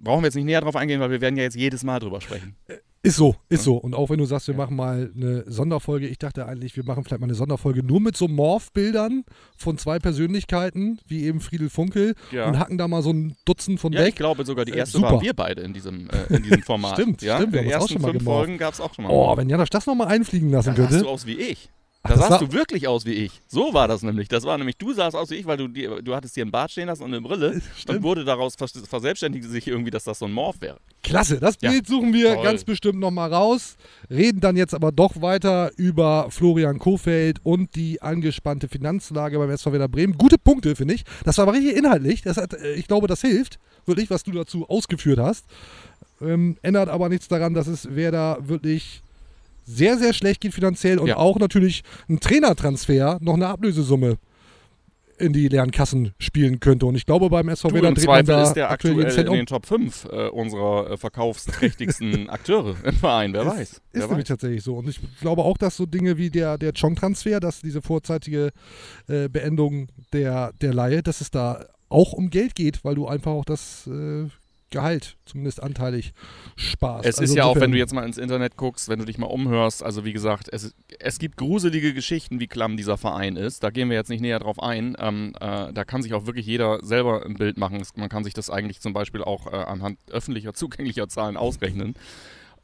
brauchen 0.00 0.22
wir 0.22 0.26
jetzt 0.26 0.34
nicht 0.34 0.44
näher 0.44 0.60
drauf 0.60 0.76
eingehen, 0.76 1.00
weil 1.00 1.10
wir 1.10 1.20
werden 1.20 1.36
ja 1.36 1.42
jetzt 1.44 1.56
jedes 1.56 1.82
Mal 1.84 1.98
drüber 2.00 2.20
sprechen. 2.20 2.56
Ist 3.02 3.16
so, 3.16 3.36
ist 3.50 3.64
so. 3.64 3.76
Und 3.76 3.94
auch 3.94 4.08
wenn 4.08 4.16
du 4.18 4.24
sagst, 4.24 4.48
wir 4.48 4.54
machen 4.54 4.76
mal 4.76 5.12
eine 5.14 5.44
Sonderfolge, 5.46 6.06
ich 6.08 6.16
dachte 6.18 6.46
eigentlich, 6.46 6.74
wir 6.74 6.84
machen 6.84 7.04
vielleicht 7.04 7.20
mal 7.20 7.26
eine 7.26 7.34
Sonderfolge 7.34 7.82
nur 7.82 8.00
mit 8.00 8.16
so 8.16 8.28
Morph-Bildern 8.28 9.24
von 9.58 9.76
zwei 9.76 9.98
Persönlichkeiten, 9.98 10.98
wie 11.06 11.24
eben 11.24 11.40
Friedel 11.40 11.68
Funkel, 11.68 12.14
Ja. 12.32 12.46
und 12.48 12.58
hacken 12.58 12.78
da 12.78 12.88
mal 12.88 13.02
so 13.02 13.10
ein 13.12 13.36
Dutzend 13.44 13.78
von 13.78 13.92
Ja, 13.92 14.00
ich 14.00 14.06
weg. 14.06 14.16
glaube 14.16 14.46
sogar, 14.46 14.64
die 14.64 14.72
Äh, 14.72 14.78
erste 14.78 14.96
super. 14.98 15.12
waren 15.12 15.20
wir 15.20 15.34
beide 15.34 15.60
in 15.60 15.74
diesem, 15.74 16.08
äh, 16.08 16.34
in 16.34 16.42
diesem 16.44 16.62
Format. 16.64 16.94
Stimmt, 16.94 17.20
ja? 17.20 17.36
stimmt, 17.36 17.52
wir 17.52 17.62
Die 17.62 17.74
haben 17.74 17.74
uns 17.74 17.74
auch 17.74 17.80
ersten 17.82 17.92
schon 17.92 18.02
mal 18.02 18.08
fünf 18.12 18.18
gemorpht. 18.24 18.38
Folgen 18.46 18.58
gab 18.58 18.72
es 18.74 18.80
auch 18.80 18.94
schon 18.94 19.04
mal. 19.04 19.10
Oh, 19.10 19.36
wenn 19.36 19.48
Janosch 19.50 19.70
das 19.70 19.84
nochmal 19.86 20.08
einfliegen 20.08 20.50
lassen 20.50 20.68
Dann 20.74 20.76
könnte. 20.88 21.00
du 21.00 21.08
aus 21.08 21.26
wie 21.26 21.34
ich. 21.38 21.68
Da 22.06 22.18
sahst 22.18 22.42
du 22.42 22.52
wirklich 22.52 22.86
aus 22.86 23.06
wie 23.06 23.12
ich. 23.14 23.40
So 23.46 23.72
war 23.72 23.88
das 23.88 24.02
nämlich. 24.02 24.28
Das 24.28 24.44
war 24.44 24.58
nämlich, 24.58 24.76
du 24.76 24.92
sahst 24.92 25.16
aus 25.16 25.30
wie 25.30 25.36
ich, 25.36 25.46
weil 25.46 25.56
du, 25.56 25.68
dir- 25.68 26.02
du 26.02 26.14
hattest 26.14 26.36
dir 26.36 26.42
einen 26.42 26.50
Bart 26.50 26.70
stehen 26.70 26.86
lassen 26.88 27.02
und 27.02 27.14
eine 27.14 27.22
Brille 27.22 27.62
und 27.88 28.02
wurde 28.02 28.24
daraus 28.24 28.56
vers 28.56 28.72
verselbstständigte 28.88 29.48
sich 29.48 29.66
irgendwie, 29.68 29.90
dass 29.90 30.04
das 30.04 30.18
so 30.18 30.26
ein 30.26 30.32
Morph 30.32 30.60
wäre. 30.60 30.78
Klasse, 31.02 31.40
das 31.40 31.56
Ja. 31.62 31.70
Bild 31.70 31.86
suchen 31.86 32.12
wir 32.12 32.34
Toll. 32.34 32.44
ganz 32.44 32.64
bestimmt 32.64 32.98
nochmal 33.00 33.32
raus. 33.32 33.76
Reden 34.10 34.40
dann 34.40 34.56
jetzt 34.56 34.74
aber 34.74 34.92
doch 34.92 35.22
weiter 35.22 35.70
über 35.76 36.26
Florian 36.30 36.78
Kofeld 36.78 37.38
und 37.42 37.74
die 37.74 38.02
angespannte 38.02 38.68
Finanzlage 38.68 39.38
beim 39.38 39.50
SV 39.50 39.72
Werder 39.72 39.88
Bremen. 39.88 40.18
Gute 40.18 40.36
Punkte, 40.36 40.76
finde 40.76 40.94
ich. 40.94 41.04
Das 41.24 41.38
war 41.38 41.44
aber 41.48 41.56
richtig 41.56 41.74
inhaltlich. 41.76 42.20
Das 42.20 42.36
hat, 42.36 42.52
äh, 42.52 42.74
ich 42.74 42.86
glaube, 42.86 43.06
das 43.06 43.22
hilft, 43.22 43.58
wirklich, 43.86 44.10
was 44.10 44.22
du 44.24 44.32
dazu 44.32 44.68
ausgeführt 44.68 45.18
hast. 45.20 45.46
Ähm, 46.20 46.56
ändert 46.62 46.88
aber 46.90 47.08
nichts 47.08 47.28
daran, 47.28 47.54
dass 47.54 47.66
es 47.66 47.94
Werder 47.96 48.38
wirklich 48.42 49.02
sehr, 49.64 49.98
sehr 49.98 50.12
schlecht 50.12 50.40
geht 50.40 50.54
finanziell 50.54 50.98
und 50.98 51.08
Ja. 51.08 51.16
auch 51.16 51.38
natürlich 51.38 51.82
ein 52.08 52.20
Trainertransfer 52.20 53.18
noch 53.20 53.34
eine 53.34 53.48
Ablösesumme 53.48 54.18
in 55.16 55.32
die 55.32 55.46
leeren 55.48 55.70
Kassen 55.70 56.12
spielen 56.18 56.58
könnte. 56.58 56.86
Und 56.86 56.96
ich 56.96 57.06
glaube, 57.06 57.30
beim 57.30 57.48
SV 57.48 57.72
Werder 57.72 57.92
dreht 57.92 58.06
man 58.06 58.26
da 58.26 58.42
ist 58.42 58.54
der 58.54 58.70
aktuell 58.70 59.06
aktuell 59.06 59.26
in 59.26 59.30
um. 59.30 59.36
den 59.36 59.46
Top 59.46 59.64
5 59.66 60.06
äh, 60.10 60.28
unserer 60.28 60.90
äh, 60.90 60.96
verkaufsträchtigsten 60.96 62.28
Akteure 62.30 62.74
im 62.84 62.94
Verein. 62.94 63.32
Wer 63.32 63.46
weiß. 63.46 63.60
Ist 63.60 63.82
Wer 63.92 64.00
nämlich 64.08 64.18
weiß. 64.18 64.28
tatsächlich 64.28 64.64
so. 64.64 64.74
Und 64.76 64.88
ich 64.88 65.00
glaube 65.20 65.42
auch, 65.42 65.56
dass 65.56 65.76
so 65.76 65.86
Dinge 65.86 66.16
wie 66.18 66.30
der, 66.30 66.58
der 66.58 66.72
Chong-Transfer, 66.72 67.38
dass 67.38 67.60
diese 67.60 67.80
vorzeitige 67.80 68.50
äh, 69.06 69.28
Beendung 69.28 69.86
der, 70.12 70.52
der 70.60 70.74
Laie, 70.74 71.02
dass 71.02 71.20
es 71.20 71.30
da 71.30 71.64
auch 71.88 72.12
um 72.12 72.30
Geld 72.30 72.56
geht, 72.56 72.84
weil 72.84 72.96
du 72.96 73.06
einfach 73.06 73.30
auch 73.32 73.44
das 73.44 73.86
äh, 73.86 74.26
Gehalt 74.74 75.16
zumindest 75.24 75.62
anteilig 75.62 76.12
sparst. 76.56 77.06
Es 77.06 77.18
Also 77.18 77.32
ist 77.32 77.36
ja 77.36 77.44
auch, 77.44 77.54
wenn 77.60 77.70
du 77.70 77.78
jetzt 77.78 77.94
mal 77.94 78.04
ins 78.04 78.18
Internet 78.18 78.56
guckst, 78.56 78.88
wenn 78.88 78.98
du 78.98 79.04
dich 79.04 79.18
mal 79.18 79.26
umhörst, 79.26 79.84
also 79.84 80.04
wie 80.04 80.12
gesagt, 80.12 80.48
es, 80.52 80.74
es 80.98 81.18
gibt 81.20 81.36
gruselige 81.36 81.94
Geschichten, 81.94 82.40
wie 82.40 82.48
klamm 82.48 82.76
dieser 82.76 82.98
Verein 82.98 83.36
ist. 83.36 83.62
Da 83.62 83.70
gehen 83.70 83.88
wir 83.88 83.96
jetzt 83.96 84.10
nicht 84.10 84.20
näher 84.20 84.40
drauf 84.40 84.60
ein. 84.60 84.96
Ähm, 84.98 85.32
äh, 85.40 85.72
da 85.72 85.84
kann 85.84 86.02
sich 86.02 86.12
auch 86.12 86.26
wirklich 86.26 86.44
jeder 86.44 86.84
selber 86.84 87.24
ein 87.24 87.34
Bild 87.34 87.56
machen. 87.56 87.80
Es, 87.80 87.96
man 87.96 88.08
kann 88.08 88.24
sich 88.24 88.34
das 88.34 88.50
eigentlich 88.50 88.80
zum 88.80 88.92
Beispiel 88.92 89.22
auch 89.22 89.46
äh, 89.46 89.56
anhand 89.56 89.98
öffentlicher, 90.10 90.52
zugänglicher 90.54 91.08
Zahlen 91.08 91.36
ausrechnen. 91.36 91.94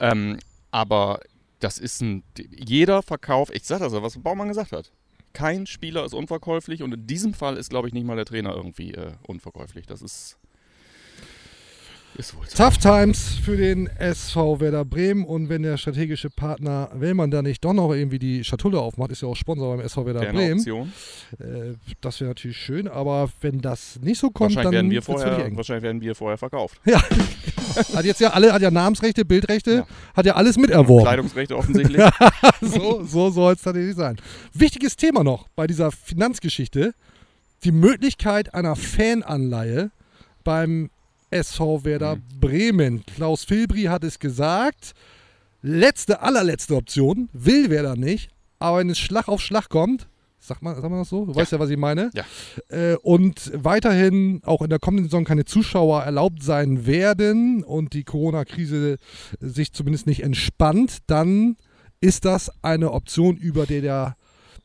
Ähm, 0.00 0.38
aber 0.72 1.20
das 1.60 1.78
ist 1.78 2.00
ein, 2.00 2.24
jeder 2.50 3.02
Verkauf, 3.02 3.54
ich 3.54 3.64
sag 3.64 3.78
das 3.78 3.92
ja, 3.92 4.02
was 4.02 4.18
Baumann 4.18 4.48
gesagt 4.48 4.72
hat. 4.72 4.90
Kein 5.32 5.68
Spieler 5.68 6.04
ist 6.04 6.12
unverkäuflich 6.12 6.82
und 6.82 6.92
in 6.92 7.06
diesem 7.06 7.34
Fall 7.34 7.56
ist, 7.56 7.70
glaube 7.70 7.86
ich, 7.86 7.94
nicht 7.94 8.04
mal 8.04 8.16
der 8.16 8.24
Trainer 8.24 8.52
irgendwie 8.56 8.94
äh, 8.94 9.12
unverkäuflich. 9.28 9.86
Das 9.86 10.02
ist, 10.02 10.39
ist 12.20 12.36
wohl 12.36 12.46
so. 12.46 12.56
Tough 12.62 12.78
Times 12.78 13.34
für 13.44 13.56
den 13.56 13.86
SV 13.88 14.60
Werder 14.60 14.84
Bremen 14.84 15.24
und 15.24 15.48
wenn 15.48 15.62
der 15.62 15.76
strategische 15.76 16.30
Partner 16.30 16.90
Wellmann 16.94 17.30
da 17.30 17.42
nicht 17.42 17.64
doch 17.64 17.72
noch 17.72 17.92
irgendwie 17.92 18.18
die 18.18 18.44
Schatulle 18.44 18.78
aufmacht, 18.80 19.10
ist 19.10 19.22
ja 19.22 19.28
auch 19.28 19.34
Sponsor 19.34 19.76
beim 19.76 19.84
SV 19.84 20.06
Werder 20.06 20.20
Wäre 20.20 20.32
Bremen. 20.32 20.58
Option. 20.58 20.92
Äh, 21.38 21.74
das 22.00 22.20
wäre 22.20 22.30
natürlich 22.30 22.56
schön, 22.56 22.86
aber 22.86 23.28
wenn 23.40 23.60
das 23.60 23.98
nicht 24.02 24.18
so 24.18 24.30
kommt, 24.30 24.54
Wahrscheinlich 24.54 24.64
dann 24.64 24.72
werden, 24.72 24.90
wir 24.90 25.02
vorher, 25.02 25.56
wahrscheinlich 25.56 25.82
werden 25.82 26.00
wir 26.00 26.14
vorher 26.14 26.38
verkauft. 26.38 26.80
Ja, 26.84 27.02
hat 27.94 28.04
jetzt 28.04 28.20
ja 28.20 28.30
alle, 28.30 28.52
hat 28.52 28.62
ja 28.62 28.70
Namensrechte, 28.70 29.24
Bildrechte, 29.24 29.70
Ja. 29.72 29.86
hat 30.14 30.26
ja 30.26 30.34
alles 30.36 30.56
miterworben. 30.56 31.04
Kleidungsrechte 31.04 31.56
offensichtlich. 31.56 32.02
so 32.60 33.02
so 33.04 33.30
soll 33.30 33.54
es 33.54 33.62
tatsächlich 33.62 33.96
sein. 33.96 34.16
Wichtiges 34.54 34.96
Thema 34.96 35.24
noch 35.24 35.48
bei 35.56 35.66
dieser 35.66 35.90
Finanzgeschichte: 35.90 36.94
die 37.64 37.72
Möglichkeit 37.72 38.54
einer 38.54 38.76
Fananleihe 38.76 39.90
beim 40.44 40.90
SV 41.30 41.84
Werder 41.84 42.16
Mhm. 42.16 42.22
Bremen. 42.40 43.04
Klaus 43.06 43.44
Filbri 43.44 43.84
hat 43.84 44.04
es 44.04 44.18
gesagt. 44.18 44.92
Letzte, 45.62 46.22
allerletzte 46.22 46.74
Option. 46.76 47.28
Will 47.32 47.70
Werder 47.70 47.96
nicht. 47.96 48.30
Aber 48.58 48.78
wenn 48.78 48.90
es 48.90 48.98
Schlag 48.98 49.28
auf 49.28 49.40
Schlag 49.40 49.68
kommt, 49.68 50.08
sagt 50.38 50.62
man, 50.62 50.74
sagt 50.74 50.88
man 50.88 50.98
das 51.00 51.08
so? 51.10 51.26
Du 51.26 51.34
weißt 51.34 51.52
ja, 51.52 51.58
was 51.58 51.70
ich 51.70 51.76
meine. 51.76 52.10
Ja. 52.14 52.24
Äh, 52.68 52.96
und 52.96 53.50
weiterhin 53.54 54.40
auch 54.44 54.62
in 54.62 54.70
der 54.70 54.78
kommenden 54.78 55.06
Saison 55.06 55.24
keine 55.24 55.44
Zuschauer 55.44 56.02
erlaubt 56.02 56.42
sein 56.42 56.86
werden 56.86 57.62
und 57.62 57.92
die 57.92 58.04
Corona-Krise 58.04 58.96
sich 59.40 59.72
zumindest 59.72 60.06
nicht 60.06 60.22
entspannt, 60.22 60.98
dann 61.06 61.56
ist 62.00 62.24
das 62.24 62.50
eine 62.62 62.92
Option, 62.92 63.36
über 63.36 63.66
die 63.66 63.82
der, 63.82 64.16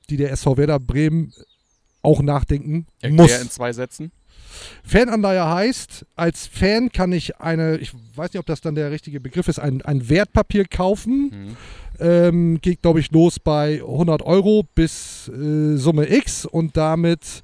die 0.10 0.16
der 0.18 0.32
SV 0.32 0.56
Werder 0.58 0.80
Bremen 0.80 1.34
auch 2.02 2.22
nachdenken 2.22 2.88
Erklär 3.02 3.22
muss. 3.24 3.42
in 3.42 3.50
zwei 3.50 3.74
Sätzen. 3.74 4.12
Fananleihe 4.84 5.46
heißt, 5.48 6.06
als 6.16 6.48
Fan 6.48 6.92
kann 6.92 7.12
ich 7.12 7.38
eine, 7.40 7.78
ich 7.78 7.92
weiß 8.16 8.34
nicht, 8.34 8.40
ob 8.40 8.46
das 8.46 8.62
dann 8.62 8.76
der 8.76 8.92
richtige 8.92 9.20
Begriff 9.20 9.48
ist, 9.48 9.60
ein, 9.60 9.82
ein 9.84 10.10
Wertpapier 10.10 10.66
kaufen. 10.66 11.32
Mhm. 11.32 11.58
Ähm, 11.98 12.60
geht, 12.62 12.82
glaube 12.82 13.00
ich, 13.00 13.12
los 13.12 13.40
bei 13.40 13.76
100 13.82 14.22
Euro 14.24 14.64
bis 14.76 15.30
äh, 15.30 15.78
Summe 15.78 16.12
X 16.14 16.46
und 16.46 16.76
damit 16.76 17.42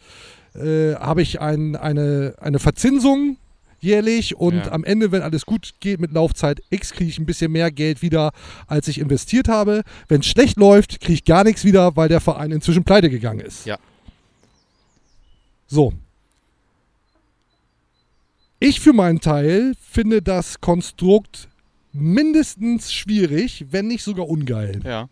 äh, 0.55 0.95
habe 0.95 1.21
ich 1.21 1.39
ein, 1.39 1.77
eine, 1.77 2.33
eine 2.41 2.59
Verzinsung 2.59 3.37
jährlich 3.79 4.35
und 4.35 4.55
Ja. 4.55 4.71
am 4.73 4.83
Ende, 4.83 5.11
wenn 5.13 5.21
alles 5.21 5.45
gut 5.45 5.71
geht 5.79 5.99
mit 6.01 6.11
Laufzeit 6.11 6.61
X, 6.69 6.91
kriege 6.91 7.09
ich 7.09 7.17
ein 7.17 7.25
bisschen 7.25 7.51
mehr 7.51 7.71
Geld 7.71 8.01
wieder, 8.01 8.31
als 8.67 8.87
ich 8.89 8.99
investiert 8.99 9.47
habe. 9.47 9.83
Wenn 10.09 10.19
es 10.19 10.27
schlecht 10.27 10.57
läuft, 10.57 10.99
kriege 10.99 11.13
ich 11.13 11.23
gar 11.25 11.45
nichts 11.45 11.63
wieder, 11.63 11.95
weil 11.95 12.09
der 12.09 12.19
Verein 12.19 12.51
inzwischen 12.51 12.83
pleite 12.83 13.09
gegangen 13.09 13.39
ist. 13.39 13.65
Ja. 13.65 13.77
So. 15.67 15.93
Ich 18.63 18.79
für 18.79 18.93
meinen 18.93 19.19
Teil 19.19 19.73
finde 19.81 20.21
das 20.21 20.61
Konstrukt 20.61 21.49
mindestens 21.93 22.93
schwierig, 22.93 23.65
wenn 23.71 23.87
nicht 23.87 24.03
sogar 24.03 24.29
ungeil. 24.29 24.81
Ja. 24.85 25.09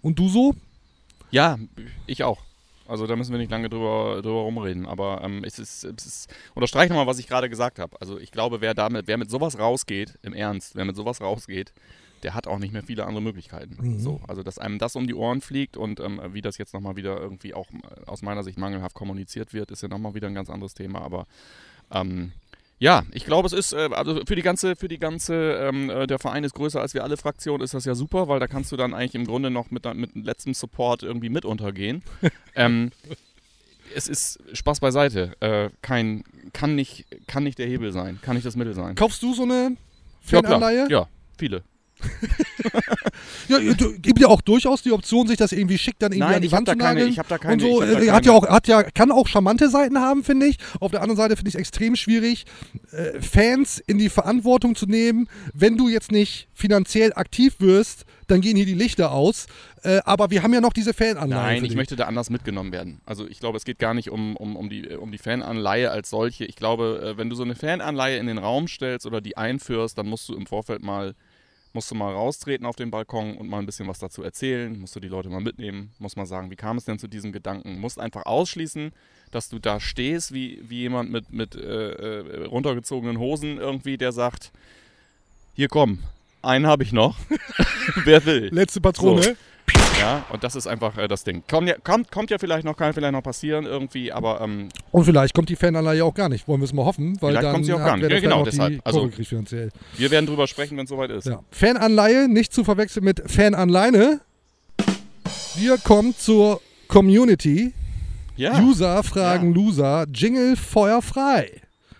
Und 0.00 0.20
du 0.20 0.28
so? 0.28 0.54
Ja, 1.32 1.58
ich 2.06 2.22
auch. 2.22 2.38
Also 2.86 3.08
da 3.08 3.16
müssen 3.16 3.32
wir 3.32 3.38
nicht 3.40 3.50
lange 3.50 3.68
drüber, 3.68 4.22
drüber 4.22 4.42
rumreden. 4.42 4.86
Aber 4.86 5.22
ähm, 5.24 5.42
es 5.42 5.58
ist, 5.58 5.82
es 5.82 6.06
ist 6.06 6.34
unterstreiche 6.54 6.92
nochmal, 6.92 7.08
was 7.08 7.18
ich 7.18 7.26
gerade 7.26 7.50
gesagt 7.50 7.80
habe. 7.80 8.00
Also 8.00 8.16
ich 8.16 8.30
glaube, 8.30 8.60
wer 8.60 8.74
damit, 8.74 9.08
wer 9.08 9.18
mit 9.18 9.28
sowas 9.28 9.58
rausgeht, 9.58 10.16
im 10.22 10.32
Ernst, 10.32 10.76
wer 10.76 10.84
mit 10.84 10.94
sowas 10.94 11.20
rausgeht, 11.20 11.72
der 12.22 12.34
hat 12.34 12.46
auch 12.46 12.60
nicht 12.60 12.72
mehr 12.72 12.84
viele 12.84 13.06
andere 13.06 13.22
Möglichkeiten. 13.22 13.76
Mhm. 13.80 13.98
So, 13.98 14.20
also 14.28 14.44
dass 14.44 14.60
einem 14.60 14.78
das 14.78 14.94
um 14.94 15.08
die 15.08 15.14
Ohren 15.14 15.40
fliegt 15.40 15.76
und 15.76 15.98
ähm, 15.98 16.20
wie 16.30 16.42
das 16.42 16.58
jetzt 16.58 16.74
nochmal 16.74 16.94
wieder 16.94 17.18
irgendwie 17.18 17.54
auch 17.54 17.70
äh, 17.72 18.04
aus 18.06 18.22
meiner 18.22 18.44
Sicht 18.44 18.56
mangelhaft 18.56 18.94
kommuniziert 18.94 19.52
wird, 19.52 19.72
ist 19.72 19.82
ja 19.82 19.88
nochmal 19.88 20.14
wieder 20.14 20.28
ein 20.28 20.34
ganz 20.34 20.48
anderes 20.48 20.74
Thema. 20.74 21.00
Aber 21.00 21.26
ähm, 21.90 22.30
ja, 22.78 23.02
ich 23.12 23.24
glaube, 23.24 23.46
es 23.46 23.52
ist, 23.52 23.72
äh, 23.72 23.88
also 23.92 24.20
für 24.26 24.36
die 24.36 24.42
ganze, 24.42 24.76
für 24.76 24.88
die 24.88 24.98
ganze, 24.98 25.34
ähm, 25.34 25.90
äh, 25.90 26.06
der 26.06 26.18
Verein 26.18 26.44
ist 26.44 26.54
größer 26.54 26.80
als 26.80 26.94
wir 26.94 27.02
alle 27.02 27.16
Fraktionen, 27.16 27.62
ist 27.62 27.74
das 27.74 27.84
ja 27.84 27.94
super, 27.94 28.28
weil 28.28 28.40
da 28.40 28.46
kannst 28.46 28.70
du 28.72 28.76
dann 28.76 28.94
eigentlich 28.94 29.14
im 29.14 29.26
Grunde 29.26 29.50
noch 29.50 29.70
mit, 29.70 29.84
mit 29.94 30.14
letztem 30.14 30.54
Support 30.54 31.02
irgendwie 31.02 31.28
mit 31.28 31.44
untergehen. 31.44 32.02
ähm, 32.54 32.90
es 33.94 34.06
ist 34.06 34.38
Spaß 34.52 34.80
beiseite. 34.80 35.32
Äh, 35.40 35.70
kein, 35.82 36.24
kann 36.52 36.74
nicht, 36.74 37.06
kann 37.26 37.42
nicht 37.42 37.58
der 37.58 37.66
Hebel 37.66 37.92
sein, 37.92 38.18
kann 38.22 38.34
nicht 38.36 38.46
das 38.46 38.56
Mittel 38.56 38.74
sein. 38.74 38.94
Kaufst 38.94 39.22
du 39.22 39.34
so 39.34 39.42
eine 39.42 39.76
Ja. 40.30 40.42
Fananleihe? 40.42 40.86
Ja, 40.88 41.08
viele. 41.36 41.62
Ja, 43.48 43.58
du, 43.58 43.98
gibt 43.98 44.20
ja 44.20 44.28
auch 44.28 44.40
durchaus 44.40 44.82
die 44.82 44.92
Option, 44.92 45.26
sich 45.26 45.36
das 45.36 45.52
irgendwie 45.52 45.78
schick 45.78 45.98
dann 45.98 46.12
irgendwie 46.12 46.26
Nein, 46.26 46.34
an 46.36 46.42
die 46.42 46.52
Wand 46.52 46.68
zu 46.68 46.76
keine- 46.76 46.94
nageln. 47.00 47.12
ich 47.12 47.18
hab 47.18 47.28
da 47.28 47.38
keine- 47.38 47.54
Und 47.54 47.60
so, 47.60 47.82
äh, 47.82 47.96
hat 47.96 48.02
ja 48.04 48.12
keine- 48.20 48.32
auch, 48.32 48.46
hat 48.48 48.68
ja, 48.68 48.82
kann 48.82 49.10
auch 49.10 49.26
charmante 49.28 49.70
Seiten 49.70 49.98
haben, 49.98 50.22
finde 50.24 50.46
ich. 50.46 50.58
Auf 50.80 50.90
der 50.90 51.00
anderen 51.02 51.16
Seite 51.16 51.36
finde 51.36 51.48
ich 51.48 51.54
es 51.54 51.58
extrem 51.60 51.96
schwierig, 51.96 52.44
äh, 52.92 53.20
Fans 53.20 53.78
in 53.86 53.98
die 53.98 54.08
Verantwortung 54.10 54.74
zu 54.74 54.86
nehmen. 54.86 55.28
Wenn 55.54 55.76
du 55.76 55.88
jetzt 55.88 56.12
nicht 56.12 56.48
finanziell 56.52 57.12
aktiv 57.14 57.54
wirst, 57.58 58.04
dann 58.26 58.42
gehen 58.42 58.56
hier 58.56 58.66
die 58.66 58.74
Lichter 58.74 59.12
aus. 59.12 59.46
Äh, 59.82 60.00
aber 60.04 60.30
wir 60.30 60.42
haben 60.42 60.52
ja 60.52 60.60
noch 60.60 60.72
diese 60.74 60.92
Fananleihe. 60.92 61.28
Nein, 61.60 61.64
ich 61.64 61.74
möchte 61.74 61.96
da 61.96 62.04
anders 62.04 62.28
mitgenommen 62.30 62.72
werden. 62.72 63.00
Also 63.06 63.26
ich 63.26 63.38
glaube, 63.40 63.56
es 63.56 63.64
geht 63.64 63.78
gar 63.78 63.94
nicht 63.94 64.10
um, 64.10 64.36
um, 64.36 64.56
um, 64.56 64.68
die, 64.68 64.86
um 64.88 65.10
die 65.12 65.18
Fananleihe 65.18 65.90
als 65.90 66.10
solche. 66.10 66.44
Ich 66.44 66.56
glaube, 66.56 67.14
äh, 67.14 67.16
wenn 67.18 67.30
du 67.30 67.36
so 67.36 67.44
eine 67.44 67.54
Fananleihe 67.54 68.18
in 68.18 68.26
den 68.26 68.38
Raum 68.38 68.68
stellst 68.68 69.06
oder 69.06 69.20
die 69.22 69.36
einführst, 69.38 69.96
dann 69.96 70.06
musst 70.08 70.28
du 70.28 70.34
im 70.34 70.46
Vorfeld 70.46 70.82
mal, 70.82 71.14
musst 71.78 71.92
du 71.92 71.94
mal 71.94 72.12
raustreten 72.12 72.66
auf 72.66 72.74
den 72.74 72.90
Balkon 72.90 73.36
und 73.36 73.48
mal 73.48 73.60
ein 73.60 73.66
bisschen 73.66 73.86
was 73.86 74.00
dazu 74.00 74.24
erzählen, 74.24 74.76
musst 74.80 74.96
du 74.96 75.00
die 75.00 75.06
Leute 75.06 75.28
mal 75.28 75.40
mitnehmen, 75.40 75.92
musst 76.00 76.16
mal 76.16 76.26
sagen, 76.26 76.50
wie 76.50 76.56
kam 76.56 76.76
es 76.76 76.86
denn 76.86 76.98
zu 76.98 77.06
diesem 77.06 77.30
Gedanken, 77.30 77.78
musst 77.78 78.00
einfach 78.00 78.26
ausschließen, 78.26 78.90
dass 79.30 79.48
du 79.48 79.60
da 79.60 79.78
stehst 79.78 80.34
wie, 80.34 80.60
wie 80.68 80.78
jemand 80.78 81.12
mit, 81.12 81.32
mit 81.32 81.54
äh, 81.54 81.60
äh, 81.60 82.46
runtergezogenen 82.46 83.20
Hosen 83.20 83.58
irgendwie, 83.58 83.96
der 83.96 84.10
sagt, 84.10 84.50
hier 85.54 85.68
komm, 85.68 86.00
einen 86.42 86.66
habe 86.66 86.82
ich 86.82 86.92
noch, 86.92 87.16
wer 88.04 88.26
will. 88.26 88.48
Letzte 88.52 88.80
Patrone. 88.80 89.22
So. 89.22 89.36
Ja, 90.00 90.24
und 90.30 90.44
das 90.44 90.54
ist 90.54 90.66
einfach 90.66 90.96
äh, 90.96 91.08
das 91.08 91.24
Ding. 91.24 91.42
Kommt 91.50 91.68
ja, 91.68 91.74
kommt, 91.82 92.10
kommt 92.12 92.30
ja 92.30 92.38
vielleicht 92.38 92.64
noch, 92.64 92.76
kann 92.76 92.92
vielleicht 92.92 93.12
noch 93.12 93.22
passieren 93.22 93.66
irgendwie, 93.66 94.12
aber 94.12 94.40
ähm, 94.40 94.68
Und 94.92 95.04
vielleicht 95.04 95.34
kommt 95.34 95.48
die 95.48 95.56
Fananleihe 95.56 96.04
auch 96.04 96.14
gar 96.14 96.28
nicht. 96.28 96.46
Wollen 96.46 96.60
wir 96.60 96.64
es 96.66 96.72
mal 96.72 96.84
hoffen. 96.84 97.16
Weil 97.20 97.30
Vielleicht 97.32 97.44
dann 97.44 97.52
kommt 97.52 97.66
sie 97.66 97.72
auch 97.72 97.78
gar 97.78 97.96
nicht. 97.96 98.10
Ja, 98.10 98.20
genau, 98.20 98.44
deshalb. 98.44 98.80
Also- 98.84 99.08
finanziell. 99.08 99.70
wir 99.96 100.10
werden 100.10 100.26
drüber 100.26 100.46
sprechen, 100.46 100.76
wenn 100.76 100.84
es 100.84 100.90
soweit 100.90 101.10
ist. 101.10 101.26
Ja. 101.26 101.40
Fananleihe, 101.50 102.28
nicht 102.28 102.52
zu 102.52 102.64
verwechseln 102.64 103.04
mit 103.04 103.22
Fananleine. 103.30 104.20
Wir 105.56 105.76
kommen 105.78 106.14
zur 106.16 106.60
Community. 106.86 107.72
Ja. 108.36 108.60
User 108.60 109.02
fragen 109.02 109.52
Loser. 109.52 110.06
Jingle 110.14 110.54
Feuer 110.56 111.02
frei. 111.02 111.50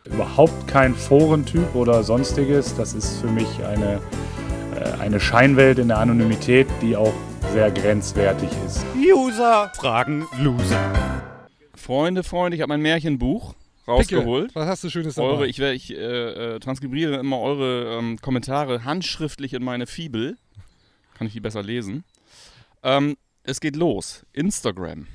überhaupt 0.05 0.69
kein 0.69 0.95
Forentyp 0.95 1.75
oder 1.75 2.03
sonstiges. 2.05 2.75
Das 2.77 2.95
ist 2.95 3.21
für 3.21 3.27
mich 3.27 3.49
eine, 3.65 4.01
äh, 4.77 5.01
eine 5.03 5.19
Scheinwelt 5.21 5.79
in 5.81 5.89
der 5.89 5.99
Anonymität, 5.99 6.67
die 6.81 6.97
auch 6.97 7.13
sehr 7.53 7.71
grenzwertig 7.71 8.51
ist. 8.67 8.85
User 8.95 9.73
fragen 9.75 10.27
Loser. 10.39 11.23
Freunde, 11.75 12.23
Freunde, 12.23 12.57
ich 12.57 12.63
habe 12.63 12.69
mein 12.69 12.83
Märchenbuch 12.83 13.55
Picke, 13.55 13.91
rausgeholt. 13.91 14.55
was 14.55 14.67
hast 14.67 14.85
du 14.85 14.91
Schönes 14.91 15.15
dabei? 15.15 15.29
Eure, 15.29 15.47
ich, 15.47 15.59
ich 15.59 15.91
äh, 15.93 16.57
äh, 16.57 16.61
transkribiere 16.61 17.17
immer 17.17 17.41
eure 17.41 17.99
ähm, 17.99 18.19
Kommentare 18.21 18.85
handschriftlich 18.85 19.55
in 19.55 19.65
meine 19.65 19.87
Fibel. 19.87 20.37
Kann 21.15 21.27
ich 21.27 21.33
die 21.33 21.41
besser 21.41 21.63
lesen. 21.63 22.05
Ähm, 22.83 23.17
es 23.45 23.61
geht 23.61 23.77
los. 23.77 24.27
Instagram. 24.33 25.07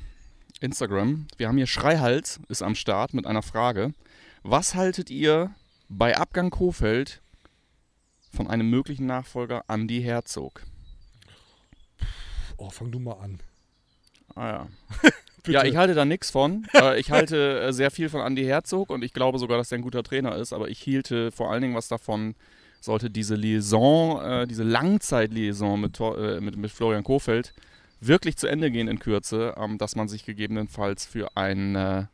Instagram. 0.60 1.28
Wir 1.38 1.48
haben 1.48 1.58
hier 1.58 1.68
Schreihals, 1.68 2.40
ist 2.50 2.64
am 2.64 2.76
Start 2.76 3.14
mit 3.14 3.28
einer 3.28 3.44
Frage. 3.44 3.94
Was 4.42 4.74
haltet 4.76 5.10
ihr 5.10 5.54
bei 5.88 6.18
Abgang 6.18 6.50
Kofeld 6.50 7.22
von 8.36 8.48
einem 8.48 8.70
möglichen 8.70 9.06
Nachfolger 9.06 9.64
Andy 9.68 10.02
Herzog? 10.02 10.64
Oh, 12.58 12.70
fang 12.70 12.91
du 12.91 12.99
mal 12.99 13.14
an. 13.14 13.39
Ah 14.36 14.47
ja. 14.49 14.68
Ja, 15.45 15.66
ich 15.66 15.76
halte 15.76 15.93
da 15.93 16.06
nichts 16.06 16.32
von. 16.32 16.66
Äh, 16.74 16.99
ich 17.01 17.12
halte 17.12 17.60
äh, 17.60 17.74
sehr 17.74 17.91
viel 17.91 18.08
von 18.08 18.22
Andy 18.22 18.45
Herzog 18.45 18.89
und 18.89 19.04
ich 19.04 19.12
glaube 19.12 19.39
sogar, 19.39 19.58
dass 19.58 19.74
er 19.74 19.78
ein 19.78 19.82
guter 19.82 20.01
Trainer 20.01 20.38
ist, 20.38 20.54
aber 20.54 20.70
ich 20.70 20.80
hielte 20.80 21.32
vor 21.32 21.51
allen 21.51 21.62
Dingen 21.62 21.76
was 21.76 21.89
davon, 21.89 22.36
sollte 22.80 23.10
diese 23.10 23.36
Liaison, 23.36 24.24
äh, 24.24 24.47
diese 24.47 24.64
Langzeitliaison 24.64 25.82
mit, 25.82 25.99
mit, 26.39 26.56
mit 26.56 26.72
Florian 26.72 27.04
Kofeld 27.04 27.54
wirklich 27.99 28.38
zu 28.38 28.47
Ende 28.47 28.72
gehen 28.72 28.88
in 28.88 28.99
Kürze, 28.99 29.56
ähm, 29.58 29.78
dass 29.78 29.97
man 29.97 30.08
sich 30.08 30.24
gegebenenfalls 30.24 31.06
für 31.06 31.36
einen, 31.36 32.08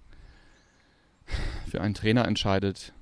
für 1.70 1.82
einen 1.82 1.94
Trainer 1.94 2.28
entscheidet 2.28 2.94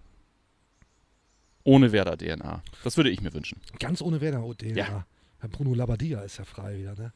ohne 1.68 1.92
Werder-DNA. 1.92 2.64
Das 2.86 2.96
würde 2.96 3.10
ich 3.10 3.22
mir 3.22 3.34
wünschen. 3.34 3.60
Ganz 3.80 4.02
ohne 4.02 4.22
Werder 4.22 4.44
und 4.44 4.62
den. 4.62 4.76
Ja. 4.76 5.06
Herr 5.40 5.50
Bruno 5.50 5.74
Labbadia 5.74 6.22
ist 6.22 6.38
ja 6.38 6.46
frei 6.46 6.78
wieder, 6.80 6.96
ne? 6.96 7.12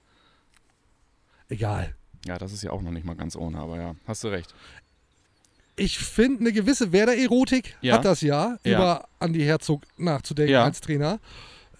Egal. 1.52 1.93
Ja, 2.26 2.38
das 2.38 2.54
ist 2.54 2.64
ja 2.64 2.72
auch 2.72 2.82
noch 2.82 2.91
nicht 2.91 3.06
mal 3.06 3.16
ganz 3.16 3.36
ohne, 3.36 3.58
aber 3.60 3.78
ja, 3.78 3.95
hast 4.08 4.24
du 4.24 4.30
recht. 4.30 4.54
Ich 5.76 5.99
finde, 5.99 6.41
eine 6.41 6.52
gewisse 6.54 6.91
Werder-Erotik 6.91 7.76
Ja. 7.82 7.95
hat 7.95 8.06
das 8.06 8.22
ja, 8.22 8.58
Ja. 8.64 8.78
über 8.78 9.08
Andi 9.20 9.41
Herzog 9.43 9.84
nachzudenken 9.97 10.54
Ja. 10.54 10.64
als 10.64 10.82
Trainer. 10.82 11.20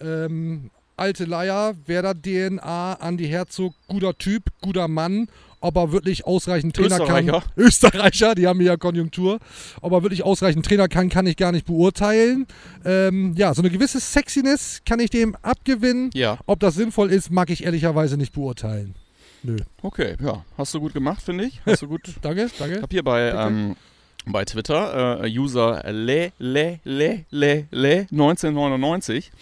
Ähm, 0.00 0.70
alte 0.96 1.24
Leier, 1.24 1.74
Werder-DNA, 1.86 2.94
Andi 2.94 3.28
Herzog, 3.28 3.74
guter 3.88 4.16
Typ, 4.18 4.44
guter 4.60 4.88
Mann. 4.88 5.28
Ob 5.60 5.76
er 5.76 5.92
wirklich 5.92 6.26
ausreichend 6.26 6.74
Trainer 6.74 6.98
kann. 6.98 7.28
Österreicher. 7.28 7.42
Österreicher, 7.56 8.34
die 8.34 8.48
haben 8.48 8.60
ja 8.60 8.76
Konjunktur. 8.76 9.38
Ob 9.80 9.92
er 9.92 10.02
wirklich 10.02 10.24
ausreichend 10.24 10.66
Trainer 10.66 10.88
kann, 10.88 11.08
kann 11.08 11.24
ich 11.28 11.36
gar 11.36 11.52
nicht 11.52 11.66
beurteilen. 11.66 12.48
Ähm, 12.84 13.34
ja, 13.36 13.54
so 13.54 13.62
eine 13.62 13.70
gewisse 13.70 14.00
Sexiness 14.00 14.82
kann 14.84 14.98
ich 14.98 15.10
dem 15.10 15.36
abgewinnen. 15.36 16.10
Ja. 16.14 16.38
Ob 16.46 16.58
das 16.58 16.74
sinnvoll 16.74 17.12
ist, 17.12 17.30
mag 17.30 17.48
ich 17.48 17.62
ehrlicherweise 17.64 18.16
nicht 18.16 18.32
beurteilen. 18.32 18.96
Nö. 19.42 19.56
Okay, 19.82 20.16
ja. 20.22 20.44
Hast 20.56 20.72
du 20.74 20.80
gut 20.80 20.92
gemacht, 20.92 21.22
finde 21.22 21.44
ich. 21.44 21.60
Hast 21.66 21.82
du 21.82 21.88
gut 21.88 22.02
Danke, 22.22 22.44
Ich 22.46 22.58
danke. 22.58 22.76
habe 22.82 22.88
hier 22.90 23.02
bei, 23.02 23.30
ähm, 23.30 23.76
bei 24.24 24.44
Twitter 24.44 25.24
äh, 25.24 25.28
User 25.38 25.82
le, 25.92 26.32
le, 26.38 26.78
le, 26.84 27.24
le, 27.30 27.66
le 27.70 28.06
1999. 28.12 29.32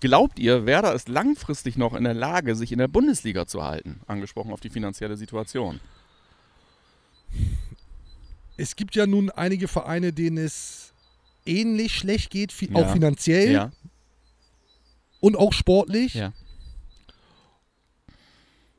Glaubt 0.00 0.38
ihr, 0.38 0.66
Werder 0.66 0.94
ist 0.94 1.08
langfristig 1.08 1.76
noch 1.76 1.94
in 1.94 2.04
der 2.04 2.14
Lage, 2.14 2.54
sich 2.56 2.72
in 2.72 2.78
der 2.78 2.88
Bundesliga 2.88 3.46
zu 3.46 3.62
halten? 3.62 4.00
Angesprochen 4.06 4.52
auf 4.52 4.60
die 4.60 4.70
finanzielle 4.70 5.16
Situation. 5.16 5.78
Es 8.56 8.76
gibt 8.76 8.94
ja 8.96 9.06
nun 9.06 9.30
einige 9.30 9.68
Vereine, 9.68 10.12
denen 10.12 10.38
es 10.38 10.92
ähnlich 11.46 11.96
schlecht 11.96 12.30
geht, 12.30 12.52
fi 12.52 12.68
Ja. 12.70 12.76
auch 12.76 12.92
finanziell 12.92 13.52
Ja, 13.52 13.72
und 15.20 15.36
auch 15.36 15.52
sportlich. 15.52 16.14
ja. 16.14 16.32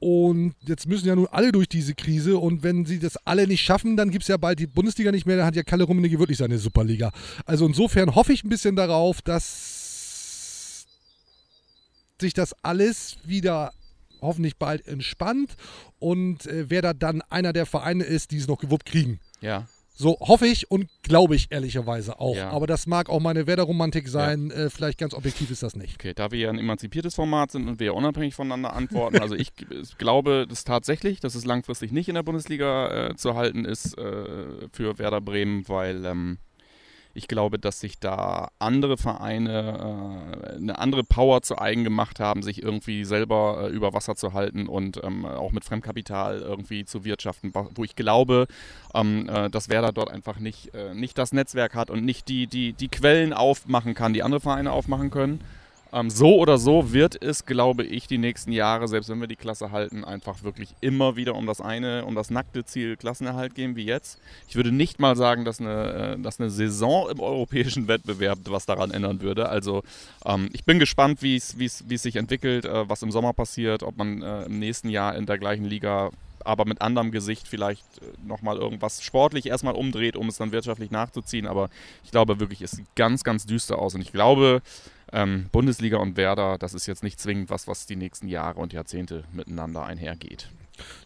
Und 0.04 0.54
jetzt 0.68 0.86
müssen 0.86 1.08
ja 1.08 1.16
nun 1.16 1.28
alle 1.28 1.54
durch 1.54 1.70
diese 1.70 1.96
Krise. 1.96 2.38
Und 2.38 2.62
wenn 2.62 2.86
sie 2.86 3.00
das 3.00 3.16
alle 3.26 3.48
nicht 3.48 3.62
schaffen, 3.62 3.96
dann 3.96 4.12
gibt 4.12 4.24
es 4.24 4.28
ja 4.28 4.36
bald 4.36 4.60
die 4.60 4.68
Bundesliga 4.68 5.14
nicht 5.14 5.26
mehr. 5.26 5.38
Dann 5.38 5.46
hat 5.46 5.56
ja 5.56 5.64
Kalle 5.64 5.86
Rummenigge 5.86 6.20
wirklich 6.20 6.40
seine 6.40 6.58
Superliga. 6.58 7.14
Also 7.46 7.66
insofern 7.66 8.14
hoffe 8.14 8.34
ich 8.34 8.44
ein 8.44 8.50
bisschen 8.50 8.76
darauf, 8.76 9.22
dass 9.22 10.88
sich 12.20 12.34
das 12.34 12.52
alles 12.64 13.16
wieder 13.24 13.72
hoffentlich 14.20 14.58
bald 14.58 14.86
entspannt 14.90 15.56
und 16.00 16.48
äh, 16.48 16.70
wer 16.70 16.82
da 16.82 16.94
dann 16.94 17.22
einer 17.22 17.54
der 17.54 17.66
Vereine 17.66 18.04
ist, 18.04 18.32
die 18.32 18.40
es 18.40 18.48
noch 18.48 18.60
gewuppt 18.60 18.86
kriegen. 18.86 19.22
Ja, 19.40 19.70
So 19.96 20.18
hoffe 20.20 20.48
ich 20.48 20.72
und 20.72 20.90
glaube 21.04 21.36
ich 21.36 21.52
ehrlicherweise 21.52 22.20
auch. 22.20 22.36
Ja. 22.36 22.50
Aber 22.50 22.66
das 22.66 22.88
mag 22.88 23.10
auch 23.10 23.20
meine 23.20 23.46
Werder-Romantik 23.46 24.08
sein. 24.08 24.50
Äh, 24.50 24.70
vielleicht 24.70 24.98
ganz 24.98 25.14
objektiv 25.14 25.52
ist 25.52 25.62
das 25.62 25.76
nicht. 25.76 25.96
okay. 25.96 26.14
Da 26.16 26.32
wir 26.32 26.40
ja 26.40 26.50
ein 26.50 26.58
emanzipiertes 26.58 27.16
Format 27.16 27.52
sind 27.52 27.68
und 27.68 27.80
wir 27.80 27.88
ja 27.88 27.92
unabhängig 27.92 28.34
voneinander 28.34 28.74
antworten, 28.74 29.20
also 29.20 29.36
ich 29.36 29.54
glaube 29.98 30.48
das 30.50 30.64
tatsächlich, 30.64 31.20
dass 31.20 31.36
es 31.36 31.46
langfristig 31.46 31.92
nicht 31.92 32.10
in 32.10 32.16
der 32.16 32.24
Bundesliga 32.24 33.10
äh, 33.10 33.16
zu 33.16 33.36
halten 33.36 33.66
ist 33.66 33.98
äh, 33.98 34.68
für 34.72 34.98
Werder 34.98 35.22
Bremen, 35.22 35.68
weil 35.68 36.06
ähm, 36.06 36.38
ich 37.14 37.28
glaube, 37.28 37.60
dass 37.60 37.80
sich 37.80 38.00
da 38.00 38.50
andere 38.58 38.98
Vereine 38.98 40.34
äh, 40.48 40.56
eine 40.56 40.80
andere 40.80 41.04
Power 41.04 41.42
zu 41.44 41.60
eigen 41.60 41.84
gemacht 41.84 42.20
haben, 42.20 42.42
sich 42.42 42.64
irgendwie 42.64 43.06
selber 43.06 43.66
äh, 43.70 43.70
über 43.70 43.94
Wasser 43.94 44.16
zu 44.16 44.34
halten 44.34 44.68
und 44.68 45.04
ähm, 45.04 45.26
auch 45.26 45.52
mit 45.52 45.64
Fremdkapital 45.64 46.40
irgendwie 46.40 46.86
zu 46.86 47.06
wirtschaften, 47.06 47.54
wo 47.54 47.84
ich 47.84 47.96
glaube, 47.96 48.48
ähm, 48.96 49.30
äh, 49.30 49.50
dass 49.50 49.70
Werder 49.70 49.92
dort 49.92 50.10
einfach 50.10 50.40
nicht, 50.40 50.74
äh, 50.74 50.96
nicht 50.96 51.18
das 51.18 51.34
Netzwerk 51.34 51.76
hat 51.76 51.92
und 51.92 52.04
nicht 52.04 52.28
die, 52.30 52.48
die, 52.48 52.74
die 52.74 52.90
Quellen 52.90 53.32
aufmachen 53.34 53.94
kann, 53.94 54.14
die 54.14 54.24
andere 54.24 54.42
Vereine 54.42 54.72
aufmachen 54.72 55.12
können. 55.12 55.42
Ähm, 55.94 56.10
so 56.10 56.38
oder 56.38 56.58
so 56.58 56.92
wird 56.92 57.22
es, 57.22 57.46
glaube 57.46 57.84
ich, 57.84 58.08
die 58.08 58.18
nächsten 58.18 58.52
Jahre, 58.52 58.88
selbst 58.88 59.10
wenn 59.10 59.22
wir 59.22 59.28
die 59.28 59.36
Klasse 59.36 59.72
halten, 59.72 60.04
einfach 60.04 60.44
wirklich 60.44 60.70
immer 60.82 61.16
wieder 61.16 61.36
um 61.36 61.46
das 61.46 61.62
eine, 61.62 62.06
um 62.06 62.16
das 62.16 62.32
nackte 62.32 62.66
Ziel 62.66 62.98
Klassenerhalt 62.98 63.54
gehen 63.54 63.76
wie 63.76 63.86
jetzt. 63.86 64.20
Ich 64.48 64.56
würde 64.56 64.72
nicht 64.72 65.00
mal 65.00 65.16
sagen, 65.16 65.46
dass 65.46 65.60
eine, 65.60 66.16
äh, 66.18 66.20
dass 66.20 66.40
eine 66.40 66.50
Saison 66.50 67.10
im 67.12 67.20
europäischen 67.20 67.88
Wettbewerb 67.88 68.40
was 68.50 68.66
daran 68.66 68.90
ändern 68.90 69.22
würde. 69.22 69.50
Also 69.50 69.84
ähm, 70.26 70.50
ich 70.54 70.66
bin 70.66 70.80
gespannt, 70.80 71.22
wie 71.22 71.36
es 71.36 71.84
sich 71.88 72.16
entwickelt, 72.16 72.66
äh, 72.66 72.90
was 72.90 73.04
im 73.04 73.12
Sommer 73.12 73.34
passiert, 73.34 73.84
ob 73.84 73.96
man 73.98 74.24
äh, 74.24 74.46
im 74.46 74.58
nächsten 74.58 74.90
Jahr 74.90 75.16
in 75.16 75.28
der 75.28 75.38
gleichen 75.38 75.66
Liga 75.66 76.10
aber 76.46 76.66
mit 76.66 76.82
anderem 76.82 77.12
Gesicht 77.12 77.48
vielleicht 77.48 77.86
äh, 78.00 78.28
nochmal 78.28 78.58
irgendwas 78.58 79.02
sportlich 79.02 79.46
erstmal 79.46 79.76
umdreht, 79.76 80.16
um 80.16 80.28
es 80.28 80.38
dann 80.38 80.52
wirtschaftlich 80.52 80.92
nachzuziehen. 80.92 81.48
Aber 81.48 81.70
ich 82.04 82.12
glaube 82.12 82.40
wirklich, 82.40 82.62
es 82.62 82.72
sieht 82.72 82.88
ganz, 82.96 83.24
ganz 83.24 83.46
düster 83.46 83.80
aus. 83.80 83.96
Und 83.96 84.02
ich 84.02 84.12
glaube, 84.12 84.62
ähm, 85.14 85.48
Bundesliga 85.52 85.98
und 85.98 86.18
Werder, 86.18 86.58
das 86.58 86.74
ist 86.74 86.88
jetzt 86.88 87.04
nicht 87.04 87.20
zwingend 87.20 87.50
was, 87.50 87.68
was 87.68 87.86
die 87.86 87.96
nächsten 87.96 88.28
Jahre 88.28 88.60
und 88.60 88.74
Jahrzehnte 88.74 89.24
miteinander 89.32 89.84
einhergeht. 89.84 90.50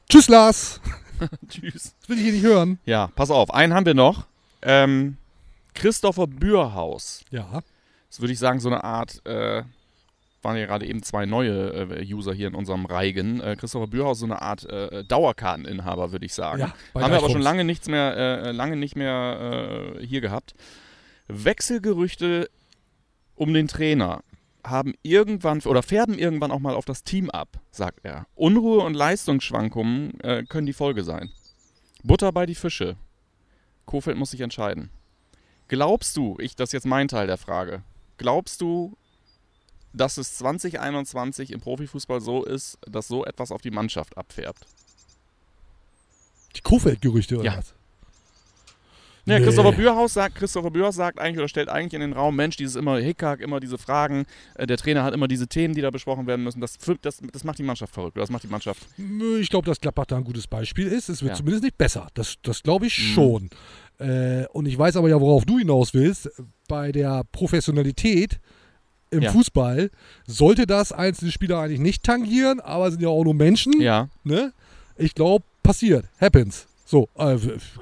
Tschüss, 0.10 0.28
Lars. 0.30 0.82
Tschüss. 1.49 1.93
Das 1.99 2.10
will 2.10 2.18
ich 2.18 2.24
hier 2.24 2.34
nicht 2.34 2.43
hören. 2.43 2.80
Ja, 2.86 3.08
pass 3.16 3.30
auf, 3.30 3.53
einen 3.53 3.74
haben 3.74 3.86
wir 3.86 3.93
noch. 3.93 4.26
Ähm, 4.62 5.18
Christopher 5.74 6.26
Bürhaus. 6.28 7.24
Ja. 7.30 7.62
Das 8.10 8.22
würde 8.22 8.34
ich 8.34 8.39
sagen, 8.39 8.60
so 8.60 8.70
eine 8.70 8.84
Art, 8.84 9.24
äh, 9.26 9.64
waren 10.41 10.58
ja 10.58 10.66
gerade 10.66 10.86
eben 10.86 11.03
zwei 11.03 11.26
neue 11.26 11.72
äh, 11.74 12.14
User 12.14 12.34
hier 12.34 12.47
in 12.47 12.55
unserem 12.55 12.86
Reigen. 12.86 13.41
Äh, 13.41 13.55
Christopher 13.58 13.88
Bürhaus, 13.88 14.20
so 14.20 14.26
eine 14.26 14.41
Art 14.41 14.64
äh, 14.66 15.03
Dauerkarteninhaber, 15.03 16.12
würde 16.12 16.26
ich 16.26 16.34
sagen. 16.34 16.62
Ja, 16.62 16.74
Haben 16.93 17.12
wir 17.12 17.18
aber 17.18 17.30
schon 17.30 17.41
lange 17.41 17.64
nichts 17.64 17.88
mehr, 17.88 18.16
äh, 18.16 18.51
lange 18.51 18.78
nicht 18.78 18.95
mehr 18.95 19.95
äh, 19.99 20.05
hier 20.05 20.22
gehabt. 20.22 20.55
Wechselgerüchte 21.28 22.49
um 23.38 23.53
den 23.53 23.67
Trainer 23.67 24.23
haben 24.65 24.93
irgendwann 25.01 25.61
oder 25.61 25.81
färben 25.81 26.19
irgendwann 26.19 26.51
auch 26.51 26.59
mal 26.59 26.75
auf 26.75 26.83
das 26.83 27.03
Team 27.03 27.29
ab, 27.29 27.61
sagt 27.71 27.99
er. 28.03 28.25
Unruhe 28.35 28.83
und 28.83 28.95
Leistungsschwankungen 28.95 30.19
äh, 30.19 30.43
können 30.43 30.65
die 30.65 30.73
Folge 30.73 31.03
sein. 31.05 31.31
Butter 32.03 32.31
bei 32.33 32.45
die 32.45 32.55
Fische. 32.55 32.97
Kofeld 33.85 34.17
muss 34.17 34.31
sich 34.31 34.41
entscheiden. 34.41 34.89
Glaubst 35.69 36.17
du, 36.17 36.35
ich, 36.39 36.55
das 36.55 36.69
ist 36.69 36.73
jetzt 36.73 36.85
mein 36.85 37.07
Teil 37.07 37.27
der 37.27 37.38
Frage, 37.38 37.83
glaubst 38.17 38.59
du, 38.61 38.97
dass 39.93 40.17
es 40.17 40.38
2021 40.38 41.51
im 41.51 41.61
Profifußball 41.61 42.19
so 42.19 42.43
ist, 42.43 42.77
dass 42.81 43.07
so 43.07 43.23
etwas 43.25 43.51
auf 43.51 43.61
die 43.61 43.71
Mannschaft 43.71 44.17
abfärbt? 44.17 44.65
Die 46.55 46.61
Kofeld-Gerüchte 46.61 47.35
oder 47.38 47.45
Ja. 47.45 47.57
was? 47.57 47.73
Ja, 49.28 49.38
Nee. 49.39 49.45
Christopher 49.45 49.73
Bürhaus 49.73 50.13
sagt, 50.13 50.36
Christopher 50.36 50.71
Bürhaus 50.71 50.95
sagt 50.95 51.19
eigentlich 51.19 51.38
oder 51.38 51.47
stellt 51.49 51.67
eigentlich 51.69 51.93
in 51.93 51.99
den 52.01 52.13
Raum, 52.13 52.36
Mensch, 52.36 52.55
dieses 52.55 52.75
immer 52.78 52.97
Hickhack, 52.97 53.41
immer 53.41 53.59
diese 53.59 53.78
Fragen, 53.78 54.25
äh, 54.55 54.65
der 54.65 54.78
Trainer 54.78 55.03
hat 55.03 55.13
immer 55.13 55.28
diese 55.28 55.47
Themen, 55.47 55.73
die 55.75 55.82
da 55.82 55.89
besprochen 55.91 56.25
werden 56.28 56.43
müssen, 56.43 56.61
das, 56.61 56.78
das, 57.01 57.19
das 57.34 57.43
macht 57.43 57.59
die 57.59 57.63
Mannschaft 57.63 57.93
verrückt, 57.93 58.15
oder 58.15 58.23
das 58.23 58.30
macht 58.30 58.43
die 58.43 58.47
Mannschaft. 58.47 58.82
Ich 59.41 59.49
glaube, 59.49 59.65
dass 59.65 59.82
Gladbach 59.82 60.05
da 60.05 60.17
ein 60.17 60.23
gutes 60.23 60.47
Beispiel 60.47 60.88
ist. 60.88 61.09
Es 61.09 61.21
wird 61.21 61.32
Ja. 61.34 61.36
zumindest 61.38 61.63
nicht 61.65 61.78
besser. 61.78 62.07
Das, 62.13 62.36
das 62.41 62.63
glaube 62.63 62.88
ich 62.88 62.97
Mhm. 62.97 63.13
schon. 63.13 63.49
Äh, 63.99 64.45
und 64.53 64.65
ich 64.65 64.78
weiß 64.80 64.95
aber 64.95 65.09
ja, 65.09 65.19
worauf 65.19 65.43
du 65.45 65.59
hinaus 65.59 65.93
willst. 65.93 66.30
Bei 66.69 66.91
der 66.93 67.23
Professionalität 67.34 68.39
im 69.09 69.21
Ja. 69.23 69.32
Fußball 69.32 69.89
sollte 70.25 70.65
das 70.67 70.91
einzelne 70.91 71.32
Spieler 71.32 71.59
eigentlich 71.59 71.80
nicht 71.80 72.03
tangieren, 72.03 72.59
aber 72.59 72.91
sind 72.91 73.01
ja 73.01 73.09
auch 73.09 73.23
nur 73.23 73.34
Menschen. 73.34 73.80
Ja, 73.82 74.07
Ne? 74.23 74.53
Ich 74.97 75.13
glaube, 75.15 75.43
passiert. 75.63 76.05
Happens. 76.19 76.67
So, 76.86 77.09
äh, 77.15 77.38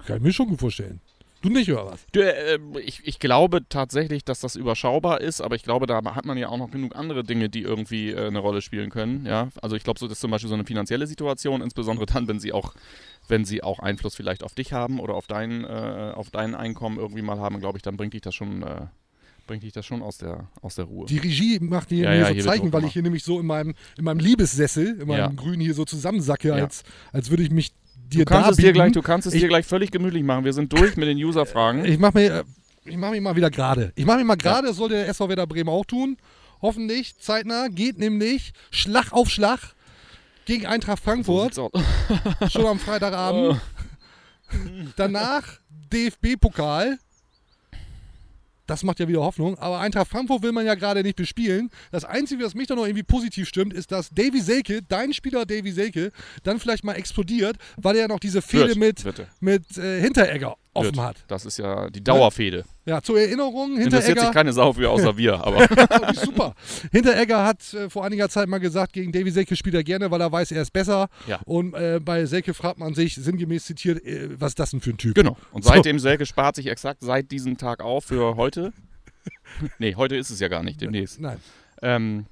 kann 0.08 0.18
ich 0.18 0.22
mir 0.24 0.34
schon 0.34 0.50
gut 0.50 0.60
vorstellen. 0.60 1.00
Du 1.46 1.52
nicht, 1.52 1.72
oder 1.72 1.86
was? 1.86 2.08
Du, 2.12 2.22
äh, 2.22 2.58
ich, 2.84 3.02
ich 3.06 3.20
glaube 3.20 3.62
tatsächlich, 3.70 4.26
dass 4.26 4.40
das 4.40 4.56
überschaubar 4.56 5.22
ist, 5.22 5.42
aber 5.42 5.56
ich 5.56 5.62
glaube, 5.62 5.86
da 5.86 6.04
hat 6.04 6.26
man 6.26 6.40
ja 6.40 6.50
auch 6.50 6.58
noch 6.58 6.72
genug 6.72 6.96
andere 6.96 7.24
Dinge, 7.24 7.50
die 7.50 7.62
irgendwie 7.62 8.10
äh, 8.10 8.28
eine 8.28 8.40
Rolle 8.40 8.64
spielen 8.64 8.90
können. 8.90 9.28
Ja? 9.28 9.50
Also 9.62 9.76
ich 9.76 9.84
glaube, 9.84 10.00
so 10.00 10.08
das 10.08 10.14
ist 10.18 10.22
zum 10.22 10.32
Beispiel 10.32 10.50
so 10.50 10.56
eine 10.56 10.66
finanzielle 10.66 11.06
Situation, 11.06 11.62
insbesondere 11.62 12.08
dann, 12.08 12.28
wenn 12.28 12.40
sie 12.40 12.52
auch, 12.52 12.74
wenn 13.28 13.46
sie 13.46 13.62
auch 13.62 13.78
Einfluss 13.78 14.16
vielleicht 14.16 14.42
auf 14.42 14.56
dich 14.56 14.74
haben 14.74 15.00
oder 15.00 15.14
auf 15.14 15.28
dein, 15.28 15.64
äh, 15.66 16.14
auf 16.16 16.32
dein 16.32 16.56
Einkommen 16.56 16.98
irgendwie 16.98 17.22
mal 17.22 17.38
haben, 17.38 17.60
glaube 17.60 17.78
ich, 17.78 17.84
dann 17.84 17.96
bringt 17.96 18.16
dich 18.16 18.22
das 18.22 18.34
schon, 18.34 18.64
äh, 18.64 18.88
bringt 19.46 19.62
dich 19.62 19.72
das 19.72 19.86
schon 19.86 20.02
aus 20.02 20.18
der, 20.18 20.48
aus 20.64 20.74
der 20.74 20.86
Ruhe. 20.86 21.06
Die 21.06 21.20
Regie 21.20 21.60
macht 21.60 21.90
hier 21.90 22.06
Ja, 22.06 22.10
mir 22.10 22.18
ja, 22.18 22.28
so 22.30 22.34
hier 22.34 22.44
Zeichen, 22.44 22.74
weil 22.74 22.86
ich 22.86 22.94
hier 22.94 23.04
nämlich 23.04 23.24
so 23.24 23.40
in 23.40 23.46
meinem, 23.46 23.76
in 24.00 24.04
meinem 24.04 24.20
Liebessessel, 24.20 25.00
in 25.00 25.08
meinem 25.08 25.20
Ja. 25.20 25.28
Grün 25.28 25.60
hier 25.60 25.76
so 25.76 25.86
zusammensacke, 25.86 26.56
als, 26.56 26.82
als 27.12 27.30
würde 27.30 27.44
ich 27.44 27.52
mich 27.52 27.72
dir 28.08 28.26
Du 28.26 28.34
kannst, 28.34 28.52
es 28.52 28.58
dir 28.58 28.74
gleich, 28.74 28.92
du 28.94 29.02
kannst 29.02 29.28
es 29.28 29.34
Ich- 29.34 29.42
dir 29.42 29.48
gleich 29.48 29.66
völlig 29.66 29.92
gemütlich 29.92 30.24
machen. 30.24 30.46
Wir 30.46 30.54
sind 30.54 30.72
durch 30.74 30.96
mit 30.98 31.08
den 31.08 31.18
User-Fragen. 31.18 31.86
Ich 31.86 31.98
mache 32.00 32.18
mir, 32.18 32.44
ich 32.86 32.98
mach 32.98 33.12
mich 33.12 33.22
mal 33.22 33.36
wieder 33.36 33.50
gerade. 33.50 33.92
Ich 33.96 34.06
mache 34.06 34.18
mich 34.18 34.26
mal 34.26 34.36
gerade, 34.38 34.68
das 34.68 34.78
soll 34.78 34.90
der 34.90 35.08
SV 35.08 35.30
Werder 35.30 35.48
Bremen 35.48 35.70
auch 35.70 35.86
tun. 35.86 36.18
Hoffentlich, 36.62 37.18
zeitnah, 37.20 37.68
geht 37.68 37.98
nämlich 38.00 38.54
Schlag 38.72 39.12
auf 39.12 39.30
Schlag 39.30 39.60
gegen 40.46 40.66
Eintracht 40.66 41.04
Frankfurt, 41.04 41.54
So 41.54 41.72
schon 42.50 42.66
am 42.66 42.80
Freitagabend. 42.80 43.60
Oh. 44.48 44.58
Danach 44.96 45.44
DFB-Pokal. 45.92 47.00
Das 48.68 48.84
macht 48.84 49.00
ja 49.00 49.08
wieder 49.08 49.22
Hoffnung. 49.22 49.58
Aber 49.60 49.80
Eintracht 49.80 50.08
Frankfurt 50.08 50.44
will 50.44 50.52
man 50.52 50.66
ja 50.66 50.76
gerade 50.76 51.04
nicht 51.04 51.16
bespielen. 51.16 51.70
Das 51.92 52.06
Einzige, 52.06 52.44
was 52.44 52.56
mich 52.56 52.68
da 52.68 52.76
noch 52.76 52.86
irgendwie 52.86 53.04
positiv 53.04 53.48
stimmt, 53.48 53.74
ist, 53.74 53.92
dass 53.92 54.10
Davy 54.10 54.42
Selke, 54.42 54.82
dein 54.88 55.14
Spieler 55.14 55.46
Davy 55.46 55.72
Selke, 55.72 56.12
dann 56.44 56.60
vielleicht 56.60 56.84
mal 56.84 56.94
explodiert, 56.94 57.58
weil 57.78 57.96
er 57.96 58.04
ja 58.04 58.08
noch 58.08 58.20
diese 58.20 58.42
Fehde 58.42 58.76
mit, 58.78 59.04
bitte. 59.04 59.28
mit 59.40 59.78
äh, 59.78 60.02
Hinteregger 60.02 60.58
offen 60.76 60.96
Wird. 60.96 61.06
hat. 61.06 61.18
Das 61.28 61.46
ist 61.46 61.58
ja 61.58 61.90
die 61.90 62.04
Dauerfehde. 62.04 62.66
Ja, 62.86 63.02
zur 63.02 63.20
Erinnerung, 63.20 63.72
Interessiert 63.78 63.94
sich 63.94 64.06
Hinteregger. 64.10 64.32
keine 64.34 64.54
Sau 64.54 64.74
für, 64.74 64.90
außer 64.92 65.18
wir. 65.18 65.44
Aber 65.44 65.68
Super. 66.14 66.54
Hinteregger 66.92 67.44
hat 67.46 67.74
äh, 67.74 67.90
vor 67.90 68.06
einiger 68.06 68.30
Zeit 68.30 68.48
mal 68.48 68.60
gesagt, 68.60 68.94
gegen 68.94 69.12
Davy 69.12 69.32
Selke 69.32 69.56
spielt 69.56 69.74
er 69.76 69.84
gerne, 69.84 70.12
weil 70.12 70.22
er 70.22 70.32
weiß, 70.32 70.52
er 70.52 70.62
ist 70.62 70.72
besser. 70.72 71.08
Ja. 71.28 71.40
Und 71.46 71.74
äh, 71.74 72.00
bei 72.04 72.26
Selke 72.26 72.54
fragt 72.54 72.78
man 72.78 72.94
sich, 72.94 73.16
sinngemäß 73.16 73.66
zitiert, 73.66 74.04
äh, 74.06 74.40
was 74.40 74.52
ist 74.52 74.60
das 74.60 74.72
denn 74.72 74.82
für 74.82 74.92
ein 74.92 74.98
Typ? 74.98 75.16
genau. 75.16 75.38
Und 75.52 75.64
So. 75.64 75.70
seitdem 75.72 75.98
Selke 76.00 76.26
spart 76.26 76.56
sich 76.56 76.68
exakt 76.68 77.02
seit 77.02 77.32
diesem 77.32 77.58
Tag 77.58 77.82
auf 77.82 78.06
für 78.06 78.36
heute. 78.36 78.72
nee, 79.80 79.96
heute 79.96 80.16
ist 80.16 80.30
es 80.30 80.40
ja 80.40 80.48
gar 80.48 80.62
nicht, 80.62 80.80
demnächst. 80.82 81.20
Nein. 81.20 81.40
Ähm, 81.82 82.26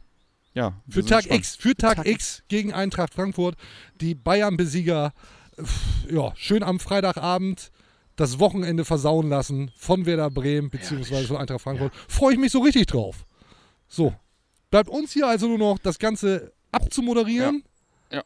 ja. 0.54 0.74
Für 0.88 1.04
Tag 1.04 1.22
gespannt. 1.22 1.40
X, 1.40 1.56
für 1.56 1.76
Tag, 1.76 2.06
X 2.06 2.44
gegen 2.48 2.74
Eintracht 2.74 3.14
Frankfurt, 3.16 3.56
die 4.02 4.14
Bayern-Besieger, 4.14 5.14
ja, 6.12 6.32
schön 6.36 6.62
am 6.64 6.80
Freitagabend 6.80 7.72
das 8.16 8.40
Wochenende 8.40 8.86
versauen 8.86 9.30
lassen 9.30 9.72
von 9.76 10.06
Werder 10.06 10.30
Bremen 10.30 10.70
beziehungsweise 10.70 11.28
von 11.28 11.38
Eintracht 11.38 11.62
Frankfurt. 11.62 11.94
Freue 12.08 12.34
ich 12.34 12.40
mich 12.40 12.52
so 12.52 12.60
richtig 12.62 12.88
drauf. 12.88 13.26
So, 13.88 14.14
bleibt 14.70 14.90
uns 14.90 15.14
hier 15.14 15.28
also 15.28 15.48
nur 15.48 15.58
noch 15.58 15.78
das 15.80 16.00
Ganze 16.00 16.54
abzumoderieren. 16.72 17.64
Ja. 18.12 18.18
Ja. 18.18 18.24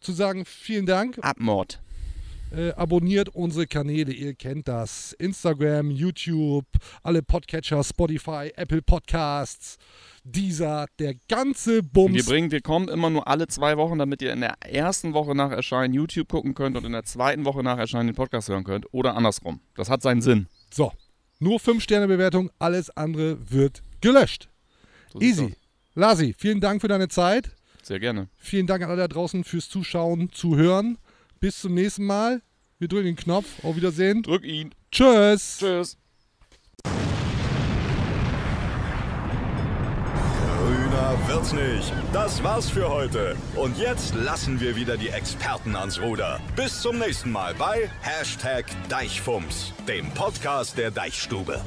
Zu 0.00 0.12
sagen, 0.12 0.44
vielen 0.44 0.86
Dank. 0.86 1.18
Abmord. 1.22 1.80
Äh, 2.52 2.72
abonniert 2.72 3.28
unsere 3.28 3.66
Kanäle, 3.66 4.12
ihr 4.12 4.34
kennt 4.34 4.66
das. 4.66 5.12
Instagram, 5.12 5.90
YouTube, 5.90 6.66
alle 7.02 7.22
Podcatcher, 7.22 7.84
Spotify, 7.84 8.50
Apple 8.56 8.82
Podcasts, 8.82 9.78
dieser, 10.24 10.86
der 10.98 11.14
ganze 11.28 11.82
Bums. 11.84 12.14
Wir 12.14 12.24
bringen, 12.24 12.50
wir 12.50 12.60
kommen 12.60 12.88
immer 12.88 13.08
nur 13.08 13.28
alle 13.28 13.46
zwei 13.46 13.76
Wochen, 13.76 13.98
damit 13.98 14.20
ihr 14.20 14.32
in 14.32 14.40
der 14.40 14.54
ersten 14.62 15.14
Woche 15.14 15.36
nach 15.36 15.52
Erscheinen 15.52 15.94
YouTube 15.94 16.28
gucken 16.28 16.54
könnt 16.54 16.76
und 16.76 16.84
in 16.84 16.92
der 16.92 17.04
zweiten 17.04 17.44
Woche 17.44 17.62
nach 17.62 17.78
Erscheinen 17.78 18.08
den 18.08 18.16
Podcast 18.16 18.48
hören 18.48 18.64
könnt. 18.64 18.92
Oder 18.92 19.16
andersrum. 19.16 19.60
Das 19.76 19.88
hat 19.88 20.02
seinen 20.02 20.20
Sinn. 20.20 20.48
So, 20.72 20.92
nur 21.38 21.58
5-Sterne-Bewertung, 21.58 22.50
alles 22.58 22.90
andere 22.96 23.38
wird 23.50 23.82
gelöscht. 24.00 24.48
So 25.12 25.20
Easy. 25.20 25.54
Lasi, 25.94 26.34
vielen 26.36 26.60
Dank 26.60 26.80
für 26.80 26.88
deine 26.88 27.08
Zeit. 27.08 27.50
Sehr 27.82 28.00
gerne. 28.00 28.28
Vielen 28.36 28.66
Dank 28.66 28.82
an 28.82 28.90
alle 28.90 29.02
da 29.02 29.08
draußen 29.08 29.44
fürs 29.44 29.68
Zuschauen, 29.68 30.30
Zuhören. 30.32 30.98
Bis 31.40 31.58
zum 31.58 31.72
nächsten 31.72 32.04
Mal. 32.04 32.42
Wir 32.78 32.88
drücken 32.88 33.06
den 33.06 33.16
Knopf. 33.16 33.46
Auf 33.64 33.74
Wiedersehen. 33.74 34.22
Drück 34.22 34.44
ihn. 34.44 34.74
Tschüss. 34.92 35.56
Tschüss. 35.58 35.96
Grüner 40.58 41.18
wird's 41.26 41.54
nicht. 41.54 41.94
Das 42.12 42.44
war's 42.44 42.68
für 42.68 42.90
heute. 42.90 43.36
Und 43.56 43.78
jetzt 43.78 44.14
lassen 44.14 44.60
wir 44.60 44.76
wieder 44.76 44.98
die 44.98 45.08
Experten 45.08 45.76
ans 45.76 45.98
Ruder. 46.02 46.40
Bis 46.56 46.82
zum 46.82 46.98
nächsten 46.98 47.32
Mal 47.32 47.54
bei 47.54 47.90
Hashtag 48.02 48.66
Deichfumms, 48.90 49.72
dem 49.88 50.10
Podcast 50.10 50.76
der 50.76 50.90
Deichstube. 50.90 51.62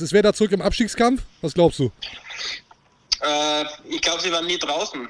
Ist 0.00 0.12
Werder 0.12 0.32
zurück 0.32 0.52
im 0.52 0.62
Abstiegskampf? 0.62 1.22
Was 1.40 1.54
glaubst 1.54 1.80
du? 1.80 1.90
Äh, 3.20 3.64
ich 3.88 4.00
glaube, 4.00 4.22
sie 4.22 4.30
waren 4.30 4.46
nie 4.46 4.56
draußen. 4.56 5.08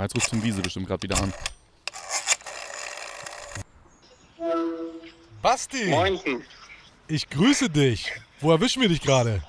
Ah, 0.00 0.04
jetzt 0.04 0.16
ruft 0.16 0.30
Tim 0.30 0.42
Wiese 0.42 0.62
bestimmt 0.62 0.86
gerade 0.86 1.02
wieder 1.02 1.20
an. 1.20 1.30
Basti, 5.42 5.84
Moinsen. 5.88 6.42
ich 7.06 7.28
grüße 7.28 7.68
dich. 7.68 8.10
Wo 8.40 8.50
erwischen 8.50 8.80
wir 8.80 8.88
dich 8.88 9.02
gerade? 9.02 9.42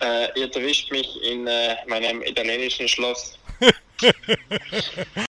Äh, 0.00 0.40
ihr 0.40 0.50
erwischt 0.50 0.90
mich 0.90 1.22
in 1.22 1.46
äh, 1.46 1.76
meinem 1.86 2.22
italienischen 2.22 2.88
Schloss. 2.88 3.38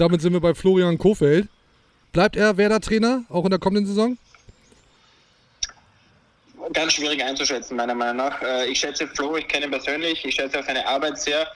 Damit 0.00 0.22
sind 0.22 0.32
wir 0.32 0.40
bei 0.40 0.54
Florian 0.54 0.96
Kofeld. 0.96 1.46
Bleibt 2.12 2.34
er 2.34 2.56
Werder-Trainer, 2.56 3.24
auch 3.28 3.44
in 3.44 3.50
der 3.50 3.58
kommenden 3.58 3.86
Saison? 3.86 4.16
Ganz 6.72 6.94
schwierig 6.94 7.22
einzuschätzen, 7.22 7.76
meiner 7.76 7.94
Meinung 7.94 8.16
nach. 8.16 8.40
Äh, 8.40 8.70
Ich 8.70 8.80
schätze 8.80 9.06
Flo, 9.08 9.36
ich 9.36 9.46
kenne 9.46 9.66
ihn 9.66 9.70
persönlich, 9.70 10.24
ich 10.24 10.36
schätze 10.36 10.58
auch 10.58 10.64
seine 10.64 10.86
Arbeit 10.88 11.20
sehr. 11.20 11.46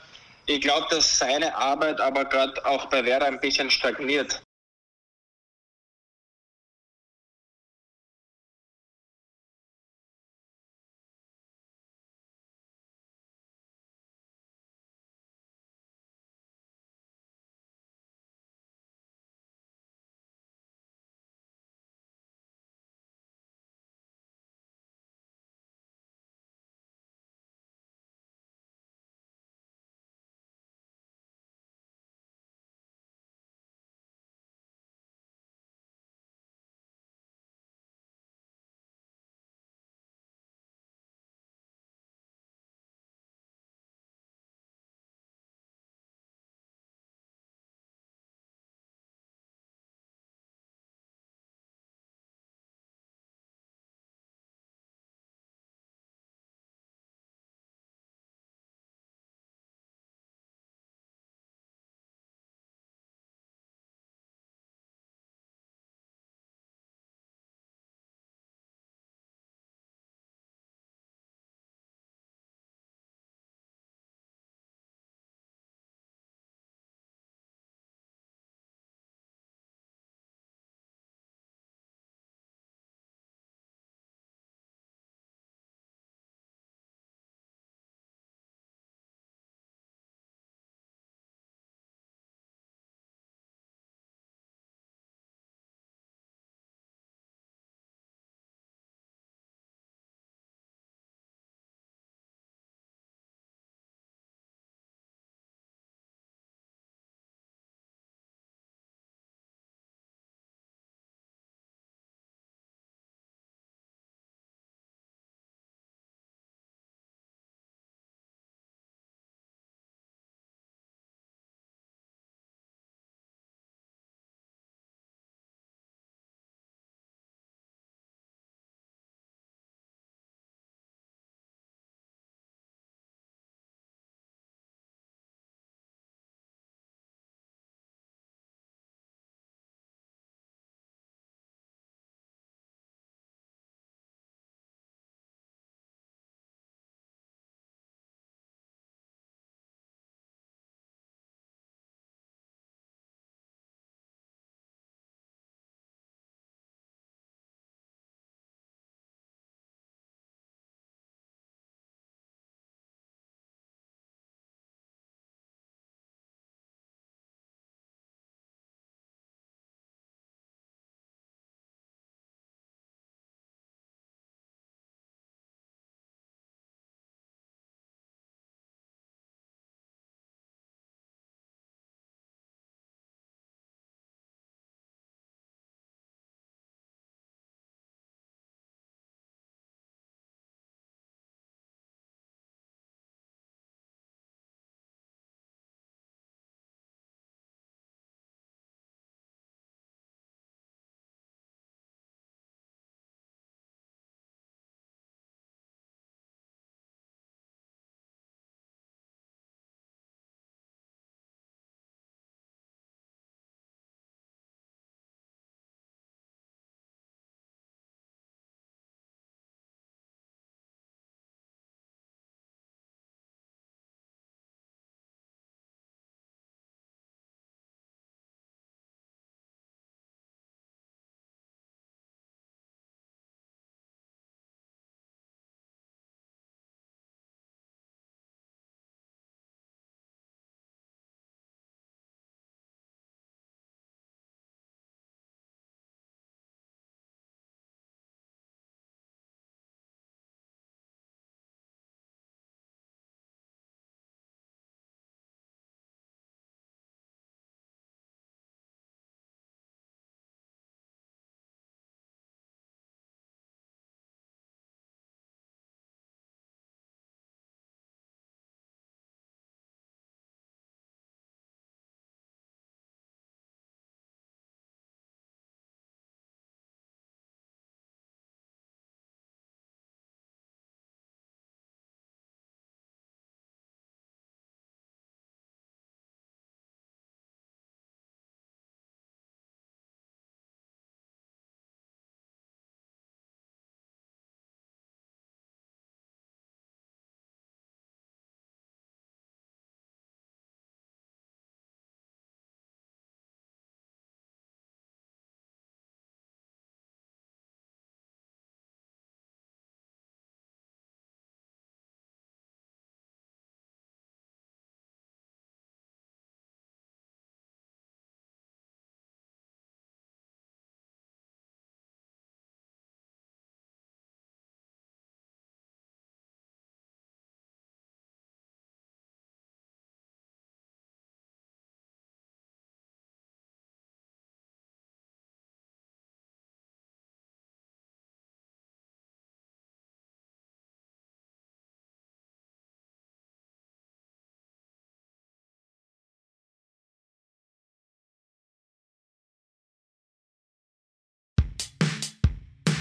Ich 0.44 0.60
glaube, 0.60 0.86
dass 0.90 1.18
seine 1.18 1.56
Arbeit 1.56 1.98
aber 2.02 2.26
gerade 2.26 2.62
auch 2.66 2.84
bei 2.90 3.02
Werder 3.02 3.28
ein 3.28 3.40
bisschen 3.40 3.70
stagniert. 3.70 4.42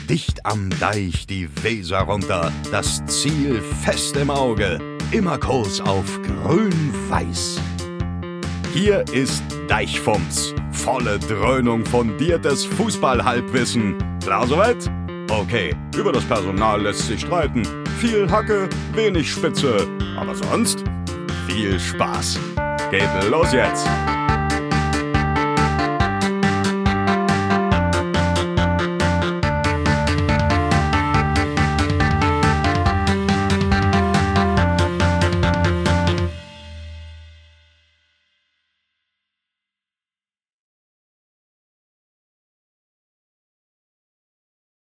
Dicht 0.10 0.46
am 0.46 0.70
Deich 0.80 1.28
die 1.28 1.48
Weser 1.64 2.00
runter, 2.00 2.52
das 2.72 3.04
Ziel 3.06 3.62
fest 3.84 4.18
im 4.18 4.30
Auge, 4.30 4.78
immer 5.12 5.38
Kurs 5.38 5.80
auf 5.80 6.20
grün-weiß. 6.22 7.60
Hier 8.74 9.06
ist 9.14 9.44
Deichfumms, 9.68 10.54
volle 10.72 11.20
Dröhnung 11.20 11.86
fundiertes 11.86 12.66
Fußballhalbwissen. 12.66 13.96
Klar 14.22 14.46
soweit? 14.48 14.92
Okay, 15.30 15.74
über 15.96 16.12
das 16.12 16.26
Personal 16.26 16.82
lässt 16.82 17.08
sich 17.08 17.22
streiten. 17.22 17.64
Viel 18.00 18.30
Hacke, 18.30 18.68
wenig 18.94 19.32
Spitze, 19.32 19.88
aber 20.18 20.36
sonst 20.36 20.84
viel 21.48 21.80
Spaß. 21.80 22.40
Geht 22.92 23.10
los 23.30 23.54
jetzt! 23.54 23.88